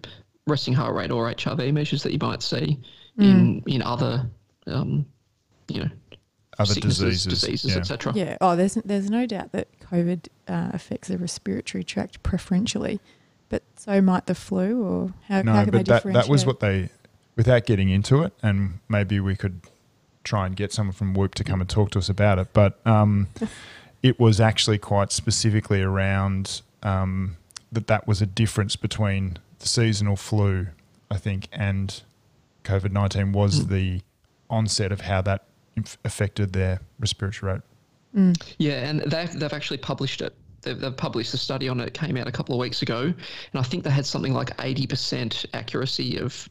resting 0.46 0.74
heart 0.74 0.96
rate 0.96 1.12
or 1.12 1.32
HRV 1.32 1.74
measures 1.74 2.04
that 2.04 2.14
you 2.14 2.20
might 2.22 2.42
see 2.42 2.80
mm. 3.18 3.24
in 3.24 3.64
in 3.68 3.82
other 3.82 4.26
um, 4.68 5.06
you 5.68 5.82
know 5.82 5.90
other 6.58 6.74
diseases, 6.74 7.26
diseases 7.26 7.72
yeah. 7.74 7.78
etc. 7.78 8.14
Yeah. 8.16 8.38
Oh, 8.42 8.56
there's 8.56 8.76
there's 8.76 9.10
no 9.10 9.26
doubt 9.26 9.52
that 9.52 9.68
COVID 9.80 10.28
uh, 10.48 10.70
affects 10.74 11.10
the 11.10 11.18
respiratory 11.18 11.84
tract 11.84 12.24
preferentially, 12.24 13.00
but 13.50 13.64
so 13.76 14.02
might 14.02 14.26
the 14.26 14.36
flu, 14.36 14.84
or 14.84 15.14
how, 15.28 15.42
no, 15.42 15.54
how 15.54 15.64
can 15.64 15.72
but 15.72 15.86
they 15.86 15.92
that, 15.92 16.14
that 16.14 16.30
was 16.30 16.46
what 16.46 16.60
they, 16.60 16.90
without 17.36 17.66
getting 17.66 17.90
into 17.90 18.24
it, 18.24 18.34
and 18.42 18.80
maybe 18.90 19.20
we 19.20 19.36
could 19.36 19.62
try 20.24 20.46
and 20.46 20.56
get 20.56 20.74
someone 20.74 20.94
from 20.94 21.14
Whoop 21.14 21.36
to 21.36 21.44
come 21.44 21.62
and 21.62 21.70
talk 21.70 21.92
to 21.92 22.00
us 22.00 22.10
about 22.10 22.40
it, 22.40 22.48
but. 22.54 22.80
Um, 22.86 23.28
it 24.08 24.20
was 24.20 24.40
actually 24.40 24.78
quite 24.78 25.12
specifically 25.12 25.82
around 25.82 26.62
um, 26.82 27.36
that 27.72 27.88
that 27.88 28.08
was 28.08 28.22
a 28.22 28.26
difference 28.26 28.78
between 28.78 29.38
the 29.60 29.68
seasonal 29.68 30.16
flu, 30.16 30.68
I 31.12 31.18
think, 31.18 31.50
and 31.52 32.02
COVID 32.64 32.92
19 32.92 33.34
was 33.34 33.60
mm. 33.60 33.70
the 33.70 34.02
onset 34.50 34.94
of 34.94 35.02
how 35.02 35.22
that 35.24 35.44
inf- 35.76 35.98
affected 36.06 36.54
their 36.54 36.80
respiratory 37.00 37.54
rate. 37.54 37.62
Mm. 38.16 38.54
Yeah, 38.58 38.90
and 38.90 39.02
they've, 39.02 39.32
they've 39.38 39.54
actually 39.54 39.78
published 39.78 40.22
it. 40.22 40.34
They've, 40.62 40.80
they've, 40.80 40.96
published 40.96 41.34
a 41.34 41.38
study 41.38 41.68
on 41.68 41.82
it. 41.82 41.88
It 41.88 41.94
came 41.94 42.16
out 42.16 42.28
a 42.28 42.32
couple 42.32 42.56
of 42.56 42.60
weeks 42.60 42.82
ago, 42.82 43.02
and 43.02 43.16
I 43.56 43.62
think 43.62 43.84
they 43.84 43.90
had 43.90 44.06
something 44.06 44.34
like 44.34 44.56
80% 44.58 45.46
accuracy 45.54 46.18
of 46.18 46.50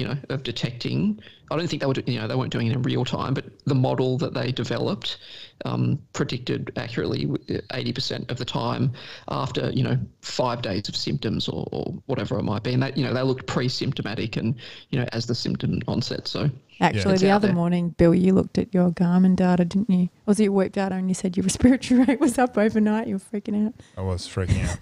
you 0.00 0.06
know, 0.06 0.16
of 0.30 0.42
detecting. 0.42 1.20
I 1.50 1.58
don't 1.58 1.68
think 1.68 1.82
they 1.82 1.86
were, 1.86 1.92
you 2.06 2.18
know, 2.18 2.26
they 2.26 2.34
weren't 2.34 2.52
doing 2.52 2.68
it 2.68 2.72
in 2.72 2.80
real 2.80 3.04
time, 3.04 3.34
but 3.34 3.44
the 3.66 3.74
model 3.74 4.16
that 4.16 4.32
they 4.32 4.50
developed 4.50 5.18
um, 5.66 6.00
predicted 6.14 6.72
accurately 6.76 7.26
80% 7.26 8.30
of 8.30 8.38
the 8.38 8.46
time 8.46 8.92
after, 9.28 9.68
you 9.68 9.82
know, 9.82 9.98
five 10.22 10.62
days 10.62 10.88
of 10.88 10.96
symptoms 10.96 11.48
or, 11.48 11.68
or 11.70 11.92
whatever 12.06 12.38
it 12.38 12.44
might 12.44 12.62
be. 12.62 12.72
And 12.72 12.82
that, 12.82 12.96
you 12.96 13.04
know, 13.04 13.12
they 13.12 13.20
looked 13.20 13.46
pre-symptomatic 13.46 14.38
and, 14.38 14.54
you 14.88 14.98
know, 14.98 15.06
as 15.12 15.26
the 15.26 15.34
symptom 15.34 15.80
onset. 15.86 16.26
So 16.26 16.48
actually, 16.80 17.16
yeah. 17.16 17.18
the 17.18 17.30
other 17.32 17.48
there. 17.48 17.54
morning, 17.54 17.90
Bill, 17.90 18.14
you 18.14 18.32
looked 18.32 18.56
at 18.56 18.72
your 18.72 18.92
Garmin 18.92 19.36
data, 19.36 19.66
didn't 19.66 19.90
you? 19.90 20.08
Was 20.24 20.40
it 20.40 20.44
your 20.44 20.52
Whoop 20.52 20.72
data? 20.72 20.94
And 20.94 21.10
you 21.10 21.14
said 21.14 21.36
your 21.36 21.44
respiratory 21.44 22.04
rate 22.06 22.20
was 22.20 22.38
up 22.38 22.56
overnight. 22.56 23.06
You 23.06 23.16
were 23.16 23.38
freaking 23.38 23.66
out. 23.66 23.74
I 23.98 24.00
was 24.00 24.26
freaking 24.26 24.66
out. 24.66 24.78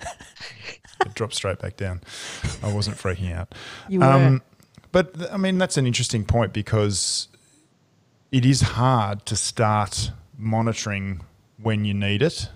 it 1.07 1.15
dropped 1.15 1.35
straight 1.35 1.59
back 1.59 1.77
down. 1.77 2.03
I 2.63 2.73
wasn't 2.73 2.99
freaking 2.99 3.35
out. 3.35 3.53
You 3.89 3.99
were. 3.99 4.07
Um, 4.07 4.43
but 4.93 5.33
I 5.33 5.37
mean, 5.37 5.59
that's 5.59 5.77
an 5.77 5.87
interesting 5.87 6.25
point 6.25 6.53
because 6.53 7.29
it 8.33 8.45
is 8.45 8.61
hard 8.61 9.27
to 9.27 9.37
start 9.37 10.11
monitoring 10.37 11.23
when 11.61 11.85
you 11.85 11.95
need 11.95 12.23
it. 12.23 12.49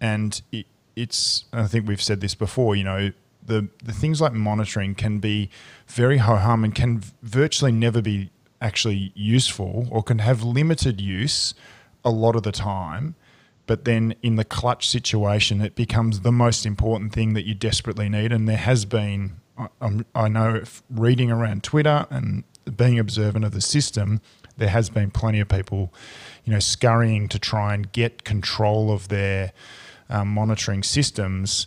And 0.00 0.40
it, 0.52 0.66
it's, 0.96 1.44
I 1.52 1.66
think 1.66 1.86
we've 1.86 2.02
said 2.02 2.20
this 2.20 2.34
before, 2.34 2.76
you 2.76 2.84
know, 2.84 3.12
the, 3.44 3.68
the 3.82 3.92
things 3.92 4.20
like 4.20 4.32
monitoring 4.32 4.94
can 4.94 5.18
be 5.18 5.48
very 5.86 6.18
ho 6.18 6.36
hum 6.36 6.64
and 6.64 6.74
can 6.74 7.02
virtually 7.22 7.72
never 7.72 8.02
be 8.02 8.30
actually 8.60 9.12
useful 9.14 9.88
or 9.90 10.02
can 10.02 10.18
have 10.18 10.42
limited 10.42 11.00
use 11.00 11.54
a 12.04 12.10
lot 12.10 12.36
of 12.36 12.42
the 12.42 12.52
time. 12.52 13.14
But 13.66 13.84
then 13.84 14.14
in 14.22 14.36
the 14.36 14.44
clutch 14.44 14.88
situation, 14.88 15.60
it 15.60 15.74
becomes 15.74 16.20
the 16.20 16.32
most 16.32 16.64
important 16.64 17.12
thing 17.12 17.34
that 17.34 17.46
you 17.46 17.54
desperately 17.54 18.08
need. 18.08 18.32
And 18.32 18.48
there 18.48 18.56
has 18.56 18.84
been 18.84 19.40
I, 19.58 20.04
I 20.14 20.28
know 20.28 20.62
reading 20.90 21.30
around 21.30 21.62
Twitter 21.62 22.06
and 22.10 22.44
being 22.76 22.98
observant 22.98 23.44
of 23.44 23.52
the 23.52 23.60
system, 23.60 24.20
there 24.56 24.68
has 24.68 24.90
been 24.90 25.10
plenty 25.10 25.40
of 25.40 25.48
people, 25.48 25.92
you 26.44 26.52
know, 26.52 26.58
scurrying 26.58 27.28
to 27.28 27.38
try 27.38 27.74
and 27.74 27.90
get 27.92 28.24
control 28.24 28.92
of 28.92 29.08
their 29.08 29.52
um, 30.08 30.28
monitoring 30.28 30.82
systems, 30.82 31.66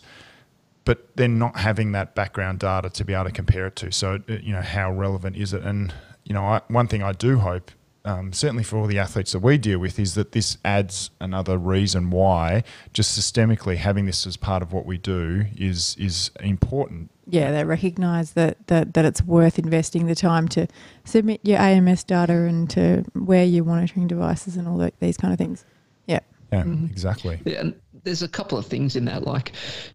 but 0.84 1.16
then 1.16 1.38
not 1.38 1.56
having 1.56 1.92
that 1.92 2.14
background 2.14 2.58
data 2.58 2.90
to 2.90 3.04
be 3.04 3.14
able 3.14 3.24
to 3.24 3.32
compare 3.32 3.66
it 3.66 3.76
to. 3.76 3.92
So, 3.92 4.20
uh, 4.28 4.32
you 4.34 4.52
know, 4.52 4.62
how 4.62 4.92
relevant 4.92 5.36
is 5.36 5.52
it? 5.52 5.62
And 5.62 5.92
you 6.24 6.34
know, 6.34 6.44
I, 6.44 6.60
one 6.68 6.86
thing 6.86 7.02
I 7.02 7.12
do 7.12 7.38
hope 7.38 7.70
um, 8.04 8.32
certainly 8.32 8.64
for 8.64 8.76
all 8.76 8.86
the 8.86 8.98
athletes 8.98 9.32
that 9.32 9.40
we 9.40 9.58
deal 9.58 9.78
with, 9.78 9.98
is 9.98 10.14
that 10.14 10.32
this 10.32 10.58
adds 10.64 11.10
another 11.20 11.56
reason 11.56 12.10
why 12.10 12.64
just 12.92 13.18
systemically 13.18 13.76
having 13.76 14.06
this 14.06 14.26
as 14.26 14.36
part 14.36 14.62
of 14.62 14.72
what 14.72 14.86
we 14.86 14.98
do 14.98 15.46
is 15.56 15.96
is 15.98 16.30
important. 16.40 17.10
Yeah, 17.28 17.52
they 17.52 17.64
recognise 17.64 18.32
that, 18.32 18.66
that 18.66 18.94
that 18.94 19.04
it's 19.04 19.22
worth 19.22 19.58
investing 19.58 20.06
the 20.06 20.14
time 20.14 20.48
to 20.48 20.66
submit 21.04 21.40
your 21.44 21.58
AMS 21.58 22.04
data 22.04 22.32
and 22.32 22.68
to 22.70 23.04
wear 23.14 23.44
your 23.44 23.64
monitoring 23.64 24.08
devices 24.08 24.56
and 24.56 24.66
all 24.66 24.78
the, 24.78 24.92
these 24.98 25.16
kind 25.16 25.32
of 25.32 25.38
things. 25.38 25.64
Yeah. 26.06 26.20
Yeah, 26.52 26.64
mm-hmm. 26.64 26.86
exactly. 26.86 27.40
Yeah, 27.44 27.60
and 27.60 27.74
there's 28.04 28.22
a 28.22 28.28
couple 28.28 28.58
of 28.58 28.66
things 28.66 28.96
in 28.96 29.04
that, 29.06 29.24
like 29.24 29.52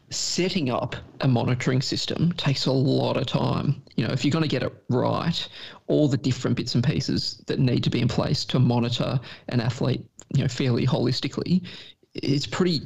setting 0.10 0.70
up 0.70 0.96
a 1.22 1.28
monitoring 1.28 1.82
system 1.82 2.32
takes 2.34 2.66
a 2.66 2.72
lot 2.72 3.18
of 3.18 3.26
time. 3.26 3.82
You 3.96 4.08
know, 4.08 4.14
if 4.14 4.24
you're 4.24 4.32
going 4.32 4.44
to 4.44 4.50
get 4.50 4.64
it 4.64 4.74
right, 4.90 5.48
all 5.88 6.08
the 6.08 6.18
different 6.18 6.58
bits 6.58 6.76
and 6.76 6.84
pieces 6.84 7.42
that 7.48 7.60
need 7.60 7.84
to 7.84 7.90
be 7.90 8.02
in 8.02 8.08
place 8.08 8.46
to 8.46 8.60
monitor 8.60 9.20
an 9.50 9.62
athlete, 9.62 10.06
you 10.36 10.42
know, 10.42 10.48
fairly 10.48 10.86
holistically, 10.86 11.66
it's 12.14 12.46
pretty. 12.46 12.82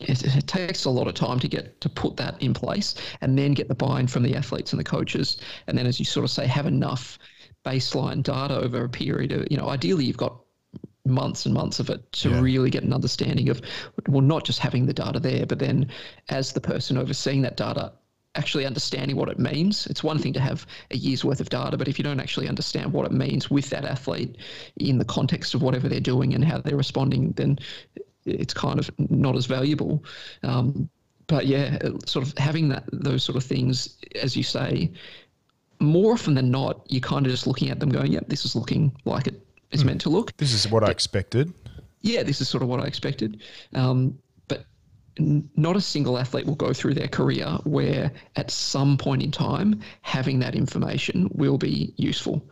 It, 0.00 0.24
it 0.24 0.46
takes 0.46 0.86
a 0.86 0.90
lot 0.90 1.08
of 1.08 1.14
time 1.14 1.38
to 1.40 1.48
get 1.48 1.78
to 1.82 1.88
put 1.90 2.16
that 2.16 2.40
in 2.42 2.54
place, 2.54 2.94
and 3.20 3.38
then 3.38 3.52
get 3.52 3.68
the 3.68 3.74
buy-in 3.74 4.06
from 4.06 4.22
the 4.22 4.34
athletes 4.34 4.72
and 4.72 4.80
the 4.80 4.84
coaches, 4.84 5.36
and 5.66 5.76
then, 5.76 5.86
as 5.86 5.98
you 5.98 6.06
sort 6.06 6.24
of 6.24 6.30
say, 6.30 6.46
have 6.46 6.66
enough 6.66 7.18
baseline 7.64 8.22
data 8.22 8.58
over 8.58 8.84
a 8.84 8.88
period 8.88 9.32
of, 9.32 9.46
you 9.50 9.58
know, 9.58 9.68
ideally 9.68 10.06
you've 10.06 10.16
got 10.16 10.40
months 11.04 11.44
and 11.44 11.54
months 11.54 11.80
of 11.80 11.90
it 11.90 12.10
to 12.12 12.30
yeah. 12.30 12.40
really 12.40 12.70
get 12.70 12.82
an 12.82 12.92
understanding 12.92 13.48
of 13.48 13.60
well 14.08 14.20
not 14.20 14.44
just 14.44 14.58
having 14.58 14.86
the 14.86 14.92
data 14.92 15.18
there 15.18 15.46
but 15.46 15.58
then 15.58 15.90
as 16.28 16.52
the 16.52 16.60
person 16.60 16.96
overseeing 16.96 17.42
that 17.42 17.56
data 17.56 17.92
actually 18.34 18.64
understanding 18.64 19.16
what 19.16 19.28
it 19.28 19.38
means. 19.38 19.86
It's 19.86 20.04
one 20.04 20.18
thing 20.18 20.32
to 20.34 20.40
have 20.40 20.66
a 20.90 20.96
year's 20.96 21.24
worth 21.24 21.40
of 21.40 21.48
data, 21.48 21.76
but 21.76 21.88
if 21.88 21.98
you 21.98 22.04
don't 22.04 22.20
actually 22.20 22.48
understand 22.48 22.92
what 22.92 23.06
it 23.06 23.12
means 23.12 23.50
with 23.50 23.70
that 23.70 23.84
athlete 23.84 24.36
in 24.76 24.98
the 24.98 25.04
context 25.04 25.54
of 25.54 25.62
whatever 25.62 25.88
they're 25.88 26.00
doing 26.00 26.34
and 26.34 26.44
how 26.44 26.58
they're 26.58 26.76
responding, 26.76 27.32
then 27.32 27.58
it's 28.24 28.54
kind 28.54 28.78
of 28.78 28.90
not 28.98 29.36
as 29.36 29.46
valuable. 29.46 30.04
Um, 30.42 30.88
but 31.26 31.46
yeah, 31.46 31.78
sort 32.06 32.26
of 32.26 32.36
having 32.38 32.68
that 32.68 32.84
those 32.92 33.22
sort 33.22 33.36
of 33.36 33.44
things, 33.44 33.96
as 34.20 34.36
you 34.36 34.42
say, 34.42 34.92
more 35.78 36.12
often 36.12 36.34
than 36.34 36.50
not, 36.50 36.84
you're 36.88 37.00
kind 37.00 37.24
of 37.24 37.32
just 37.32 37.46
looking 37.46 37.70
at 37.70 37.78
them 37.78 37.88
going, 37.88 38.12
"Yep, 38.12 38.28
this 38.28 38.44
is 38.44 38.56
looking 38.56 38.92
like 39.04 39.26
it 39.26 39.40
is 39.70 39.82
mm. 39.82 39.86
meant 39.86 40.00
to 40.02 40.10
look." 40.10 40.36
This 40.36 40.52
is 40.52 40.68
what 40.70 40.82
I 40.82 40.90
expected. 40.90 41.52
Yeah, 42.02 42.22
this 42.22 42.40
is 42.40 42.48
sort 42.48 42.62
of 42.62 42.68
what 42.68 42.80
I 42.80 42.84
expected. 42.84 43.42
Um, 43.74 44.18
not 45.18 45.76
a 45.76 45.80
single 45.80 46.18
athlete 46.18 46.46
will 46.46 46.54
go 46.54 46.72
through 46.72 46.94
their 46.94 47.08
career 47.08 47.58
where 47.64 48.12
at 48.36 48.50
some 48.50 48.96
point 48.96 49.22
in 49.22 49.30
time 49.30 49.80
having 50.02 50.38
that 50.40 50.54
information 50.54 51.28
will 51.32 51.58
be 51.58 51.92
useful. 51.96 52.42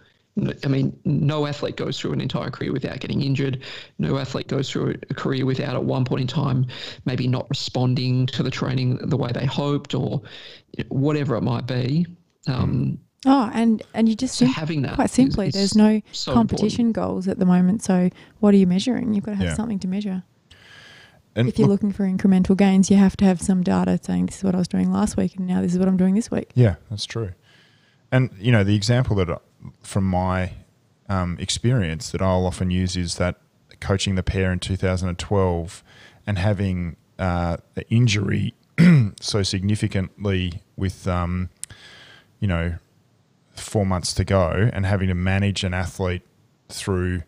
I 0.64 0.68
mean, 0.68 0.98
no 1.04 1.46
athlete 1.46 1.76
goes 1.76 1.98
through 1.98 2.12
an 2.12 2.20
entire 2.20 2.50
career 2.50 2.72
without 2.72 3.00
getting 3.00 3.22
injured. 3.22 3.62
No 3.98 4.18
athlete 4.18 4.46
goes 4.46 4.70
through 4.70 4.94
a 5.10 5.14
career 5.14 5.44
without, 5.44 5.74
at 5.74 5.82
one 5.82 6.04
point 6.04 6.20
in 6.20 6.26
time, 6.28 6.66
maybe 7.04 7.26
not 7.26 7.48
responding 7.50 8.26
to 8.26 8.42
the 8.42 8.50
training 8.50 8.98
the 8.98 9.16
way 9.16 9.32
they 9.32 9.46
hoped, 9.46 9.94
or 9.94 10.22
whatever 10.88 11.34
it 11.36 11.42
might 11.42 11.66
be. 11.66 12.06
Um, 12.46 12.98
oh, 13.26 13.50
and 13.52 13.82
and 13.94 14.08
you 14.08 14.14
just 14.14 14.36
so 14.36 14.46
having 14.46 14.82
that 14.82 14.94
quite 14.94 15.10
simply, 15.10 15.48
is, 15.48 15.56
is 15.56 15.60
there's 15.60 15.74
no 15.74 16.00
so 16.12 16.34
competition 16.34 16.88
important. 16.88 16.94
goals 16.94 17.28
at 17.28 17.40
the 17.40 17.46
moment. 17.46 17.82
So 17.82 18.08
what 18.38 18.54
are 18.54 18.58
you 18.58 18.66
measuring? 18.68 19.14
You've 19.14 19.24
got 19.24 19.32
to 19.32 19.38
have 19.38 19.46
yeah. 19.48 19.54
something 19.54 19.80
to 19.80 19.88
measure. 19.88 20.22
And 21.38 21.48
if 21.48 21.58
you're 21.58 21.68
look, 21.68 21.82
looking 21.82 21.92
for 21.92 22.04
incremental 22.04 22.56
gains, 22.56 22.90
you 22.90 22.96
have 22.96 23.16
to 23.18 23.24
have 23.24 23.40
some 23.40 23.62
data 23.62 23.98
saying 24.02 24.26
this 24.26 24.38
is 24.38 24.44
what 24.44 24.54
I 24.54 24.58
was 24.58 24.68
doing 24.68 24.92
last 24.92 25.16
week, 25.16 25.36
and 25.36 25.46
now 25.46 25.62
this 25.62 25.72
is 25.72 25.78
what 25.78 25.86
I'm 25.86 25.96
doing 25.96 26.14
this 26.14 26.30
week. 26.30 26.50
Yeah, 26.54 26.76
that's 26.90 27.06
true. 27.06 27.32
And 28.10 28.30
you 28.38 28.50
know, 28.50 28.64
the 28.64 28.74
example 28.74 29.14
that 29.16 29.30
uh, 29.30 29.38
from 29.82 30.04
my 30.04 30.52
um, 31.08 31.36
experience 31.38 32.10
that 32.10 32.20
I'll 32.20 32.44
often 32.44 32.70
use 32.70 32.96
is 32.96 33.16
that 33.16 33.36
coaching 33.80 34.16
the 34.16 34.22
pair 34.22 34.52
in 34.52 34.58
2012 34.58 35.84
and 36.26 36.38
having 36.38 36.96
uh, 37.18 37.58
the 37.74 37.88
injury 37.88 38.54
so 39.20 39.42
significantly 39.42 40.62
with 40.76 41.06
um, 41.06 41.50
you 42.40 42.48
know 42.48 42.74
four 43.54 43.86
months 43.86 44.12
to 44.14 44.24
go 44.24 44.70
and 44.72 44.86
having 44.86 45.08
to 45.08 45.14
manage 45.14 45.64
an 45.64 45.74
athlete 45.74 46.22
through 46.68 47.22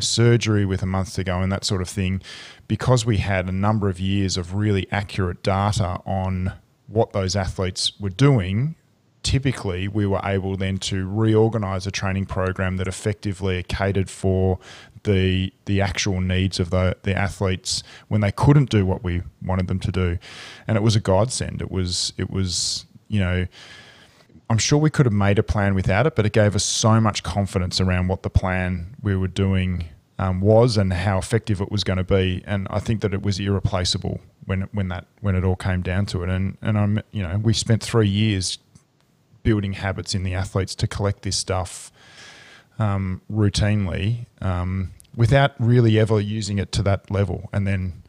surgery 0.00 0.64
with 0.64 0.82
a 0.82 0.86
month 0.86 1.14
to 1.14 1.24
go 1.24 1.40
and 1.40 1.50
that 1.52 1.64
sort 1.64 1.82
of 1.82 1.88
thing, 1.88 2.22
because 2.66 3.06
we 3.06 3.18
had 3.18 3.48
a 3.48 3.52
number 3.52 3.88
of 3.88 3.98
years 3.98 4.36
of 4.36 4.54
really 4.54 4.86
accurate 4.92 5.42
data 5.42 6.00
on 6.04 6.52
what 6.86 7.12
those 7.12 7.36
athletes 7.36 7.92
were 8.00 8.10
doing, 8.10 8.74
typically 9.22 9.88
we 9.88 10.06
were 10.06 10.20
able 10.24 10.56
then 10.56 10.78
to 10.78 11.06
reorganize 11.06 11.86
a 11.86 11.90
training 11.90 12.24
program 12.24 12.76
that 12.76 12.88
effectively 12.88 13.62
catered 13.64 14.08
for 14.08 14.58
the 15.04 15.52
the 15.66 15.80
actual 15.80 16.20
needs 16.20 16.58
of 16.58 16.70
the 16.70 16.96
the 17.02 17.14
athletes 17.14 17.82
when 18.08 18.20
they 18.20 18.32
couldn't 18.32 18.70
do 18.70 18.84
what 18.86 19.02
we 19.04 19.22
wanted 19.42 19.66
them 19.68 19.80
to 19.80 19.92
do. 19.92 20.18
And 20.66 20.76
it 20.76 20.82
was 20.82 20.96
a 20.96 21.00
godsend. 21.00 21.60
It 21.60 21.70
was 21.70 22.12
it 22.16 22.30
was 22.30 22.86
you 23.08 23.20
know 23.20 23.46
I'm 24.50 24.58
sure 24.58 24.78
we 24.78 24.90
could 24.90 25.06
have 25.06 25.12
made 25.12 25.38
a 25.38 25.42
plan 25.42 25.74
without 25.74 26.06
it, 26.06 26.16
but 26.16 26.24
it 26.24 26.32
gave 26.32 26.56
us 26.56 26.64
so 26.64 27.00
much 27.00 27.22
confidence 27.22 27.80
around 27.80 28.08
what 28.08 28.22
the 28.22 28.30
plan 28.30 28.96
we 29.02 29.14
were 29.14 29.28
doing 29.28 29.84
um, 30.18 30.40
was 30.40 30.76
and 30.76 30.92
how 30.92 31.18
effective 31.18 31.60
it 31.60 31.70
was 31.70 31.84
going 31.84 31.98
to 31.98 32.04
be. 32.04 32.42
And 32.46 32.66
I 32.70 32.78
think 32.78 33.02
that 33.02 33.14
it 33.14 33.22
was 33.22 33.38
irreplaceable 33.38 34.20
when 34.46 34.62
when 34.72 34.88
that 34.88 35.06
when 35.20 35.34
it 35.34 35.44
all 35.44 35.56
came 35.56 35.82
down 35.82 36.06
to 36.06 36.22
it. 36.22 36.28
And 36.28 36.56
and 36.62 36.78
I'm 36.78 37.00
you 37.12 37.22
know 37.22 37.38
we 37.38 37.52
spent 37.52 37.82
three 37.82 38.08
years 38.08 38.58
building 39.42 39.74
habits 39.74 40.14
in 40.14 40.24
the 40.24 40.34
athletes 40.34 40.74
to 40.76 40.86
collect 40.86 41.22
this 41.22 41.36
stuff 41.36 41.92
um, 42.78 43.20
routinely 43.30 44.26
um, 44.40 44.92
without 45.14 45.52
really 45.58 45.98
ever 45.98 46.20
using 46.20 46.58
it 46.58 46.72
to 46.72 46.82
that 46.82 47.10
level. 47.10 47.48
And 47.52 47.66
then 47.66 48.02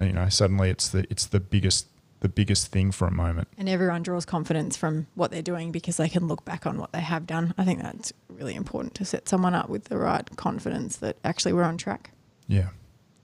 you 0.00 0.12
know 0.12 0.28
suddenly 0.28 0.70
it's 0.70 0.88
the 0.88 1.06
it's 1.10 1.26
the 1.26 1.40
biggest 1.40 1.86
the 2.20 2.28
biggest 2.28 2.68
thing 2.68 2.90
for 2.90 3.06
a 3.06 3.10
moment. 3.10 3.48
And 3.56 3.68
everyone 3.68 4.02
draws 4.02 4.24
confidence 4.24 4.76
from 4.76 5.06
what 5.14 5.30
they're 5.30 5.42
doing 5.42 5.70
because 5.70 5.96
they 5.96 6.08
can 6.08 6.26
look 6.26 6.44
back 6.44 6.66
on 6.66 6.78
what 6.78 6.92
they 6.92 7.00
have 7.00 7.26
done. 7.26 7.54
I 7.56 7.64
think 7.64 7.80
that's 7.80 8.12
really 8.28 8.54
important 8.54 8.94
to 8.96 9.04
set 9.04 9.28
someone 9.28 9.54
up 9.54 9.68
with 9.68 9.84
the 9.84 9.98
right 9.98 10.28
confidence 10.36 10.96
that 10.96 11.16
actually 11.24 11.52
we're 11.52 11.64
on 11.64 11.76
track. 11.76 12.10
Yeah. 12.48 12.70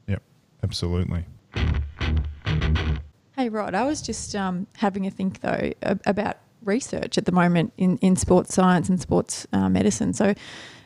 Yep. 0.06 0.22
Absolutely. 0.62 1.24
Hey, 3.36 3.48
Rod, 3.48 3.74
I 3.74 3.84
was 3.84 4.00
just 4.00 4.36
um, 4.36 4.66
having 4.76 5.06
a 5.06 5.10
think 5.10 5.40
though 5.40 5.72
about 5.82 6.38
research 6.62 7.18
at 7.18 7.24
the 7.24 7.32
moment 7.32 7.72
in, 7.76 7.98
in 7.98 8.16
sports 8.16 8.54
science 8.54 8.88
and 8.88 9.00
sports 9.00 9.46
uh, 9.52 9.68
medicine. 9.68 10.12
So, 10.14 10.34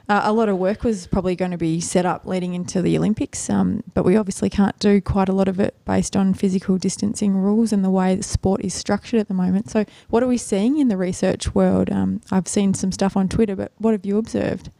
uh, 0.09 0.22
a 0.24 0.32
lot 0.32 0.48
of 0.48 0.56
work 0.56 0.84
was 0.84 1.06
probably 1.06 1.36
going 1.36 1.50
to 1.50 1.59
be 1.59 1.80
set 1.80 2.06
up 2.06 2.24
leading 2.24 2.54
into 2.54 2.80
the 2.80 2.96
Olympics, 2.96 3.50
um, 3.50 3.82
but 3.92 4.04
we 4.04 4.16
obviously 4.16 4.48
can't 4.48 4.78
do 4.78 5.00
quite 5.00 5.28
a 5.28 5.32
lot 5.32 5.48
of 5.48 5.61
it 5.61 5.74
based 5.84 6.16
on 6.16 6.32
physical 6.32 6.78
distancing 6.78 7.36
rules 7.36 7.72
and 7.72 7.84
the 7.84 7.90
way 7.90 8.14
the 8.14 8.22
sport 8.22 8.62
is 8.64 8.72
structured 8.72 9.20
at 9.20 9.28
the 9.28 9.34
moment. 9.34 9.68
So, 9.70 9.84
what 10.09 10.22
are 10.22 10.26
we 10.26 10.38
seeing 10.38 10.78
in 10.78 10.88
the 10.88 10.96
research 10.96 11.54
world? 11.54 11.90
Um, 11.90 12.22
I've 12.30 12.48
seen 12.48 12.72
some 12.72 12.90
stuff 12.90 13.16
on 13.16 13.28
Twitter, 13.28 13.54
but 13.54 13.72
what 13.76 13.92
have 13.92 14.06
you 14.06 14.16
observed? 14.16 14.70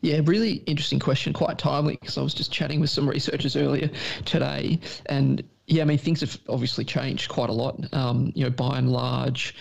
Yeah, 0.00 0.20
really 0.24 0.54
interesting 0.66 1.00
question, 1.00 1.32
quite 1.32 1.58
timely 1.58 1.96
because 1.96 2.18
I 2.18 2.22
was 2.22 2.34
just 2.34 2.52
chatting 2.52 2.80
with 2.80 2.90
some 2.90 3.08
researchers 3.08 3.56
earlier 3.56 3.90
today, 4.24 4.78
and 5.06 5.42
yeah, 5.66 5.82
I 5.82 5.86
mean 5.86 5.98
things 5.98 6.20
have 6.20 6.38
obviously 6.48 6.84
changed 6.84 7.30
quite 7.30 7.48
a 7.48 7.52
lot. 7.52 7.92
Um, 7.92 8.30
you 8.34 8.44
know, 8.44 8.50
by 8.50 8.78
and 8.78 8.90
large, 8.90 9.56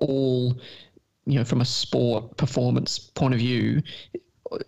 all 0.00 0.60
you 1.26 1.38
know, 1.38 1.44
from 1.44 1.60
a 1.60 1.64
sport 1.64 2.36
performance 2.36 2.98
point 2.98 3.34
of 3.34 3.40
view, 3.40 3.82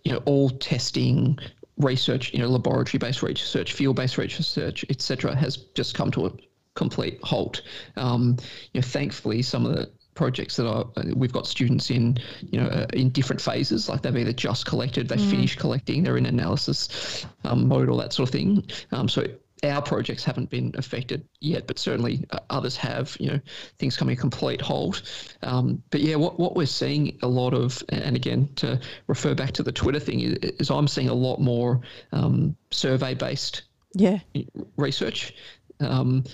you 0.05 0.13
know, 0.13 0.23
all 0.27 0.51
testing, 0.51 1.39
research, 1.79 2.33
you 2.33 2.41
know, 2.41 2.49
laboratory-based 2.49 3.23
research, 3.23 3.73
field-based 3.73 4.19
research, 4.19 4.85
etc., 4.91 5.35
has 5.35 5.57
just 5.57 5.95
come 5.95 6.11
to 6.11 6.27
a 6.27 6.33
complete 6.75 7.19
halt. 7.23 7.63
Um, 7.97 8.37
you 8.73 8.81
know, 8.81 8.87
thankfully, 8.87 9.43
some 9.43 9.65
of 9.65 9.75
the 9.75 9.91
projects 10.15 10.57
that 10.57 10.67
are 10.67 10.85
we've 11.15 11.33
got 11.33 11.47
students 11.47 11.91
in 11.91 12.19
you 12.51 12.61
know 12.61 12.67
uh, 12.67 12.87
in 12.93 13.09
different 13.11 13.41
phases 13.41 13.89
like 13.89 14.03
they've 14.03 14.17
either 14.17 14.33
just 14.33 14.67
collected 14.67 15.07
they 15.09 15.15
mm. 15.15 15.31
finished 15.31 15.61
collecting 15.61 16.03
they're 16.03 16.17
in 16.17 16.27
analysis 16.27 17.25
um, 17.45 17.69
mode 17.69 17.89
all 17.89 17.97
that 17.97 18.13
sort 18.13 18.29
of 18.29 18.33
thing 18.33 18.69
um, 18.91 19.09
so 19.09 19.25
our 19.65 19.83
projects 19.83 20.25
haven't 20.25 20.51
been 20.51 20.75
affected 20.77 21.27
yet, 21.41 21.67
but 21.67 21.79
certainly 21.79 22.25
uh, 22.31 22.39
others 22.51 22.77
have. 22.77 23.17
You 23.21 23.33
know, 23.33 23.41
things 23.79 23.97
coming 23.97 24.17
a 24.17 24.21
complete 24.21 24.61
halt. 24.61 25.03
Um, 25.43 25.83
but 25.91 26.01
yeah, 26.01 26.17
what, 26.17 26.39
what 26.39 26.57
we're 26.57 26.67
seeing 26.67 27.19
a 27.23 27.29
lot 27.29 27.55
of, 27.55 27.83
and 27.89 28.17
again 28.17 28.49
to 28.57 28.81
refer 29.07 29.35
back 29.35 29.53
to 29.53 29.63
the 29.63 29.73
Twitter 29.73 30.01
thing, 30.01 30.21
is, 30.21 30.35
is 30.59 30.71
I'm 30.71 30.89
seeing 30.89 31.09
a 31.09 31.15
lot 31.15 31.41
more 31.41 31.81
um, 32.13 32.57
survey 32.71 33.15
based 33.15 33.63
yeah 33.95 34.19
research 34.77 35.35
um, 35.81 36.25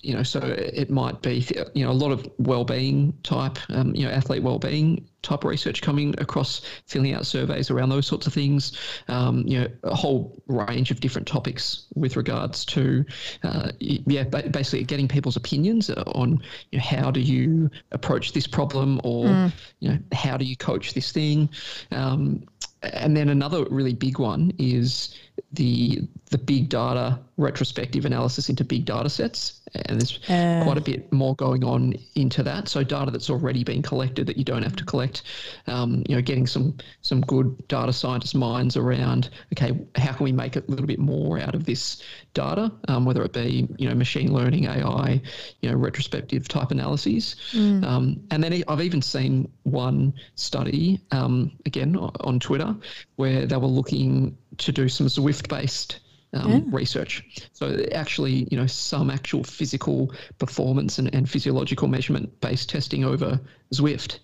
you 0.00 0.14
know, 0.14 0.22
so 0.22 0.40
it 0.40 0.90
might 0.90 1.20
be, 1.22 1.46
you 1.74 1.84
know, 1.84 1.90
a 1.90 1.92
lot 1.92 2.12
of 2.12 2.28
well-being 2.38 3.12
type, 3.22 3.58
um, 3.70 3.94
you 3.94 4.06
know, 4.06 4.10
athlete 4.10 4.42
well-being 4.42 5.06
type 5.22 5.44
research 5.44 5.82
coming 5.82 6.14
across, 6.18 6.62
filling 6.86 7.12
out 7.12 7.26
surveys 7.26 7.70
around 7.70 7.88
those 7.88 8.06
sorts 8.06 8.26
of 8.26 8.32
things. 8.32 8.78
Um, 9.08 9.42
you 9.46 9.60
know, 9.60 9.68
a 9.82 9.94
whole 9.94 10.40
range 10.46 10.90
of 10.90 11.00
different 11.00 11.26
topics 11.26 11.86
with 11.94 12.16
regards 12.16 12.64
to, 12.66 13.04
uh, 13.42 13.72
yeah, 13.80 14.24
basically 14.24 14.84
getting 14.84 15.08
people's 15.08 15.36
opinions 15.36 15.90
on 15.90 16.40
you 16.70 16.78
know, 16.78 16.84
how 16.84 17.10
do 17.10 17.20
you 17.20 17.70
approach 17.90 18.32
this 18.32 18.46
problem, 18.46 19.00
or 19.02 19.26
mm. 19.26 19.52
you 19.80 19.88
know, 19.88 19.98
how 20.12 20.36
do 20.36 20.44
you 20.44 20.56
coach 20.56 20.94
this 20.94 21.10
thing. 21.10 21.48
Um, 21.90 22.46
and 22.82 23.16
then 23.16 23.28
another 23.28 23.64
really 23.70 23.94
big 23.94 24.18
one 24.18 24.52
is 24.58 25.14
the 25.52 26.00
the 26.30 26.38
big 26.38 26.68
data 26.68 27.18
retrospective 27.36 28.04
analysis 28.04 28.48
into 28.48 28.64
big 28.64 28.84
data 28.84 29.08
sets 29.08 29.60
and 29.74 30.00
there's 30.00 30.18
uh, 30.28 30.62
quite 30.64 30.78
a 30.78 30.80
bit 30.80 31.12
more 31.12 31.34
going 31.34 31.64
on 31.64 31.94
into 32.14 32.42
that. 32.42 32.68
So 32.68 32.82
data 32.82 33.10
that's 33.10 33.30
already 33.30 33.64
been 33.64 33.82
collected 33.82 34.26
that 34.26 34.36
you 34.36 34.44
don't 34.44 34.62
have 34.62 34.76
to 34.76 34.84
collect. 34.84 35.22
Um, 35.66 36.02
you 36.08 36.16
know 36.16 36.22
getting 36.22 36.46
some 36.46 36.76
some 37.02 37.20
good 37.20 37.68
data 37.68 37.92
scientist 37.92 38.34
minds 38.34 38.76
around 38.76 39.30
okay 39.52 39.78
how 39.96 40.12
can 40.12 40.24
we 40.24 40.32
make 40.32 40.56
a 40.56 40.62
little 40.68 40.86
bit 40.86 40.98
more 40.98 41.38
out 41.38 41.54
of 41.54 41.64
this 41.64 42.02
data? 42.34 42.72
Um, 42.88 43.04
whether 43.04 43.22
it 43.24 43.32
be 43.32 43.68
you 43.76 43.88
know 43.88 43.94
machine 43.94 44.32
learning 44.32 44.66
ai 44.66 45.20
you 45.60 45.70
know 45.70 45.76
retrospective 45.76 46.48
type 46.48 46.70
analyses. 46.70 47.36
Mm. 47.52 47.84
um, 47.84 48.20
and 48.30 48.42
then 48.42 48.62
i've 48.68 48.80
even 48.80 49.02
seen 49.02 49.50
one 49.64 50.12
study 50.34 51.00
um, 51.10 51.52
again 51.64 51.96
on 51.96 52.38
twitter 52.40 52.74
where 53.16 53.46
they 53.46 53.56
were 53.56 53.66
looking 53.66 54.36
to 54.58 54.72
do 54.72 54.88
some 54.88 55.06
Zwift 55.06 55.48
based 55.48 56.00
um, 56.32 56.50
yeah. 56.50 56.60
research. 56.66 57.48
So 57.52 57.84
actually, 57.92 58.46
you 58.50 58.56
know, 58.56 58.66
some 58.66 59.10
actual 59.10 59.44
physical 59.44 60.12
performance 60.38 60.98
and, 60.98 61.14
and 61.14 61.28
physiological 61.28 61.88
measurement 61.88 62.40
based 62.40 62.68
testing 62.68 63.04
over 63.04 63.40
Zwift. 63.72 64.18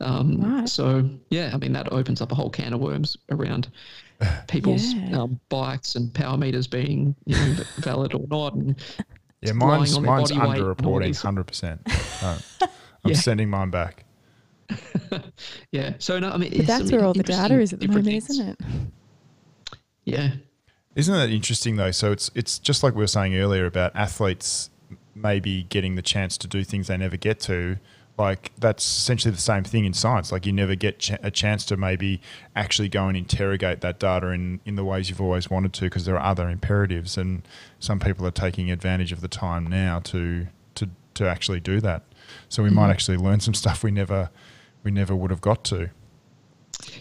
Um, 0.00 0.40
right. 0.40 0.68
So 0.68 1.08
yeah, 1.30 1.50
I 1.52 1.58
mean 1.58 1.72
that 1.72 1.92
opens 1.92 2.20
up 2.20 2.32
a 2.32 2.34
whole 2.34 2.50
can 2.50 2.72
of 2.72 2.80
worms 2.80 3.16
around 3.30 3.70
people's 4.48 4.94
yeah. 4.94 5.20
um, 5.20 5.40
bikes 5.48 5.94
and 5.94 6.12
power 6.12 6.36
meters 6.36 6.66
being 6.66 7.14
you 7.26 7.36
know, 7.36 7.56
valid 7.78 8.14
or 8.14 8.26
not, 8.28 8.54
and 8.54 8.76
Yeah, 9.42 9.52
mine's 9.52 9.98
mine's 9.98 10.30
body 10.32 10.48
weight 10.48 10.60
underreporting, 10.60 11.20
hundred 11.20 11.44
percent. 11.44 11.80
I'm 12.22 12.38
Yeah. 13.04 13.14
sending 13.14 13.48
mine 13.50 13.70
back. 13.70 14.04
Yeah. 15.72 15.94
So 15.98 16.18
no, 16.18 16.30
I 16.30 16.36
mean, 16.36 16.52
But 16.56 16.66
that's 16.66 16.92
where 16.92 17.04
all 17.04 17.14
the 17.14 17.22
data 17.22 17.58
is 17.60 17.72
at 17.72 17.80
the 17.80 17.88
moment, 17.88 18.08
isn't 18.08 18.30
isn't 18.30 18.48
it? 18.48 18.58
Yeah. 20.10 20.32
Isn't 20.94 21.14
that 21.14 21.30
interesting 21.30 21.76
though? 21.76 21.90
So 21.90 22.12
it's 22.12 22.30
it's 22.34 22.58
just 22.58 22.82
like 22.82 22.94
we 22.94 23.00
were 23.00 23.06
saying 23.06 23.36
earlier 23.36 23.66
about 23.66 23.94
athletes 23.94 24.70
maybe 25.14 25.64
getting 25.64 25.96
the 25.96 26.02
chance 26.02 26.38
to 26.38 26.46
do 26.46 26.64
things 26.64 26.86
they 26.86 26.96
never 26.96 27.16
get 27.16 27.40
to. 27.40 27.76
Like 28.16 28.50
that's 28.58 28.84
essentially 28.84 29.32
the 29.32 29.40
same 29.40 29.62
thing 29.62 29.84
in 29.84 29.92
science. 29.92 30.32
Like 30.32 30.44
you 30.44 30.52
never 30.52 30.74
get 30.74 30.98
ch- 30.98 31.12
a 31.22 31.30
chance 31.30 31.64
to 31.66 31.76
maybe 31.76 32.20
actually 32.56 32.88
go 32.88 33.06
and 33.06 33.16
interrogate 33.16 33.80
that 33.82 34.00
data 34.00 34.28
in, 34.30 34.60
in 34.64 34.74
the 34.74 34.84
ways 34.84 35.08
you've 35.08 35.20
always 35.20 35.48
wanted 35.48 35.72
to 35.74 35.82
because 35.82 36.04
there 36.04 36.16
are 36.16 36.24
other 36.24 36.48
imperatives, 36.48 37.16
and 37.16 37.42
some 37.78 38.00
people 38.00 38.26
are 38.26 38.32
taking 38.32 38.72
advantage 38.72 39.12
of 39.12 39.20
the 39.20 39.28
time 39.28 39.68
now 39.68 40.00
to 40.00 40.48
to 40.74 40.90
to 41.14 41.28
actually 41.28 41.60
do 41.60 41.80
that. 41.80 42.02
So 42.48 42.62
we 42.62 42.70
mm-hmm. 42.70 42.76
might 42.76 42.90
actually 42.90 43.18
learn 43.18 43.38
some 43.38 43.54
stuff 43.54 43.84
we 43.84 43.92
never 43.92 44.30
we 44.82 44.90
never 44.90 45.14
would 45.14 45.30
have 45.30 45.40
got 45.40 45.62
to. 45.64 45.90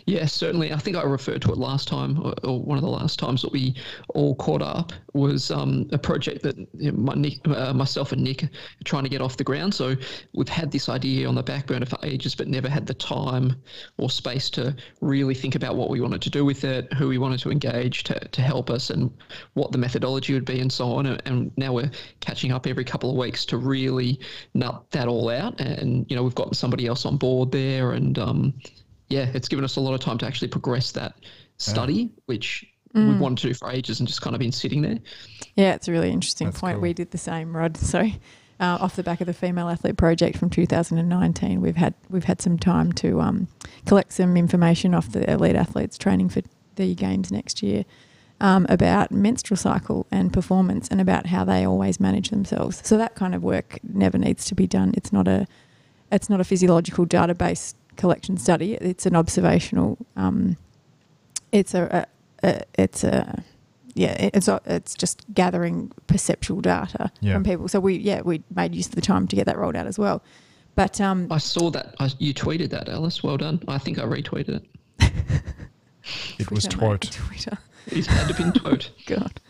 Yeah, 0.06 0.26
certainly. 0.26 0.72
I 0.72 0.78
think 0.78 0.96
I 0.96 1.04
referred 1.04 1.42
to 1.44 1.52
it 1.52 1.58
last 1.58 1.88
time, 1.88 2.18
or, 2.44 2.60
one 2.60 2.78
of 2.78 2.84
the 2.84 2.90
last 2.90 3.20
times 3.20 3.42
that 3.42 3.52
we 3.52 3.76
all 4.10 4.36
caught 4.36 4.62
up 4.62 4.94
was 5.14 5.52
um, 5.52 5.88
a 5.92 5.98
project 5.98 6.44
that 6.44 6.58
you 6.58 6.92
know, 6.92 6.98
my, 6.98 7.14
Nick, 7.14 7.46
uh, 7.48 7.74
myself 7.74 8.12
and 8.12 8.24
Nick 8.24 8.44
are 8.44 8.50
trying 8.86 9.04
to 9.04 9.10
get 9.10 9.22
off 9.22 9.38
the 9.38 9.44
ground. 9.44 9.74
So 9.74 9.96
we've 10.34 10.48
had 10.48 10.72
this 10.72 10.88
idea 10.90 11.28
on 11.28 11.36
the 11.36 11.44
back 11.44 11.68
burner 11.68 11.86
for 11.86 12.00
ages, 12.04 12.36
but 12.36 12.48
never 12.48 12.70
had 12.70 12.88
the 12.88 12.94
time 12.94 13.56
or 13.98 14.10
space 14.10 14.50
to 14.52 14.76
really 15.02 15.36
think 15.36 15.56
about 15.56 15.76
what 15.76 15.90
we 15.90 16.00
wanted 16.00 16.22
to 16.22 16.30
do 16.30 16.46
with 16.46 16.64
it, 16.64 16.92
who 16.94 17.10
we 17.10 17.18
wanted 17.18 17.40
to 17.42 17.52
engage 17.52 18.04
to, 18.06 18.18
to 18.20 18.42
help 18.42 18.70
us, 18.70 18.90
and 18.90 19.12
what 19.54 19.72
the 19.72 19.78
methodology 19.78 20.34
would 20.34 20.46
be, 20.46 20.60
and 20.60 20.72
so 20.72 20.94
on. 20.94 21.06
And, 21.06 21.22
and 21.26 21.52
now 21.58 21.74
we're 21.74 21.92
catching 22.22 22.52
up 22.52 22.66
every 22.66 22.86
couple 22.86 23.10
of 23.10 23.18
weeks 23.18 23.46
to 23.48 23.58
really 23.58 24.20
nut 24.54 24.86
that 24.92 25.08
all 25.08 25.30
out. 25.30 25.60
And 25.60 26.10
you 26.10 26.16
know, 26.16 26.24
we've 26.24 26.36
got 26.36 26.56
somebody 26.56 26.88
else 26.88 27.06
on 27.06 27.18
board 27.18 27.52
there, 27.52 27.92
and 27.92 28.18
um, 28.18 28.54
yeah, 29.10 29.30
it's 29.34 29.48
given 29.48 29.64
us 29.66 29.76
a 29.76 29.80
lot 29.80 29.94
of 29.94 30.00
time 30.00 30.18
to 30.20 30.26
actually 30.26 30.50
progress 30.50 30.92
that 30.94 31.16
study, 31.58 32.10
which 32.26 32.66
we've 32.94 33.20
wanted 33.20 33.38
to 33.40 33.48
do 33.48 33.54
for 33.54 33.70
ages 33.70 34.00
and 34.00 34.08
just 34.08 34.22
kind 34.22 34.36
of 34.36 34.40
been 34.40 34.52
sitting 34.52 34.82
there. 34.82 35.00
Yeah, 35.56 35.74
it's 35.74 35.88
a 35.88 35.92
really 35.92 36.12
interesting 36.12 36.48
That's 36.48 36.60
point. 36.60 36.76
cool. 36.76 36.82
We 36.82 36.94
did 36.94 37.12
the 37.12 37.18
same, 37.18 37.56
Rod. 37.56 37.78
So, 37.88 38.10
uh, 38.60 38.80
off 38.82 38.96
the 38.96 39.04
back 39.04 39.22
of 39.22 39.28
the 39.28 39.34
female 39.34 39.70
athlete 39.70 39.98
project 39.98 40.38
from 40.38 40.50
2019, 40.50 41.62
we've 41.62 41.76
had 41.76 41.94
we've 42.10 42.24
had 42.24 42.42
some 42.42 42.58
time 42.58 42.92
to 42.94 43.22
um, 43.22 43.48
collect 43.86 44.14
some 44.14 44.36
information 44.36 44.96
off 44.96 45.12
the 45.12 45.30
elite 45.30 45.56
athletes 45.56 45.98
training 45.98 46.30
for 46.30 46.42
the 46.76 46.96
games 46.96 47.32
next 47.32 47.62
year 47.62 47.86
um, 48.42 48.66
about 48.70 49.12
menstrual 49.12 49.58
cycle 49.58 50.08
and 50.12 50.34
performance, 50.34 50.88
and 50.88 51.00
about 51.00 51.28
how 51.28 51.44
they 51.44 51.66
always 51.66 52.00
manage 52.00 52.30
themselves. 52.30 52.82
So 52.84 52.98
that 52.98 53.16
kind 53.16 53.36
of 53.36 53.44
work 53.44 53.80
never 53.84 54.18
needs 54.18 54.46
to 54.46 54.56
be 54.56 54.68
done. 54.68 54.94
It's 54.96 55.14
not 55.14 55.28
a 55.28 55.48
it's 56.12 56.30
not 56.30 56.40
a 56.40 56.44
physiological 56.44 57.06
database 57.06 57.74
collection 57.98 58.38
study. 58.38 58.76
It's 58.76 59.06
an 59.06 59.16
observational. 59.16 59.98
Um, 60.16 60.58
it's 61.52 61.74
a, 61.74 62.08
a, 62.44 62.48
a 62.48 62.62
it's 62.78 63.04
a 63.04 63.44
yeah, 63.96 64.16
it's 64.34 64.48
a- 64.48 64.62
it's 64.66 64.94
just 64.96 65.26
gathering 65.34 65.92
perceptual 66.08 66.62
data 66.62 67.12
Yeah. 67.20 67.34
from 67.34 67.44
people. 67.44 67.68
So 67.68 67.80
we 67.80 67.98
yeah 67.98 68.22
we 68.22 68.44
made 68.56 68.76
use 68.76 68.88
of 68.88 68.96
the 68.96 69.02
time 69.02 69.28
to 69.28 69.36
get 69.36 69.46
that 69.48 69.58
rolled 69.58 69.76
out 69.76 69.88
as 69.88 69.98
well. 70.00 70.22
But 70.76 71.02
um, 71.02 71.28
I 71.32 71.40
saw 71.40 71.72
that. 71.72 71.96
I, 72.00 72.12
you 72.20 72.34
tweeted 72.36 72.70
that, 72.70 72.88
Alice. 72.88 73.24
Well 73.24 73.38
done. 73.38 73.62
I 73.68 73.80
think 73.80 73.98
I 73.98 74.04
retweeted 74.04 74.62
it. 75.00 75.12
It 76.40 76.50
was 76.52 76.64
Twitter, 76.66 77.00
twat. 77.00 77.12
Twitter. 77.12 77.58
It's 77.88 78.08
had 78.08 78.28
to 78.30 78.34
been 78.34 78.54
tote. 78.54 78.92
God. 79.08 79.42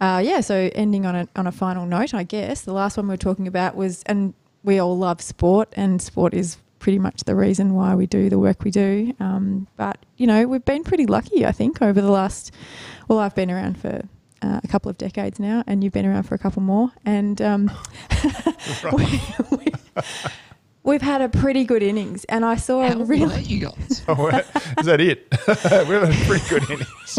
Uh, 0.00 0.18
yeah, 0.24 0.40
so 0.40 0.68
ending 0.74 1.06
on 1.06 1.14
a, 1.14 1.28
on 1.36 1.46
a 1.46 1.52
final 1.52 1.86
note, 1.86 2.12
I 2.12 2.24
guess 2.24 2.62
the 2.62 2.72
last 2.72 2.96
one 2.96 3.06
we 3.06 3.12
were 3.12 3.16
talking 3.16 3.46
about 3.46 3.76
was, 3.76 4.02
and 4.06 4.34
we 4.64 4.78
all 4.78 4.96
love 4.96 5.20
sport, 5.20 5.68
and 5.76 6.00
sport 6.00 6.34
is 6.34 6.58
pretty 6.78 6.98
much 6.98 7.22
the 7.24 7.34
reason 7.34 7.74
why 7.74 7.94
we 7.94 8.06
do 8.06 8.28
the 8.28 8.38
work 8.38 8.64
we 8.64 8.70
do. 8.70 9.14
Um, 9.20 9.68
but 9.76 10.04
you 10.16 10.26
know, 10.26 10.46
we've 10.46 10.64
been 10.64 10.84
pretty 10.84 11.06
lucky, 11.06 11.46
I 11.46 11.52
think, 11.52 11.80
over 11.80 12.00
the 12.00 12.10
last. 12.10 12.52
Well, 13.08 13.18
I've 13.18 13.34
been 13.34 13.50
around 13.50 13.78
for 13.78 14.02
uh, 14.42 14.60
a 14.62 14.68
couple 14.68 14.90
of 14.90 14.98
decades 14.98 15.38
now, 15.38 15.62
and 15.66 15.82
you've 15.82 15.92
been 15.92 16.06
around 16.06 16.24
for 16.24 16.34
a 16.34 16.38
couple 16.38 16.62
more, 16.62 16.90
and 17.04 17.40
um, 17.40 17.70
we, 18.92 19.20
we, 19.50 19.66
we've 20.82 21.02
had 21.02 21.22
a 21.22 21.28
pretty 21.28 21.64
good 21.64 21.82
innings. 21.82 22.24
And 22.24 22.44
I 22.44 22.56
saw 22.56 22.86
How 22.86 23.00
a 23.00 23.04
really 23.04 23.36
are 23.36 23.40
you 23.40 23.60
guys? 23.60 24.02
Oh, 24.08 24.28
is 24.28 24.86
that 24.86 25.00
it? 25.00 25.26
we 25.30 25.94
have 25.94 26.08
had 26.08 26.10
a 26.10 26.26
pretty 26.26 26.48
good 26.48 26.70
innings. 26.70 27.18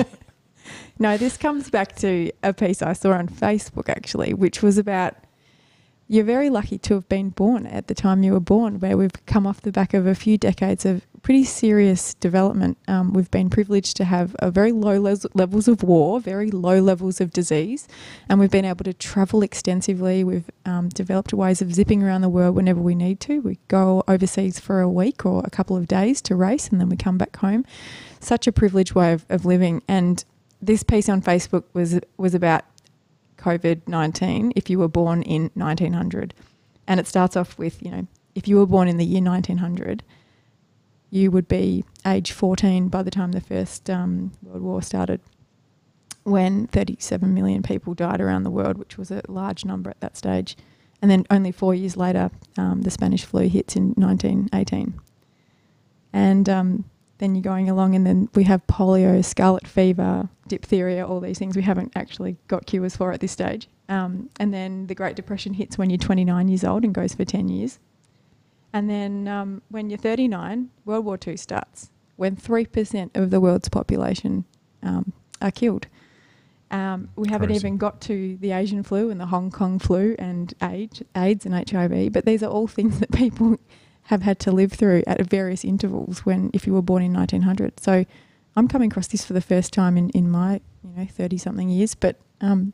No, 1.00 1.18
this 1.18 1.38
comes 1.38 1.70
back 1.70 1.96
to 1.98 2.32
a 2.44 2.54
piece 2.54 2.82
I 2.82 2.94
saw 2.94 3.14
on 3.14 3.28
Facebook 3.28 3.90
actually, 3.90 4.34
which 4.34 4.62
was 4.62 4.78
about 4.78 5.16
you're 6.14 6.24
very 6.24 6.52
lucky 6.52 6.78
to 6.78 6.94
have 6.94 7.10
been 7.10 7.30
born 7.30 7.66
at 7.66 7.88
the 7.88 7.96
time 7.96 8.22
you 8.22 8.34
were 8.34 8.40
born, 8.40 8.80
where 8.80 8.96
we've 8.96 9.26
come 9.26 9.48
off 9.48 9.62
the 9.62 9.72
back 9.72 9.96
of 9.96 10.06
a 10.06 10.14
few 10.14 10.38
decades 10.38 10.86
of 10.86 11.02
pretty 11.24 11.44
serious 11.44 12.14
development. 12.14 12.78
Um, 12.88 13.14
we've 13.14 13.32
been 13.32 13.50
privileged 13.50 13.98
to 13.98 14.04
have 14.04 14.36
very 14.44 14.72
low 14.72 15.00
les- 15.00 15.26
levels 15.34 15.68
of 15.68 15.82
war, 15.82 16.20
very 16.20 16.52
low 16.52 16.80
levels 16.80 17.20
of 17.20 17.32
disease, 17.32 17.88
and 18.30 18.40
we've 18.40 18.52
been 18.52 18.64
able 18.64 18.84
to 18.84 18.94
travel 18.94 19.42
extensively. 19.42 20.24
We've 20.24 20.52
um, 20.68 20.90
developed 20.90 21.34
ways 21.34 21.64
of 21.64 21.74
zipping 21.74 22.04
around 22.04 22.22
the 22.22 22.30
world 22.30 22.56
whenever 22.56 22.80
we 22.80 22.94
need 22.94 23.20
to. 23.22 23.42
We 23.42 23.58
go 23.68 24.04
overseas 24.08 24.60
for 24.60 24.82
a 24.82 24.90
week 24.90 25.26
or 25.26 25.42
a 25.44 25.50
couple 25.50 25.76
of 25.76 25.88
days 25.88 26.22
to 26.24 26.36
race, 26.36 26.68
and 26.68 26.80
then 26.80 26.90
we 26.90 26.96
come 26.96 27.18
back 27.18 27.38
home. 27.38 27.66
Such 28.20 28.46
a 28.46 28.52
privileged 28.52 28.94
way 28.94 29.14
of, 29.14 29.26
of 29.30 29.48
living, 29.48 29.82
and 29.88 30.24
this 30.62 30.84
piece 30.84 31.10
on 31.10 31.24
Facebook 31.24 31.64
was 31.74 32.00
was 32.18 32.36
about 32.36 32.66
COVID 33.44 33.88
nineteen. 33.88 34.54
If 34.56 34.70
you 34.70 34.80
were 34.80 34.88
born 34.88 35.22
in 35.22 35.52
nineteen 35.54 35.94
hundred, 35.94 36.34
and 36.88 37.00
it 37.00 37.08
starts 37.08 37.36
off 37.36 37.58
with 37.58 37.84
you 37.84 37.92
know 37.92 38.08
if 38.36 38.48
you 38.48 38.58
were 38.58 38.66
born 38.66 38.88
in 38.88 38.98
the 38.98 39.06
year 39.06 39.22
nineteen 39.22 39.58
hundred, 39.58 40.02
you 41.10 41.30
would 41.32 41.48
be 41.48 41.84
age 42.06 42.32
fourteen 42.32 42.88
by 42.88 43.04
the 43.04 43.12
time 43.12 43.34
the 43.34 43.42
first 43.42 43.90
um, 43.90 44.32
World 44.42 44.62
War 44.62 44.82
started. 44.82 45.20
When 46.24 46.68
thirty 46.68 46.96
seven 47.00 47.34
million 47.34 47.64
people 47.64 47.94
died 47.94 48.22
around 48.22 48.44
the 48.44 48.50
world, 48.50 48.78
which 48.78 48.98
was 48.98 49.12
a 49.12 49.22
large 49.28 49.66
number 49.66 49.90
at 49.90 50.00
that 50.00 50.16
stage, 50.16 50.56
and 51.02 51.12
then 51.12 51.26
only 51.30 51.52
four 51.52 51.76
years 51.76 51.98
later, 51.98 52.32
um, 52.58 52.84
the 52.84 52.92
Spanish 52.92 53.26
flu 53.26 53.50
hits 53.50 53.76
in 53.76 53.94
nineteen 53.98 54.48
eighteen, 54.54 54.94
and 56.14 56.48
um, 56.48 56.86
then 57.24 57.36
you're 57.36 57.42
going 57.42 57.70
along, 57.70 57.96
and 57.96 58.06
then 58.06 58.28
we 58.36 58.44
have 58.44 58.68
polio, 58.68 59.24
scarlet 59.24 59.66
fever, 59.66 60.28
diphtheria, 60.50 61.08
all 61.08 61.22
these 61.22 61.40
things 61.40 61.56
we 61.56 61.62
haven't 61.62 61.94
actually 61.96 62.36
got 62.50 62.66
cures 62.66 62.98
for 62.98 63.14
at 63.14 63.22
this 63.22 63.32
stage. 63.32 63.70
Um, 63.88 64.30
and 64.42 64.54
then 64.54 64.88
the 64.88 64.96
Great 64.96 65.16
Depression 65.16 65.54
hits 65.54 65.78
when 65.78 65.90
you're 65.90 65.98
29 65.98 66.50
years 66.50 66.66
old 66.66 66.84
and 66.84 66.94
goes 66.94 67.16
for 67.16 67.24
10 67.24 67.48
years. 67.48 67.80
And 68.74 68.90
then 68.90 69.30
um, 69.30 69.62
when 69.70 69.90
you're 69.90 70.00
39, 70.00 70.70
World 70.84 71.06
War 71.06 71.18
II 71.26 71.38
starts, 71.38 71.92
when 72.18 72.36
3% 72.36 73.16
of 73.16 73.30
the 73.30 73.40
world's 73.40 73.70
population 73.70 74.44
um, 74.82 75.14
are 75.42 75.52
killed. 75.52 75.88
Um, 76.72 77.08
we 77.16 77.30
haven't 77.30 77.50
Crazy. 77.50 77.62
even 77.68 77.78
got 77.78 78.02
to 78.02 78.36
the 78.42 78.52
Asian 78.52 78.84
flu 78.84 79.10
and 79.12 79.22
the 79.22 79.28
Hong 79.28 79.50
Kong 79.50 79.80
flu 79.80 80.16
and 80.20 80.54
AIDS, 80.62 81.04
AIDS 81.16 81.46
and 81.46 81.70
HIV, 81.70 82.12
but 82.12 82.26
these 82.26 82.44
are 82.44 82.50
all 82.50 82.68
things 82.68 83.00
that 83.00 83.12
people 83.14 83.60
have 84.04 84.22
had 84.22 84.40
to 84.40 84.52
live 84.52 84.72
through 84.74 85.04
at 85.08 85.22
various 85.22 85.64
intervals 85.64 86.26
when 86.26 86.50
if 86.54 86.68
you 86.68 86.74
were 86.74 86.82
born 86.82 87.02
in 87.02 87.14
1900. 87.14 87.80
So 87.80 88.06
I'm 88.56 88.68
coming 88.68 88.92
across 88.92 89.08
this 89.08 89.26
for 89.26 89.34
the 89.34 89.42
first 89.42 89.74
time 89.74 89.98
in, 89.98 90.10
in 90.12 90.30
my 90.30 90.62
you 90.84 90.92
know 90.96 91.06
30 91.06 91.38
something 91.38 91.70
years, 91.70 91.96
but 91.96 92.18
um, 92.42 92.74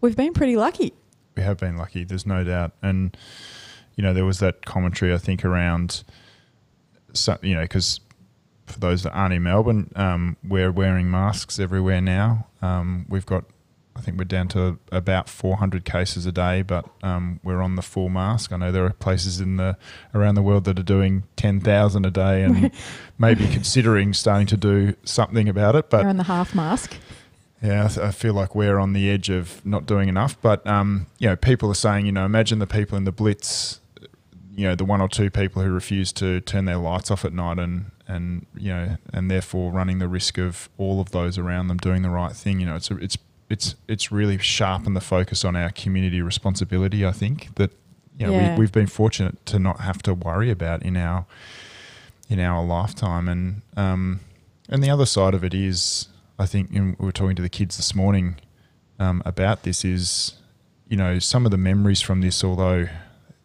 we've 0.00 0.16
been 0.16 0.32
pretty 0.32 0.56
lucky. 0.56 0.92
we 1.36 1.42
have 1.42 1.58
been 1.58 1.76
lucky. 1.76 2.04
There's 2.04 2.26
no 2.26 2.44
doubt. 2.44 2.72
And 2.82 3.16
you 3.96 4.02
know, 4.02 4.14
there 4.14 4.24
was 4.24 4.38
that 4.38 4.64
commentary 4.64 5.12
I 5.12 5.18
think 5.18 5.44
around, 5.44 6.02
so, 7.12 7.38
you 7.42 7.54
know, 7.54 7.62
because 7.62 8.00
for 8.66 8.78
those 8.78 9.02
that 9.02 9.12
aren't 9.12 9.34
in 9.34 9.42
Melbourne, 9.42 9.92
um, 9.96 10.36
we're 10.42 10.72
wearing 10.72 11.10
masks 11.10 11.58
everywhere 11.58 12.00
now. 12.00 12.46
Um, 12.62 13.06
we've 13.08 13.26
got, 13.26 13.44
think 14.02 14.18
we're 14.18 14.24
down 14.24 14.48
to 14.48 14.78
about 14.90 15.28
400 15.28 15.84
cases 15.84 16.26
a 16.26 16.32
day, 16.32 16.62
but 16.62 16.84
um, 17.02 17.40
we're 17.42 17.62
on 17.62 17.76
the 17.76 17.82
full 17.82 18.08
mask. 18.08 18.52
I 18.52 18.56
know 18.58 18.70
there 18.70 18.84
are 18.84 18.90
places 18.92 19.40
in 19.40 19.56
the 19.56 19.76
around 20.14 20.34
the 20.34 20.42
world 20.42 20.64
that 20.64 20.78
are 20.78 20.82
doing 20.82 21.22
10,000 21.36 22.04
a 22.06 22.10
day 22.10 22.42
and 22.42 22.70
maybe 23.18 23.46
considering 23.48 24.12
starting 24.12 24.46
to 24.48 24.56
do 24.56 24.94
something 25.04 25.48
about 25.48 25.74
it. 25.76 25.88
But 25.88 25.98
They're 25.98 26.08
on 26.08 26.16
the 26.18 26.24
half 26.24 26.54
mask. 26.54 26.96
yeah, 27.62 27.84
I, 27.84 27.88
th- 27.88 27.98
I 28.06 28.10
feel 28.10 28.34
like 28.34 28.54
we're 28.54 28.78
on 28.78 28.92
the 28.92 29.08
edge 29.10 29.30
of 29.30 29.64
not 29.64 29.86
doing 29.86 30.08
enough. 30.08 30.36
But 30.42 30.66
um, 30.66 31.06
you 31.18 31.28
know, 31.28 31.36
people 31.36 31.70
are 31.70 31.74
saying, 31.74 32.06
you 32.06 32.12
know, 32.12 32.24
imagine 32.24 32.58
the 32.58 32.66
people 32.66 32.98
in 32.98 33.04
the 33.04 33.12
blitz, 33.12 33.80
you 34.54 34.66
know, 34.68 34.74
the 34.74 34.84
one 34.84 35.00
or 35.00 35.08
two 35.08 35.30
people 35.30 35.62
who 35.62 35.70
refuse 35.70 36.12
to 36.14 36.40
turn 36.40 36.64
their 36.66 36.76
lights 36.76 37.10
off 37.10 37.24
at 37.24 37.32
night, 37.32 37.58
and 37.58 37.90
and 38.08 38.46
you 38.56 38.68
know, 38.68 38.96
and 39.12 39.30
therefore 39.30 39.72
running 39.72 39.98
the 39.98 40.08
risk 40.08 40.36
of 40.38 40.68
all 40.76 41.00
of 41.00 41.12
those 41.12 41.38
around 41.38 41.68
them 41.68 41.78
doing 41.78 42.02
the 42.02 42.10
right 42.10 42.32
thing. 42.32 42.60
You 42.60 42.66
know, 42.66 42.76
it's 42.76 42.90
a, 42.90 42.96
it's 42.98 43.16
it's 43.52 43.74
it's 43.92 44.10
really 44.10 44.38
sharpened 44.38 44.96
the 44.96 45.00
focus 45.16 45.44
on 45.44 45.54
our 45.56 45.70
community 45.70 46.20
responsibility. 46.22 47.00
I 47.06 47.12
think 47.12 47.54
that 47.56 47.70
you 48.18 48.26
know 48.26 48.32
Yeah. 48.32 48.54
we, 48.54 48.60
we've 48.60 48.72
been 48.72 48.86
fortunate 48.86 49.36
to 49.46 49.58
not 49.58 49.80
have 49.80 50.00
to 50.02 50.14
worry 50.14 50.50
about 50.50 50.82
in 50.82 50.96
our 50.96 51.26
in 52.28 52.38
our 52.40 52.64
lifetime, 52.64 53.28
and 53.28 53.62
um, 53.76 54.20
and 54.68 54.82
the 54.82 54.90
other 54.90 55.06
side 55.06 55.34
of 55.34 55.44
it 55.44 55.54
is, 55.54 56.08
I 56.38 56.46
think, 56.46 56.70
we 56.72 56.94
were 57.06 57.12
talking 57.12 57.36
to 57.36 57.42
the 57.42 57.48
kids 57.58 57.76
this 57.76 57.94
morning. 57.94 58.36
um, 58.98 59.20
about 59.26 59.64
this 59.64 59.84
is, 59.84 60.34
you 60.88 60.96
know, 60.96 61.18
some 61.18 61.44
of 61.44 61.50
the 61.50 61.56
memories 61.58 62.00
from 62.00 62.20
this, 62.20 62.44
although, 62.44 62.86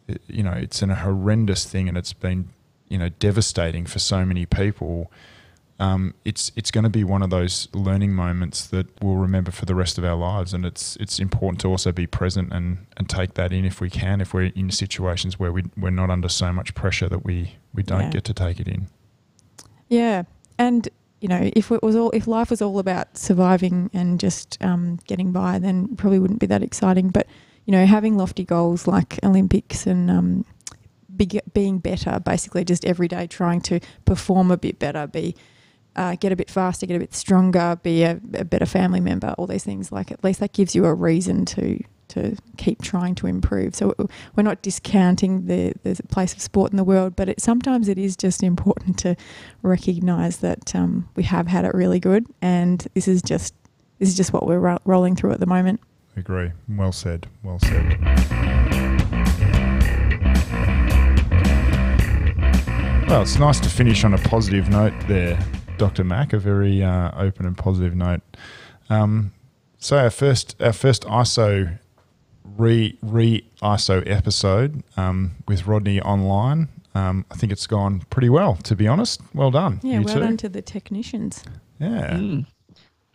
it- 0.07 0.21
you 0.27 0.43
know, 0.43 0.51
it's 0.51 0.83
an 0.83 0.89
horrendous 0.91 1.65
thing 1.65 1.89
and 1.89 1.97
it's 1.97 2.13
been, 2.13 2.49
you 2.89 2.97
know, 2.99 3.09
devastating 3.19 3.85
for 3.87 3.97
so 3.99 4.23
many 4.23 4.45
people. 4.45 5.11
Um, 5.79 6.15
it's 6.25 6.51
it's 6.55 6.71
going 6.71 6.85
to 6.85 6.89
be 6.89 7.03
one 7.03 7.21
of 7.21 7.29
those 7.29 7.67
learning 7.71 8.13
moments 8.13 8.65
that 8.67 8.87
we'll 9.01 9.15
remember 9.17 9.51
for 9.51 9.65
the 9.65 9.75
rest 9.75 9.97
of 9.99 10.03
our 10.03 10.15
lives, 10.15 10.53
and 10.53 10.65
it's 10.65 10.95
it's 10.95 11.19
important 11.19 11.61
to 11.61 11.67
also 11.67 11.91
be 11.91 12.07
present 12.07 12.51
and, 12.51 12.87
and 12.97 13.07
take 13.07 13.35
that 13.35 13.53
in 13.53 13.63
if 13.63 13.79
we 13.79 13.89
can. 13.89 14.19
If 14.19 14.33
we're 14.33 14.51
in 14.55 14.71
situations 14.71 15.37
where 15.37 15.51
we 15.51 15.63
we're 15.77 15.91
not 15.91 16.09
under 16.09 16.29
so 16.29 16.51
much 16.51 16.73
pressure 16.73 17.07
that 17.09 17.23
we 17.23 17.57
we 17.75 17.83
don't 17.83 18.01
Yeah. 18.01 18.09
get 18.09 18.23
to 18.23 18.33
take 18.33 18.59
it 18.59 18.67
in. 18.67 18.87
Yeah, 19.87 20.23
and 20.57 20.89
you 21.21 21.27
know, 21.27 21.49
if 21.55 21.71
it 21.71 21.81
was 21.83 21.95
all, 21.95 22.11
if 22.11 22.27
life 22.27 22.49
was 22.49 22.61
all 22.61 22.77
about 22.79 23.17
surviving 23.17 23.89
and 23.93 24.19
just 24.19 24.57
um, 24.63 24.99
getting 25.07 25.31
by, 25.31 25.57
then 25.59 25.95
probably 25.95 26.19
wouldn't 26.19 26.39
be 26.39 26.45
that 26.47 26.61
exciting. 26.63 27.09
But 27.09 27.27
you 27.65 27.71
know, 27.71 27.85
having 27.85 28.17
lofty 28.17 28.45
goals 28.45 28.87
like 28.87 29.19
Olympics 29.23 29.85
and 29.87 30.09
um, 30.09 30.45
be, 31.15 31.39
being 31.53 31.79
better, 31.79 32.19
basically 32.19 32.63
just 32.65 32.85
every 32.85 33.07
day 33.07 33.27
trying 33.27 33.61
to 33.61 33.79
perform 34.05 34.51
a 34.51 34.57
bit 34.57 34.79
better, 34.79 35.05
be 35.07 35.35
uh, 35.97 36.15
get 36.15 36.31
a 36.31 36.35
bit 36.35 36.49
faster, 36.49 36.85
get 36.85 36.95
a 36.95 36.99
bit 36.99 37.13
stronger, 37.13 37.79
be 37.81 38.03
a, 38.03 38.19
a 38.33 38.45
better 38.45 38.65
family 38.65 38.99
member, 38.99 39.33
all 39.37 39.47
these 39.47 39.63
things. 39.63 39.91
Like 39.91 40.11
at 40.11 40.23
least 40.23 40.39
that 40.39 40.53
gives 40.53 40.75
you 40.75 40.85
a 40.85 40.93
reason 40.93 41.45
to 41.45 41.83
to 42.09 42.37
keep 42.55 42.81
trying 42.81 43.15
to 43.15 43.27
improve. 43.27 43.75
So 43.75 43.93
we're 44.35 44.43
not 44.43 44.61
discounting 44.61 45.47
the 45.47 45.73
the 45.83 46.01
place 46.09 46.33
of 46.33 46.41
sport 46.41 46.71
in 46.71 46.77
the 46.77 46.83
world, 46.83 47.15
but 47.15 47.29
it, 47.29 47.41
sometimes 47.41 47.89
it 47.89 47.97
is 47.97 48.15
just 48.15 48.43
important 48.51 48.97
to 48.99 49.15
recognise 49.63 50.37
that 50.37 50.75
um, 50.75 51.09
we 51.15 51.23
have 51.23 51.47
had 51.47 51.65
it 51.65 51.73
really 51.73 51.99
good, 51.99 52.27
and 52.41 52.87
this 52.93 53.07
is 53.07 53.21
just 53.21 53.53
this 53.99 54.09
is 54.09 54.15
just 54.15 54.31
what 54.31 54.45
we're 54.45 54.59
ro- 54.59 54.79
rolling 54.85 55.15
through 55.15 55.31
at 55.31 55.39
the 55.39 55.45
moment. 55.45 55.81
Agree. 56.15 56.51
Well 56.67 56.91
said. 56.91 57.27
Well 57.43 57.59
said. 57.59 57.99
Well, 63.07 63.21
it's 63.21 63.39
nice 63.39 63.59
to 63.61 63.69
finish 63.69 64.03
on 64.03 64.13
a 64.13 64.17
positive 64.17 64.67
note 64.67 64.93
there, 65.07 65.39
Dr. 65.77 66.03
Mack. 66.03 66.33
A 66.33 66.39
very 66.39 66.83
uh, 66.83 67.11
open 67.19 67.45
and 67.45 67.57
positive 67.57 67.95
note. 67.95 68.21
Um, 68.89 69.33
so 69.79 69.97
our 69.97 70.09
first 70.09 70.55
our 70.61 70.73
first 70.73 71.03
ISO 71.03 71.77
re 72.57 72.97
re 73.01 73.45
ISO 73.61 74.03
episode 74.09 74.83
um, 74.97 75.35
with 75.47 75.67
Rodney 75.67 76.01
online. 76.01 76.69
Um, 76.95 77.25
I 77.29 77.35
think 77.35 77.51
it's 77.51 77.67
gone 77.67 78.01
pretty 78.09 78.29
well, 78.29 78.55
to 78.63 78.75
be 78.75 78.87
honest. 78.87 79.21
Well 79.33 79.51
done. 79.51 79.79
Yeah, 79.83 79.99
you 79.99 80.05
well 80.05 80.15
two. 80.15 80.19
done 80.21 80.37
to 80.37 80.49
the 80.49 80.61
technicians. 80.63 81.43
Yeah. 81.79 82.13
Mm. 82.13 82.45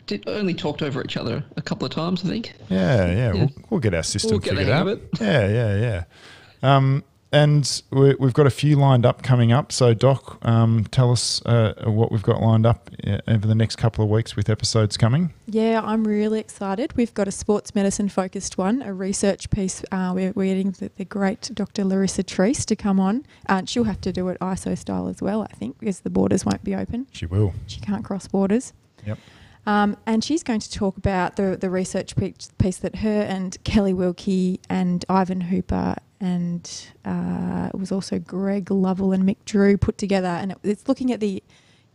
Did 0.07 0.29
only 0.29 0.55
talked 0.55 0.83
over 0.83 1.03
each 1.03 1.17
other 1.17 1.45
a 1.57 1.63
couple 1.63 1.87
of 1.87 1.93
times, 1.93 2.25
I 2.25 2.29
think. 2.29 2.53
Yeah, 2.69 3.07
yeah, 3.07 3.15
Yeah. 3.15 3.33
We'll, 3.33 3.51
we'll 3.71 3.81
get 3.81 3.95
our 3.95 4.03
system 4.03 4.33
We'll 4.33 4.41
get 4.41 4.57
figured 4.57 4.69
out. 4.69 4.87
of 4.87 4.99
it. 4.99 5.09
Yeah, 5.21 5.49
yeah, 5.49 5.77
yeah. 5.81 6.77
Um, 6.77 7.03
and 7.33 7.83
we, 7.91 8.15
we've 8.15 8.35
got 8.35 8.47
a 8.47 8.51
few 8.51 8.77
lined 8.77 9.07
up 9.07 9.23
coming 9.23 9.53
up. 9.53 9.73
So, 9.73 9.95
Doc, 9.95 10.39
um, 10.43 10.87
tell 10.91 11.11
us 11.11 11.45
uh, 11.47 11.85
what 11.87 12.13
we've 12.13 12.23
got 12.23 12.41
lined 12.41 12.67
up 12.67 12.91
uh, 13.07 13.19
over 13.27 13.47
the 13.47 13.55
next 13.55 13.77
couple 13.77 14.05
of 14.05 14.11
weeks 14.11 14.37
with 14.37 14.51
episodes 14.51 14.97
coming. 14.97 15.33
Yeah, 15.47 15.81
I'm 15.83 16.07
really 16.07 16.41
excited. 16.41 16.95
We've 16.95 17.15
got 17.15 17.29
a 17.29 17.33
sports 17.33 17.75
medicine 17.75 18.11
focused 18.11 18.59
one, 18.59 18.83
a 18.83 18.93
research 18.93 19.51
piece. 19.51 19.83
Uh, 19.91 20.13
we're, 20.15 20.33
we're 20.33 20.55
getting 20.55 20.73
the, 20.73 20.91
the 20.97 21.07
great 21.07 21.51
Dr. 21.55 21.85
Larissa 21.85 22.23
Trease 22.23 22.67
to 22.67 22.77
come 22.77 23.01
on. 23.01 23.25
Uh, 23.49 23.63
she'll 23.65 23.85
have 23.85 24.01
to 24.03 24.13
do 24.13 24.29
it 24.29 24.39
ISO 24.41 24.77
style 24.77 25.09
as 25.09 25.23
well, 25.23 25.43
I 25.43 25.55
think, 25.55 25.79
because 25.79 26.01
the 26.01 26.11
borders 26.11 26.45
won't 26.45 26.63
be 26.63 26.75
open. 26.75 27.07
She 27.13 27.27
will. 27.27 27.55
She 27.67 27.81
can't 27.81 28.05
cross 28.05 28.29
borders. 28.29 28.75
Yep. 29.07 29.19
Um, 29.65 29.97
and 30.07 30.25
she's 30.25 30.43
going 30.43 30.61
to 30.61 30.71
talk 30.71 30.97
about 30.97 31.37
the, 31.37 31.57
the 31.57 31.71
research 31.71 32.17
piece, 32.17 32.51
piece 32.59 32.79
that 32.79 32.97
her 32.97 33.23
and 33.23 33.57
Kelly 33.65 33.95
Wilkie 33.95 34.61
and 34.69 35.05
Ivan 35.09 35.43
Hooper 35.43 35.97
and 36.23 36.87
uh, 37.05 37.69
it 37.75 37.79
was 37.79 37.91
also 37.91 38.21
Greg 38.21 38.71
Lovell 38.71 39.13
and 39.13 39.25
Mick 39.25 39.39
Drew 39.45 39.77
put 39.77 39.99
together. 39.99 40.29
And 40.29 40.53
it, 40.53 40.59
it's 40.63 40.89
looking 40.89 41.13
at 41.13 41.19
the 41.19 41.43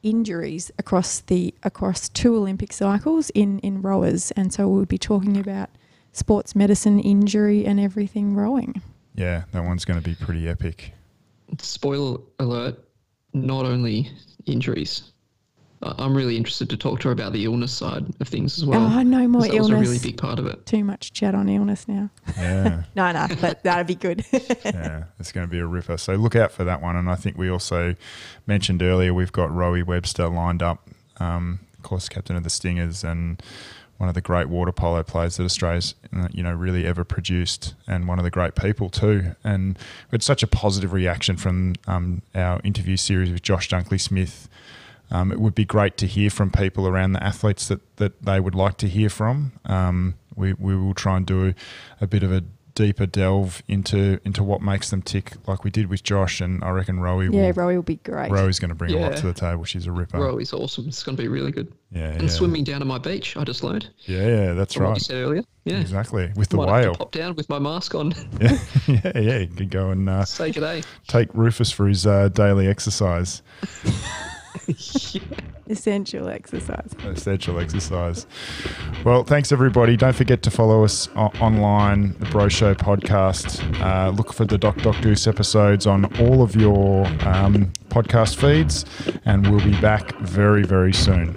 injuries 0.04 0.70
across 0.78 1.22
the 1.22 1.56
across 1.64 2.10
two 2.10 2.36
Olympic 2.36 2.74
cycles 2.74 3.30
in, 3.32 3.60
in 3.60 3.82
rowers. 3.82 4.32
And 4.32 4.54
so 4.54 4.68
we'll 4.68 4.86
be 4.86 4.98
talking 4.98 5.38
about 5.38 5.70
sports 6.12 6.56
medicine, 6.56 7.00
injury, 7.00 7.66
and 7.66 7.80
everything 7.80 8.36
rowing. 8.36 8.82
Yeah, 9.16 9.44
that 9.54 9.64
one's 9.64 9.86
going 9.86 10.00
to 10.00 10.08
be 10.08 10.16
pretty 10.16 10.50
epic. 10.50 10.92
Spoiler 11.60 12.20
alert, 12.40 12.78
not 13.34 13.66
only 13.66 14.12
injuries. 14.46 15.14
I- 15.84 15.94
I'm 16.00 16.16
really 16.16 16.38
interested 16.38 16.70
to 16.72 16.78
talk 16.78 17.00
to 17.02 17.08
her 17.10 17.12
about 17.12 17.34
the 17.34 17.46
illness 17.46 17.72
side 17.72 18.06
of 18.20 18.28
things 18.28 18.58
as 18.58 18.66
well. 18.66 18.82
oh, 18.82 19.04
no 19.04 19.28
more 19.28 19.42
'cause 19.42 19.52
that 19.52 19.58
was 19.60 19.70
illness. 19.70 19.88
a 19.88 19.92
really 19.92 20.00
big 20.00 20.18
part 20.18 20.40
of 20.40 20.46
it. 20.48 20.66
Too 20.66 20.84
much 20.84 21.14
chat 21.14 21.36
on 21.36 21.48
illness 21.50 21.88
now. 21.88 22.10
Yeah. 22.38 22.84
No, 22.96 23.12
no, 23.12 23.28
but 23.42 23.62
that'd 23.64 23.86
be 23.88 23.94
good. 23.96 24.26
yeah, 24.66 25.04
it's 25.20 25.32
going 25.32 25.46
to 25.48 25.52
be 25.52 25.60
a 25.60 25.66
ripper. 25.68 25.98
So 25.98 26.16
look 26.16 26.36
out 26.36 26.52
for 26.52 26.64
that 26.64 26.82
one. 26.82 26.96
And 26.96 27.10
I 27.10 27.16
think 27.16 27.38
we 27.38 27.50
also 27.50 27.96
mentioned 28.48 28.82
earlier 28.82 29.14
we've 29.14 29.32
got 29.32 29.50
Rowie 29.52 29.86
Webster 29.86 30.28
lined 30.28 30.64
up, 30.64 30.88
um, 31.20 31.60
of 31.78 31.84
course, 31.84 32.10
captain 32.10 32.36
of 32.36 32.44
the 32.44 32.50
Stingers 32.50 33.04
and 33.04 33.42
one 33.98 34.10
of 34.10 34.16
the 34.16 34.22
great 34.22 34.48
water 34.48 34.72
polo 34.72 35.02
players 35.04 35.38
that 35.38 35.44
Australia's 35.44 35.96
uh, 36.16 36.28
you 36.32 36.44
know 36.44 36.54
really 36.54 36.86
ever 36.86 37.04
produced, 37.04 37.74
and 37.88 38.08
one 38.08 38.20
of 38.20 38.24
the 38.24 38.30
great 38.32 38.54
people 38.56 38.90
too. 38.90 39.36
And 39.44 39.76
we 40.12 40.16
had 40.16 40.24
such 40.24 40.42
a 40.44 40.48
positive 40.48 40.94
reaction 40.94 41.36
from 41.38 41.74
um, 41.88 42.22
our 42.36 42.62
interview 42.64 42.96
series 42.98 43.32
with 43.32 43.42
Josh 43.44 43.70
Dunkley 43.70 44.00
Smith. 44.00 44.48
Um, 45.12 45.32
it 45.32 45.40
would 45.40 45.56
be 45.56 45.66
great 45.66 45.98
to 45.98 46.08
hear 46.08 46.30
from 46.30 46.52
people 46.52 46.88
around 46.88 47.14
the 47.14 47.24
athletes 47.24 47.68
that, 47.70 47.80
that 47.98 48.24
they 48.24 48.40
would 48.40 48.56
like 48.56 48.78
to 48.78 48.88
hear 48.88 49.10
from. 49.10 49.54
Um, 49.66 50.16
we, 50.36 50.54
we 50.54 50.76
will 50.76 50.94
try 50.94 51.18
and 51.18 51.26
do 51.26 51.54
a 52.02 52.08
bit 52.08 52.24
of 52.24 52.32
a 52.32 52.44
deeper 52.76 53.08
delve 53.08 53.64
into 53.68 54.20
into 54.24 54.44
what 54.44 54.62
makes 54.62 54.92
them 54.92 55.02
tick, 55.02 55.32
like 55.48 55.64
we 55.64 55.72
did 55.72 55.88
with 55.88 56.04
Josh, 56.04 56.40
and 56.42 56.64
I 56.64 56.70
reckon 56.70 56.98
Rowie 56.98 57.34
yeah, 57.34 57.48
will. 57.48 57.54
Rowie 57.54 57.76
will 57.78 57.82
be 57.82 57.96
great. 57.96 58.30
Rowie's 58.30 58.60
going 58.60 58.70
to 58.70 58.76
bring 58.76 58.94
a 58.94 59.00
lot 59.00 59.18
to 59.18 59.26
the 59.26 59.34
table. 59.34 59.64
She's 59.64 59.88
a 59.88 59.92
ripper. 59.92 60.20
Row 60.20 60.38
is 60.38 60.54
awesome. 60.54 60.88
It's 60.88 61.02
going 61.02 61.18
to 61.18 61.24
be 61.24 61.28
really 61.28 61.52
good. 61.52 61.74
Yeah, 61.92 62.12
And 62.12 62.22
yeah. 62.22 62.28
swimming 62.28 62.64
down 62.64 62.82
at 62.82 62.88
my 62.88 63.00
beach, 63.00 63.36
I 63.36 63.44
just 63.46 63.64
learned. 63.64 63.90
Yeah, 64.02 64.28
yeah, 64.28 64.54
that's 64.54 64.76
from 64.76 64.84
What 64.84 64.90
you 64.90 64.94
right. 64.94 65.02
said 65.02 65.16
earlier. 65.18 65.44
Yeah. 65.64 65.80
Exactly 65.80 66.32
with 66.36 66.50
the 66.50 66.58
Might 66.58 66.68
have 66.70 66.82
to 66.84 66.88
whale. 66.90 66.96
pop 66.96 67.12
down 67.12 67.34
with 67.36 67.50
my 67.50 67.58
mask 67.58 67.96
on. 67.96 68.14
Yeah, 68.40 68.60
yeah, 68.88 69.12
yeah. 69.20 69.38
You 69.40 69.48
could 69.48 69.72
go 69.72 69.90
and 69.90 70.08
uh, 70.08 70.24
Say 70.26 70.52
good 70.52 70.60
day. 70.62 70.84
take 71.08 71.34
Rufus 71.34 71.72
for 71.72 71.88
his 71.88 72.06
uh, 72.06 72.30
daily 72.30 72.68
exercise, 72.68 73.42
Essential 75.70 76.30
exercise. 76.30 76.94
essential 77.04 77.60
exercise. 77.60 78.26
Well, 79.04 79.24
thanks 79.24 79.52
everybody. 79.52 79.98
Don't 79.98 80.16
forget 80.16 80.42
to 80.44 80.52
follow 80.52 80.84
us 80.84 81.10
o- 81.16 81.32
online, 81.42 82.16
the 82.20 82.26
Bro 82.28 82.50
Show 82.50 82.74
podcast. 82.74 83.62
Uh, 83.82 84.12
look 84.12 84.34
for 84.34 84.46
the 84.46 84.58
Doc 84.58 84.78
Doc 84.78 85.00
Deuce 85.02 85.28
episodes 85.28 85.86
on 85.86 86.06
all 86.22 86.42
of 86.42 86.56
your 86.56 87.06
um, 87.28 87.72
podcast 87.90 88.36
feeds, 88.38 88.86
and 89.26 89.50
we'll 89.50 89.64
be 89.64 89.80
back 89.82 90.18
very, 90.20 90.64
very 90.64 90.94
soon. 90.94 91.36